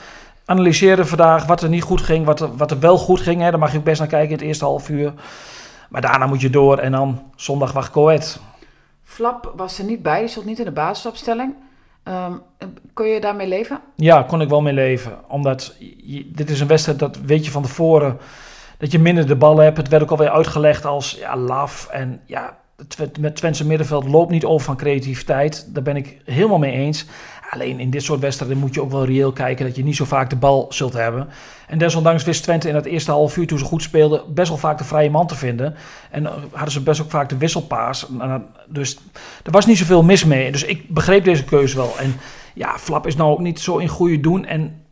Analyseren 0.45 1.07
vandaag 1.07 1.47
wat 1.47 1.63
er 1.63 1.69
niet 1.69 1.83
goed 1.83 2.01
ging, 2.01 2.25
wat 2.25 2.41
er, 2.41 2.57
wat 2.57 2.71
er 2.71 2.81
wel 2.81 2.99
goed 2.99 3.21
ging. 3.21 3.41
Hè. 3.41 3.51
Daar 3.51 3.59
mag 3.59 3.73
je 3.73 3.79
ook 3.79 3.85
best 3.85 3.99
naar 3.99 4.09
kijken 4.09 4.31
in 4.31 4.37
het 4.37 4.47
eerste 4.47 4.65
half 4.65 4.89
uur. 4.89 5.13
Maar 5.89 6.01
daarna 6.01 6.27
moet 6.27 6.41
je 6.41 6.51
door 6.51 6.79
en 6.79 6.93
dan 6.93 7.23
zondag 7.37 7.73
wacht 7.73 7.91
Coët. 7.91 8.41
Flap 9.03 9.53
was 9.57 9.79
er 9.79 9.85
niet 9.85 10.03
bij, 10.03 10.21
die 10.21 10.29
stond 10.29 10.47
niet 10.47 10.59
in 10.59 10.65
de 10.65 10.71
basisopstelling. 10.71 11.55
Um, 12.05 12.43
kon 12.93 13.07
je 13.07 13.21
daarmee 13.21 13.49
leven? 13.49 13.81
Ja, 13.97 14.23
kon 14.23 14.41
ik 14.41 14.49
wel 14.49 14.63
mee 14.63 14.73
leven. 14.73 15.13
Omdat 15.29 15.75
dit 16.27 16.51
is 16.51 16.61
een 16.61 16.67
wedstrijd, 16.67 16.99
dat 16.99 17.17
weet 17.17 17.45
je 17.45 17.51
van 17.51 17.63
tevoren, 17.63 18.19
dat 18.79 18.93
je 18.93 18.99
minder 18.99 19.27
de 19.27 19.37
bal 19.37 19.59
hebt. 19.59 19.77
Het 19.77 19.89
werd 19.89 20.03
ook 20.03 20.11
alweer 20.11 20.31
uitgelegd 20.31 20.85
als 20.85 21.17
ja, 21.19 21.37
laf. 21.37 21.89
En 21.91 22.21
ja, 22.27 22.57
het 22.97 23.19
met 23.19 23.37
Twentse 23.37 23.67
middenveld 23.67 24.09
loopt 24.09 24.31
niet 24.31 24.45
over 24.45 24.67
van 24.67 24.77
creativiteit. 24.77 25.75
Daar 25.75 25.83
ben 25.83 25.97
ik 25.97 26.21
helemaal 26.25 26.59
mee 26.59 26.73
eens. 26.73 27.07
Alleen 27.51 27.81
in 27.81 27.91
dit 27.91 28.03
soort 28.03 28.21
wedstrijden 28.21 28.59
moet 28.59 28.75
je 28.75 28.83
ook 28.83 28.91
wel 28.91 29.05
reëel 29.05 29.33
kijken 29.33 29.67
dat 29.67 29.77
je 29.77 29.85
niet 29.85 29.97
zo 29.97 30.05
vaak 30.05 30.31
de 30.31 30.37
bal 30.37 30.67
zult 30.69 30.93
hebben. 30.93 31.29
En 31.67 31.79
desondanks 31.79 32.25
wist 32.25 32.43
Twente 32.43 32.69
in 32.69 32.75
het 32.75 32.85
eerste 32.85 33.11
half 33.11 33.37
uur 33.37 33.47
toen 33.47 33.59
ze 33.59 33.65
goed 33.65 33.83
speelden 33.83 34.35
best 34.35 34.49
wel 34.49 34.59
vaak 34.59 34.79
de 34.79 34.85
vrije 34.85 35.11
man 35.11 35.27
te 35.27 35.35
vinden. 35.35 35.75
En 36.11 36.27
hadden 36.51 36.73
ze 36.73 36.83
best 36.83 37.03
ook 37.03 37.11
vaak 37.11 37.29
de 37.29 37.37
wisselpaas. 37.37 38.07
Dus 38.69 38.99
er 39.43 39.51
was 39.51 39.67
niet 39.67 39.79
zoveel 39.79 40.03
mis 40.03 40.25
mee. 40.25 40.53
Dus 40.53 40.65
ik 40.65 40.89
begreep 40.89 41.25
deze 41.25 41.45
keuze 41.45 41.77
wel. 41.77 41.99
En 41.99 42.17
ja, 42.55 42.79
Flap 42.79 43.07
is 43.07 43.17
nou 43.17 43.31
ook 43.31 43.39
niet 43.39 43.61
zo 43.61 43.77
in 43.77 43.89
goede 43.89 44.21
doen. 44.21 44.45
En 44.45 44.85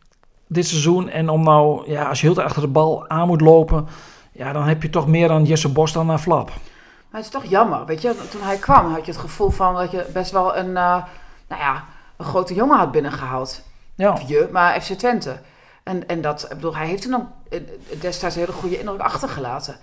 dit 0.47 0.67
seizoen. 0.67 1.09
En 1.09 1.29
om 1.29 1.43
nou, 1.43 1.91
ja, 1.91 2.03
als 2.03 2.21
je 2.21 2.27
heel 2.27 2.41
achter 2.41 2.61
de 2.61 2.67
bal 2.67 3.09
aan 3.09 3.27
moet 3.27 3.41
lopen. 3.41 3.87
Ja, 4.31 4.53
dan 4.53 4.63
heb 4.63 4.81
je 4.81 4.89
toch 4.89 5.07
meer 5.07 5.31
aan 5.31 5.45
Jesse 5.45 5.69
Bos 5.69 5.93
dan 5.93 6.11
aan 6.11 6.19
Flap. 6.19 6.47
Maar 6.47 7.21
het 7.21 7.33
is 7.33 7.39
toch 7.41 7.45
jammer, 7.45 7.85
weet 7.85 8.01
je. 8.01 8.15
Toen 8.29 8.41
hij 8.41 8.57
kwam 8.57 8.93
had 8.93 9.05
je 9.05 9.11
het 9.11 9.21
gevoel 9.21 9.49
van 9.49 9.75
dat 9.75 9.91
je 9.91 10.05
best 10.13 10.31
wel 10.31 10.57
een, 10.57 10.71
nou 10.71 11.03
ja, 11.47 11.83
een 12.17 12.25
grote 12.25 12.53
jongen 12.53 12.77
had 12.77 12.91
binnengehaald. 12.91 13.61
Ja. 13.95 14.11
Of 14.11 14.27
je, 14.27 14.49
maar 14.51 14.81
FC 14.81 14.91
Twente. 14.91 15.39
En, 15.83 16.07
en 16.07 16.21
dat, 16.21 16.43
ik 16.43 16.49
bedoel, 16.49 16.75
hij 16.75 16.87
heeft 16.87 17.01
toen 17.01 17.27
eh, 17.49 17.59
destijds 17.99 18.35
een 18.35 18.41
hele 18.41 18.53
goede 18.53 18.79
indruk 18.79 18.99
achtergelaten. 18.99 19.75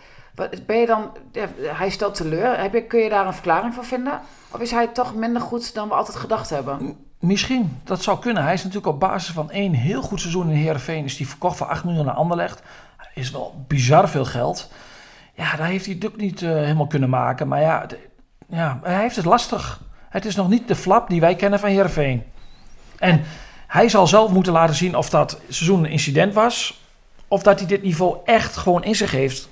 Ben 0.67 0.77
je 0.77 0.87
dan, 0.87 1.11
hij 1.63 1.91
stelt 1.91 2.15
teleur. 2.15 2.61
Heb 2.61 2.73
je, 2.73 2.83
kun 2.83 3.01
je 3.01 3.09
daar 3.09 3.27
een 3.27 3.33
verklaring 3.33 3.75
voor 3.75 3.85
vinden? 3.85 4.21
Of 4.51 4.61
is 4.61 4.71
hij 4.71 4.89
toch 4.89 5.15
minder 5.15 5.43
goed 5.43 5.75
dan 5.75 5.89
we 5.89 5.95
altijd 5.95 6.17
gedacht 6.17 6.51
hebben? 6.51 6.97
Misschien, 7.19 7.81
dat 7.85 8.03
zou 8.03 8.19
kunnen. 8.19 8.43
Hij 8.43 8.53
is 8.53 8.63
natuurlijk 8.65 8.93
op 8.93 9.01
basis 9.01 9.35
van 9.35 9.51
één 9.51 9.73
heel 9.73 10.03
goed 10.03 10.21
seizoen 10.21 10.51
in 10.51 10.57
Heerenveen... 10.57 11.05
is 11.05 11.17
die 11.17 11.29
verkocht 11.29 11.57
voor 11.57 11.67
8 11.67 11.85
miljoen 11.85 12.05
naar 12.05 12.15
Anderlecht. 12.15 12.63
Is 13.15 13.31
wel 13.31 13.65
bizar 13.69 14.09
veel 14.09 14.25
geld. 14.25 14.71
Ja, 15.35 15.57
daar 15.57 15.67
heeft 15.67 15.85
hij 15.85 15.95
het 15.95 16.07
ook 16.07 16.17
niet 16.17 16.41
uh, 16.41 16.51
helemaal 16.51 16.87
kunnen 16.87 17.11
maken. 17.11 17.49
Maar 17.49 17.61
ja, 17.61 17.87
ja, 18.49 18.79
hij 18.83 19.01
heeft 19.01 19.17
het 19.17 19.25
lastig. 19.25 19.81
Het 20.11 20.25
is 20.25 20.37
nog 20.37 20.49
niet 20.49 20.69
de 20.69 20.77
flap 20.77 21.09
die 21.09 21.21
wij 21.21 21.35
kennen 21.35 21.59
van 21.59 21.69
Heerenveen. 21.69 22.25
En 22.99 23.25
hij 23.67 23.89
zal 23.89 24.07
zelf 24.07 24.31
moeten 24.31 24.53
laten 24.53 24.75
zien 24.75 24.97
of 24.97 25.11
dat 25.11 25.41
seizoen 25.49 25.85
een 25.85 25.91
incident 25.91 26.35
was... 26.35 26.81
of 27.29 27.43
dat 27.43 27.59
hij 27.59 27.69
dit 27.69 27.83
niveau 27.83 28.17
echt 28.25 28.57
gewoon 28.57 28.85
in 28.85 28.95
zich 28.95 29.11
heeft... 29.11 29.49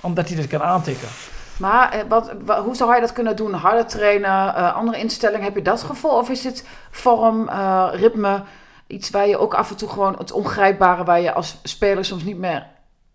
omdat 0.00 0.28
hij 0.28 0.36
dit 0.36 0.46
kan 0.46 0.62
aantikken. 0.62 1.08
Maar 1.56 1.92
eh, 1.92 2.00
wat, 2.08 2.32
hoe 2.64 2.76
zou 2.76 2.90
hij 2.90 3.00
dat 3.00 3.12
kunnen 3.12 3.36
doen? 3.36 3.52
Harder 3.52 3.86
trainen, 3.86 4.54
uh, 4.56 4.74
andere 4.74 4.98
instellingen, 4.98 5.44
heb 5.44 5.54
je 5.54 5.62
dat 5.62 5.82
gevoel? 5.82 6.10
Of 6.10 6.28
is 6.28 6.42
dit 6.42 6.66
vorm, 6.90 7.48
uh, 7.48 7.88
ritme, 7.92 8.42
iets 8.86 9.10
waar 9.10 9.28
je 9.28 9.38
ook 9.38 9.54
af 9.54 9.70
en 9.70 9.76
toe 9.76 9.88
gewoon 9.88 10.14
het 10.18 10.32
ongrijpbare... 10.32 11.04
waar 11.04 11.20
je 11.20 11.32
als 11.32 11.58
speler 11.62 12.04
soms 12.04 12.22
niet 12.22 12.38
meer 12.38 12.66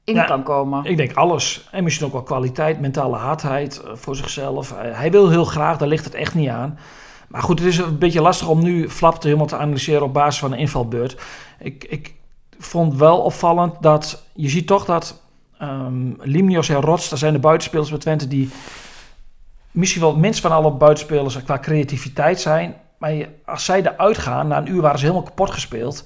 in 0.04 0.26
kan 0.26 0.44
komen. 0.44 0.86
Ik 0.86 0.98
denk 0.98 1.14
alles. 1.14 1.68
En 1.72 1.84
misschien 1.84 2.06
ook 2.06 2.12
wel 2.12 2.24
kwaliteit, 2.24 2.80
mentale 2.80 3.16
hardheid 3.16 3.82
eh, 3.82 3.92
voor 3.96 4.16
zichzelf. 4.16 4.72
Eh, 4.72 4.98
hij 4.98 5.12
wil 5.12 5.30
heel 5.30 5.46
graag, 5.46 5.78
daar 5.78 5.88
ligt 5.88 6.06
het 6.06 6.14
echt 6.14 6.36
niet 6.36 6.50
aan. 6.50 6.80
Maar 7.28 7.42
goed, 7.42 7.60
het 7.60 7.68
is 7.68 7.78
een 7.78 7.98
beetje 7.98 8.22
lastig 8.22 8.48
om 8.48 8.64
nu 8.64 8.90
Flap 8.90 9.24
helemaal 9.24 9.46
te 9.46 9.58
analyseren 9.58 10.04
op 10.04 10.14
basis 10.14 10.40
van 10.40 10.52
een 10.52 10.58
invalbeurt. 10.58 11.22
Ik, 11.60 11.84
ik 11.84 12.14
vond 12.60 12.96
wel 12.96 13.20
opvallend 13.20 13.76
dat 13.82 14.24
je 14.34 14.50
ziet 14.50 14.68
toch 14.68 14.86
dat 14.86 15.22
um, 15.62 16.18
Limnios 16.20 16.70
en 16.70 16.82
Rots, 16.82 17.10
dat 17.10 17.20
zijn 17.20 17.34
de 17.34 17.40
buitenspelers 17.40 17.90
bij 17.90 18.00
Twente 18.00 18.28
die 18.28 18.50
misschien 19.72 20.02
wel 20.02 20.12
het 20.12 20.20
minst 20.20 20.42
van 20.42 20.52
alle 20.52 20.72
buitenspelers 20.72 21.44
qua 21.44 21.60
creativiteit 21.60 22.40
zijn. 22.40 22.76
Maar 22.98 23.14
als 23.46 23.66
zij 23.66 23.82
eruit 23.82 24.18
gaan, 24.18 24.48
na 24.48 24.58
een 24.58 24.72
uur 24.72 24.82
waren 24.82 25.00
ze 25.00 25.06
helemaal 25.06 25.28
kapot 25.28 25.52
gespeeld. 25.52 26.04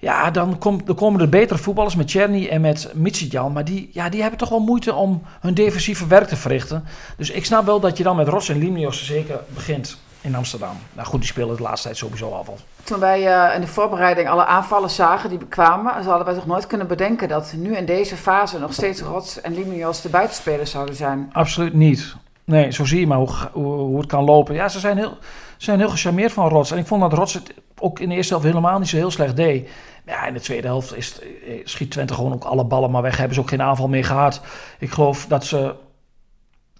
Ja, 0.00 0.30
dan, 0.30 0.58
komt, 0.58 0.86
dan 0.86 0.96
komen 0.96 1.20
er 1.20 1.28
betere 1.28 1.58
voetballers 1.58 1.94
met 1.96 2.10
Cherny 2.10 2.48
en 2.48 2.60
met 2.60 2.90
Mitsitjan. 2.94 3.52
Maar 3.52 3.64
die, 3.64 3.90
ja, 3.92 4.08
die 4.08 4.20
hebben 4.20 4.38
toch 4.38 4.48
wel 4.48 4.60
moeite 4.60 4.94
om 4.94 5.22
hun 5.40 5.54
defensieve 5.54 6.06
werk 6.06 6.28
te 6.28 6.36
verrichten. 6.36 6.84
Dus 7.16 7.30
ik 7.30 7.44
snap 7.44 7.66
wel 7.66 7.80
dat 7.80 7.96
je 7.96 8.02
dan 8.02 8.16
met 8.16 8.28
Ross 8.28 8.48
en 8.48 8.58
Limnios 8.58 9.06
zeker 9.06 9.40
begint 9.54 9.98
in 10.20 10.34
Amsterdam. 10.34 10.76
Nou 10.92 11.08
goed, 11.08 11.20
die 11.20 11.28
spelen 11.28 11.56
de 11.56 11.62
laatste 11.62 11.86
tijd 11.86 11.98
sowieso 11.98 12.30
al 12.30 12.44
wel. 12.46 12.58
Toen 12.84 12.98
wij 12.98 13.48
uh, 13.48 13.54
in 13.54 13.60
de 13.60 13.66
voorbereiding 13.66 14.28
alle 14.28 14.44
aanvallen 14.44 14.90
zagen 14.90 15.30
die 15.30 15.38
kwamen, 15.48 15.92
hadden 15.92 16.24
wij 16.24 16.34
toch 16.34 16.46
nooit 16.46 16.66
kunnen 16.66 16.86
bedenken 16.86 17.28
dat 17.28 17.54
nu 17.56 17.76
in 17.76 17.86
deze 17.86 18.16
fase 18.16 18.58
nog 18.58 18.72
steeds 18.72 19.00
Rots 19.00 19.40
en 19.40 19.54
Limnios 19.54 20.00
de 20.00 20.08
buitenspelers 20.08 20.70
zouden 20.70 20.94
zijn. 20.94 21.30
Absoluut 21.32 21.74
niet. 21.74 22.16
Nee, 22.44 22.72
zo 22.72 22.84
zie 22.84 23.00
je 23.00 23.06
maar 23.06 23.18
hoe, 23.18 23.30
hoe, 23.52 23.74
hoe 23.74 23.98
het 23.98 24.08
kan 24.08 24.24
lopen. 24.24 24.54
Ja, 24.54 24.68
ze 24.68 24.78
zijn 24.78 24.96
heel, 24.96 25.18
zijn 25.58 25.78
heel 25.78 25.88
gecharmeerd 25.88 26.32
van 26.32 26.48
Rots. 26.48 26.70
En 26.70 26.78
ik 26.78 26.86
vond 26.86 27.00
dat 27.00 27.12
Rots 27.12 27.34
het 27.34 27.54
ook 27.78 28.00
in 28.00 28.08
de 28.08 28.14
eerste 28.14 28.32
helft 28.32 28.48
helemaal 28.48 28.78
niet 28.78 28.88
zo 28.88 28.96
heel 28.96 29.10
slecht 29.10 29.36
deed. 29.36 29.68
Ja, 30.06 30.26
in 30.26 30.34
de 30.34 30.40
tweede 30.40 30.66
helft 30.66 30.96
is, 30.96 31.20
eh, 31.20 31.60
schiet 31.64 31.90
Twente 31.90 32.14
gewoon 32.14 32.32
ook 32.32 32.44
alle 32.44 32.64
ballen 32.64 32.90
maar 32.90 33.02
weg. 33.02 33.16
Hebben 33.16 33.34
ze 33.34 33.40
ook 33.40 33.48
geen 33.48 33.62
aanval 33.62 33.88
meer 33.88 34.04
gehad. 34.04 34.40
Ik 34.78 34.90
geloof 34.90 35.26
dat 35.26 35.44
ze... 35.44 35.74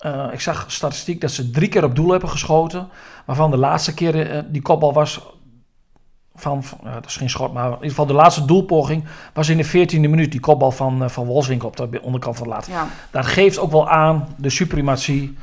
Uh, 0.07 0.27
ik 0.33 0.41
zag 0.41 0.65
statistiek 0.69 1.21
dat 1.21 1.31
ze 1.31 1.51
drie 1.51 1.69
keer 1.69 1.85
op 1.85 1.97
doel 1.97 2.11
hebben 2.11 2.29
geschoten. 2.29 2.89
Waarvan 3.27 3.51
de 3.51 3.57
laatste 3.57 3.95
keer 3.95 4.35
uh, 4.35 4.43
die 4.49 4.63
kopbal 4.63 4.93
was 4.93 5.21
van, 6.35 6.63
uh, 6.85 6.95
dat 6.95 7.07
is 7.07 7.17
geen 7.17 7.31
schot, 7.31 7.53
maar 7.53 7.67
in 7.67 7.73
ieder 7.73 7.89
geval 7.89 8.07
de 8.07 8.13
laatste 8.13 8.45
doelpoging 8.45 9.05
was 9.33 9.49
in 9.49 9.57
de 9.57 9.67
14e 9.67 10.01
minuut 10.01 10.31
die 10.31 10.41
kopbal 10.41 10.71
van, 10.71 11.03
uh, 11.03 11.09
van 11.09 11.27
Wolfswinkel 11.27 11.69
op 11.69 11.77
de 11.77 12.03
onderkant 12.03 12.37
van 12.37 12.47
de 12.47 12.53
laat. 12.53 12.67
Ja. 12.67 12.87
Dat 13.11 13.27
geeft 13.27 13.59
ook 13.59 13.71
wel 13.71 13.89
aan 13.89 14.29
de 14.37 14.51
suprematie 14.51 15.37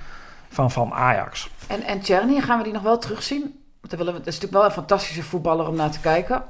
van, 0.56 0.72
van 0.72 0.94
Ajax. 0.94 1.50
En, 1.68 1.84
en 1.84 2.02
Tjerni, 2.02 2.41
gaan 2.41 2.58
we 2.58 2.63
die 2.63 2.74
nog 2.74 2.82
wel 2.82 2.98
terugzien? 2.98 3.63
Want 3.82 3.94
willen 3.94 4.13
we, 4.13 4.20
dat 4.20 4.28
is 4.28 4.34
natuurlijk 4.34 4.62
wel 4.62 4.65
een 4.65 4.72
fantastische 4.72 5.24
voetballer 5.24 5.68
om 5.68 5.76
naar 5.76 5.91
te 5.91 6.00
kijken. 6.00 6.44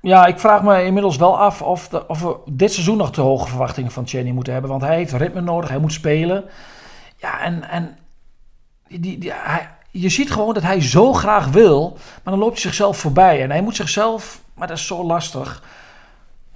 Ja, 0.00 0.26
ik 0.26 0.38
vraag 0.38 0.62
me 0.62 0.84
inmiddels 0.84 1.16
wel 1.16 1.38
af 1.38 1.62
of, 1.62 1.88
de, 1.88 2.08
of 2.08 2.20
we 2.20 2.36
dit 2.46 2.72
seizoen 2.72 2.96
nog 2.96 3.12
te 3.12 3.20
hoge 3.20 3.48
verwachtingen 3.48 3.90
van 3.90 4.06
Cheney 4.06 4.32
moeten 4.32 4.52
hebben. 4.52 4.70
Want 4.70 4.82
hij 4.82 4.96
heeft 4.96 5.12
ritme 5.12 5.40
nodig, 5.40 5.68
hij 5.68 5.78
moet 5.78 5.92
spelen. 5.92 6.44
Ja, 7.16 7.40
en, 7.40 7.68
en 7.68 7.98
die, 8.88 9.18
die, 9.18 9.32
hij, 9.32 9.68
je 9.90 10.08
ziet 10.08 10.30
gewoon 10.30 10.54
dat 10.54 10.62
hij 10.62 10.82
zo 10.82 11.12
graag 11.12 11.46
wil, 11.46 11.90
maar 12.22 12.34
dan 12.34 12.38
loopt 12.38 12.52
hij 12.52 12.62
zichzelf 12.62 12.98
voorbij. 12.98 13.42
En 13.42 13.50
hij 13.50 13.62
moet 13.62 13.76
zichzelf, 13.76 14.40
maar 14.54 14.68
dat 14.68 14.76
is 14.76 14.86
zo 14.86 15.04
lastig. 15.04 15.62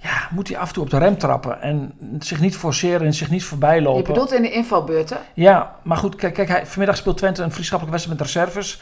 Ja, 0.01 0.27
moet 0.31 0.47
hij 0.47 0.57
af 0.57 0.67
en 0.67 0.73
toe 0.73 0.83
op 0.83 0.89
de 0.89 0.97
rem 0.97 1.17
trappen 1.17 1.61
en 1.61 1.93
zich 2.19 2.39
niet 2.39 2.57
forceren 2.57 3.05
en 3.05 3.13
zich 3.13 3.29
niet 3.29 3.43
voorbij 3.43 3.81
lopen. 3.81 4.01
Je 4.01 4.07
bedoelt 4.07 4.33
in 4.33 4.41
de 4.41 4.51
invalbeurten? 4.51 5.17
Ja, 5.33 5.75
maar 5.81 5.97
goed, 5.97 6.15
kijk, 6.15 6.33
kijk 6.33 6.47
hij, 6.47 6.65
vanmiddag 6.65 6.97
speelt 6.97 7.17
Twente 7.17 7.43
een 7.43 7.51
vriendschappelijke 7.51 7.97
wedstrijd 7.99 8.19
met 8.19 8.27
reserves 8.27 8.81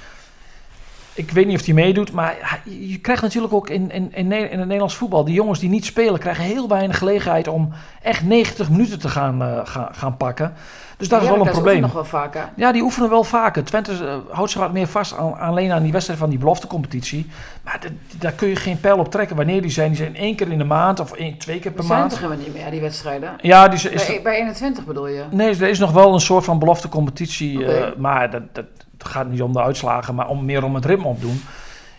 ik 1.18 1.32
weet 1.32 1.48
niet 1.48 1.60
of 1.60 1.66
hij 1.66 1.74
meedoet, 1.74 2.12
maar 2.12 2.62
je 2.64 3.00
krijgt 3.00 3.22
natuurlijk 3.22 3.54
ook 3.54 3.70
in, 3.70 3.92
in, 3.92 4.14
in, 4.14 4.32
in 4.32 4.50
het 4.50 4.60
Nederlands 4.60 4.96
voetbal... 4.96 5.24
die 5.24 5.34
jongens 5.34 5.60
die 5.60 5.70
niet 5.70 5.86
spelen, 5.86 6.20
krijgen 6.20 6.44
heel 6.44 6.68
weinig 6.68 6.98
gelegenheid... 6.98 7.48
om 7.48 7.70
echt 8.02 8.24
90 8.24 8.70
minuten 8.70 9.00
te 9.00 9.10
gaan, 9.10 9.42
uh, 9.42 9.60
gaan, 9.64 9.90
gaan 9.92 10.18
pakken. 10.18 10.54
Dus 10.98 11.08
dat 11.08 11.22
is 11.22 11.28
wel 11.28 11.46
een 11.46 11.52
probleem. 11.52 11.82
nog 11.82 11.94
wel 11.94 12.06
vaker. 12.06 12.50
Ja, 12.56 12.72
die 12.72 12.82
oefenen 12.82 13.10
wel 13.10 13.24
vaker. 13.24 13.64
Twente 13.64 13.92
uh, 13.92 14.16
houdt 14.30 14.52
zich 14.52 14.62
wat 14.62 14.74
meer 14.74 14.88
vast 14.88 15.18
aan, 15.18 15.40
alleen 15.40 15.72
aan 15.72 15.84
die 15.84 15.92
wedstrijd 15.92 16.20
van 16.20 16.30
die 16.30 16.40
beloftecompetitie. 16.40 17.28
Maar 17.64 17.80
daar 18.20 18.32
kun 18.32 18.48
je 18.48 18.56
geen 18.56 18.80
pijl 18.80 18.98
op 18.98 19.12
trekken 19.12 19.36
wanneer 19.36 19.62
die 19.62 19.72
zijn. 19.72 19.88
Die 19.88 19.98
zijn 19.98 20.16
één 20.16 20.36
keer 20.36 20.52
in 20.52 20.58
de 20.58 20.64
maand 20.64 21.00
of 21.00 21.14
één, 21.14 21.38
twee 21.38 21.60
keer 21.60 21.72
per 21.72 21.82
die 21.82 21.90
maand. 21.90 22.12
zijn 22.12 22.24
helemaal 22.24 22.46
niet 22.46 22.56
meer, 22.56 22.72
die 22.72 22.82
wedstrijden? 22.82 23.34
Ja, 23.42 23.68
die 23.68 23.90
is, 23.92 24.06
bij, 24.08 24.22
bij 24.24 24.36
21 24.36 24.86
bedoel 24.86 25.08
je? 25.08 25.24
Nee, 25.32 25.50
er 25.50 25.70
is 25.70 25.80
nog 25.80 25.92
wel 25.92 26.14
een 26.14 26.20
soort 26.20 26.44
van 26.44 26.60
beloftecompetitie. 26.60 27.60
Okay. 27.60 27.80
Uh, 27.80 27.96
maar 27.98 28.32
dat, 28.32 28.42
dat, 28.52 28.66
het 28.98 29.08
gaat 29.08 29.28
niet 29.28 29.42
om 29.42 29.54
de 29.54 29.62
uitslagen, 29.62 30.16
maar 30.16 30.28
om, 30.28 30.46
meer 30.46 30.64
om 30.64 30.76
het 30.76 30.86
ritme 30.86 31.08
opdoen. 31.08 31.42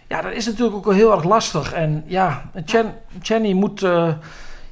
Ja, 0.07 0.23
dat 0.23 0.33
is 0.33 0.47
natuurlijk 0.47 0.77
ook 0.77 0.93
heel 0.93 1.13
erg 1.13 1.25
lastig. 1.25 1.73
En 1.73 2.05
ja, 2.07 2.51
Chen, 2.65 2.95
Chenny 3.23 3.53
moet... 3.53 3.83
Uh, 3.83 4.13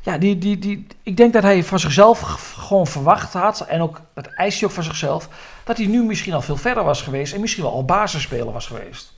ja, 0.07 0.19
die, 0.19 0.39
die, 0.39 0.59
die, 0.59 0.87
ik 1.03 1.17
denk 1.17 1.33
dat 1.33 1.43
hij 1.43 1.65
van 1.65 1.79
zichzelf 1.79 2.53
gewoon 2.59 2.87
verwacht 2.87 3.33
had. 3.33 3.61
En 3.61 3.81
ook, 3.81 4.01
dat 4.15 4.27
eist 4.27 4.61
hij 4.61 4.69
ook 4.69 4.75
van 4.75 4.85
zichzelf. 4.85 5.29
Dat 5.65 5.77
hij 5.77 5.87
nu 5.87 6.03
misschien 6.03 6.33
al 6.33 6.43
veel 6.43 6.57
verder 6.57 6.85
was 6.85 7.03
geweest. 7.03 7.35
En 7.35 7.41
misschien 7.41 7.63
wel 7.63 7.73
al 7.73 7.85
basisspeler 7.85 8.53
was 8.53 8.67
geweest. 8.67 9.13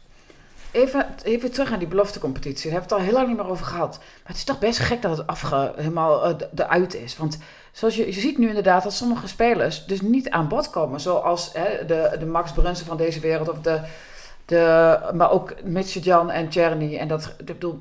Even, 0.70 1.06
even 1.22 1.52
terug 1.52 1.72
aan 1.72 1.78
die 1.78 1.88
beloftecompetitie. 1.88 2.70
Daar 2.70 2.80
hebben 2.80 2.88
we 2.88 2.94
het 2.94 3.04
al 3.04 3.10
heel 3.10 3.18
lang 3.18 3.28
niet 3.28 3.36
meer 3.36 3.52
over 3.52 3.66
gehad. 3.66 3.98
Maar 3.98 4.22
het 4.24 4.36
is 4.36 4.44
toch 4.44 4.58
best 4.58 4.78
gek 4.78 5.02
dat 5.02 5.16
het 5.16 5.26
afge, 5.26 5.72
helemaal 5.76 6.30
uh, 6.30 6.34
eruit 6.54 6.94
is. 6.94 7.16
Want 7.16 7.38
zoals 7.78 7.96
je, 7.96 8.06
je 8.06 8.20
ziet 8.20 8.38
nu 8.38 8.48
inderdaad 8.48 8.82
dat 8.82 8.92
sommige 8.92 9.28
spelers 9.28 9.86
dus 9.86 10.00
niet 10.00 10.30
aan 10.30 10.48
bod 10.48 10.70
komen. 10.70 11.00
Zoals 11.00 11.50
hè, 11.52 11.84
de, 11.86 12.16
de 12.18 12.26
Max 12.26 12.52
Brunsen 12.52 12.86
van 12.86 12.96
deze 12.96 13.20
wereld. 13.20 13.48
Of 13.48 13.60
de, 13.60 13.80
de, 14.44 14.98
maar 15.14 15.30
ook 15.30 15.54
Mitchell 15.64 16.12
en 16.12 16.48
Czerny. 16.48 16.96
En 16.96 17.08
dat, 17.08 17.34
ik 17.38 17.46
bedoel, 17.46 17.80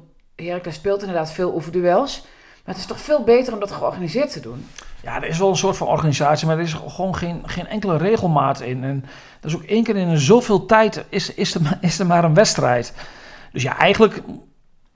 speelt 0.69 0.99
inderdaad 1.01 1.31
veel 1.31 1.53
oefenduels. 1.53 2.21
Maar 2.65 2.75
het 2.75 2.77
is 2.77 2.85
toch 2.85 2.99
veel 2.99 3.23
beter 3.23 3.53
om 3.53 3.59
dat 3.59 3.71
georganiseerd 3.71 4.31
te 4.31 4.39
doen? 4.39 4.67
Ja, 5.03 5.15
er 5.15 5.27
is 5.27 5.37
wel 5.37 5.49
een 5.49 5.57
soort 5.57 5.77
van 5.77 5.87
organisatie, 5.87 6.47
maar 6.47 6.57
er 6.57 6.63
is 6.63 6.73
gewoon 6.73 7.15
geen, 7.15 7.41
geen 7.45 7.67
enkele 7.67 7.97
regelmaat 7.97 8.61
in. 8.61 8.83
En 8.83 9.05
dat 9.39 9.51
is 9.51 9.57
ook 9.57 9.63
één 9.63 9.83
keer 9.83 9.95
in 9.95 10.17
zoveel 10.17 10.65
tijd 10.65 11.05
is, 11.09 11.33
is, 11.33 11.53
er, 11.53 11.77
is 11.81 11.99
er 11.99 12.05
maar 12.05 12.23
een 12.23 12.33
wedstrijd. 12.33 12.93
Dus 13.51 13.63
ja, 13.63 13.77
eigenlijk 13.77 14.21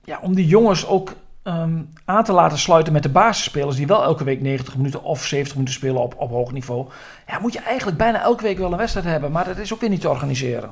ja, 0.04 0.18
om 0.22 0.34
die 0.34 0.46
jongens 0.46 0.86
ook 0.86 1.12
um, 1.44 1.92
aan 2.04 2.24
te 2.24 2.32
laten 2.32 2.58
sluiten 2.58 2.92
met 2.92 3.02
de 3.02 3.08
basisspelers... 3.08 3.76
die 3.76 3.86
wel 3.86 4.02
elke 4.02 4.24
week 4.24 4.40
90 4.40 4.76
minuten 4.76 5.02
of 5.02 5.24
70 5.24 5.54
minuten 5.54 5.74
spelen 5.74 6.02
op, 6.02 6.14
op 6.18 6.30
hoog 6.30 6.52
niveau... 6.52 6.88
Ja, 7.26 7.38
moet 7.38 7.52
je 7.52 7.60
eigenlijk 7.60 7.98
bijna 7.98 8.22
elke 8.22 8.42
week 8.42 8.58
wel 8.58 8.72
een 8.72 8.78
wedstrijd 8.78 9.06
hebben. 9.06 9.32
Maar 9.32 9.44
dat 9.44 9.58
is 9.58 9.72
ook 9.72 9.80
weer 9.80 9.90
niet 9.90 10.00
te 10.00 10.08
organiseren. 10.08 10.70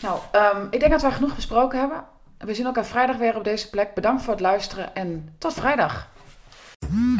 Nou, 0.00 0.18
um, 0.32 0.66
ik 0.70 0.80
denk 0.80 0.92
dat 0.92 1.02
wij 1.02 1.10
genoeg 1.10 1.34
besproken 1.34 1.78
hebben. 1.78 2.04
We 2.38 2.54
zien 2.54 2.66
elkaar 2.66 2.86
vrijdag 2.86 3.16
weer 3.16 3.36
op 3.36 3.44
deze 3.44 3.70
plek. 3.70 3.94
Bedankt 3.94 4.22
voor 4.22 4.32
het 4.32 4.42
luisteren 4.42 4.94
en 4.94 5.34
tot 5.38 5.54
vrijdag. 5.54 6.08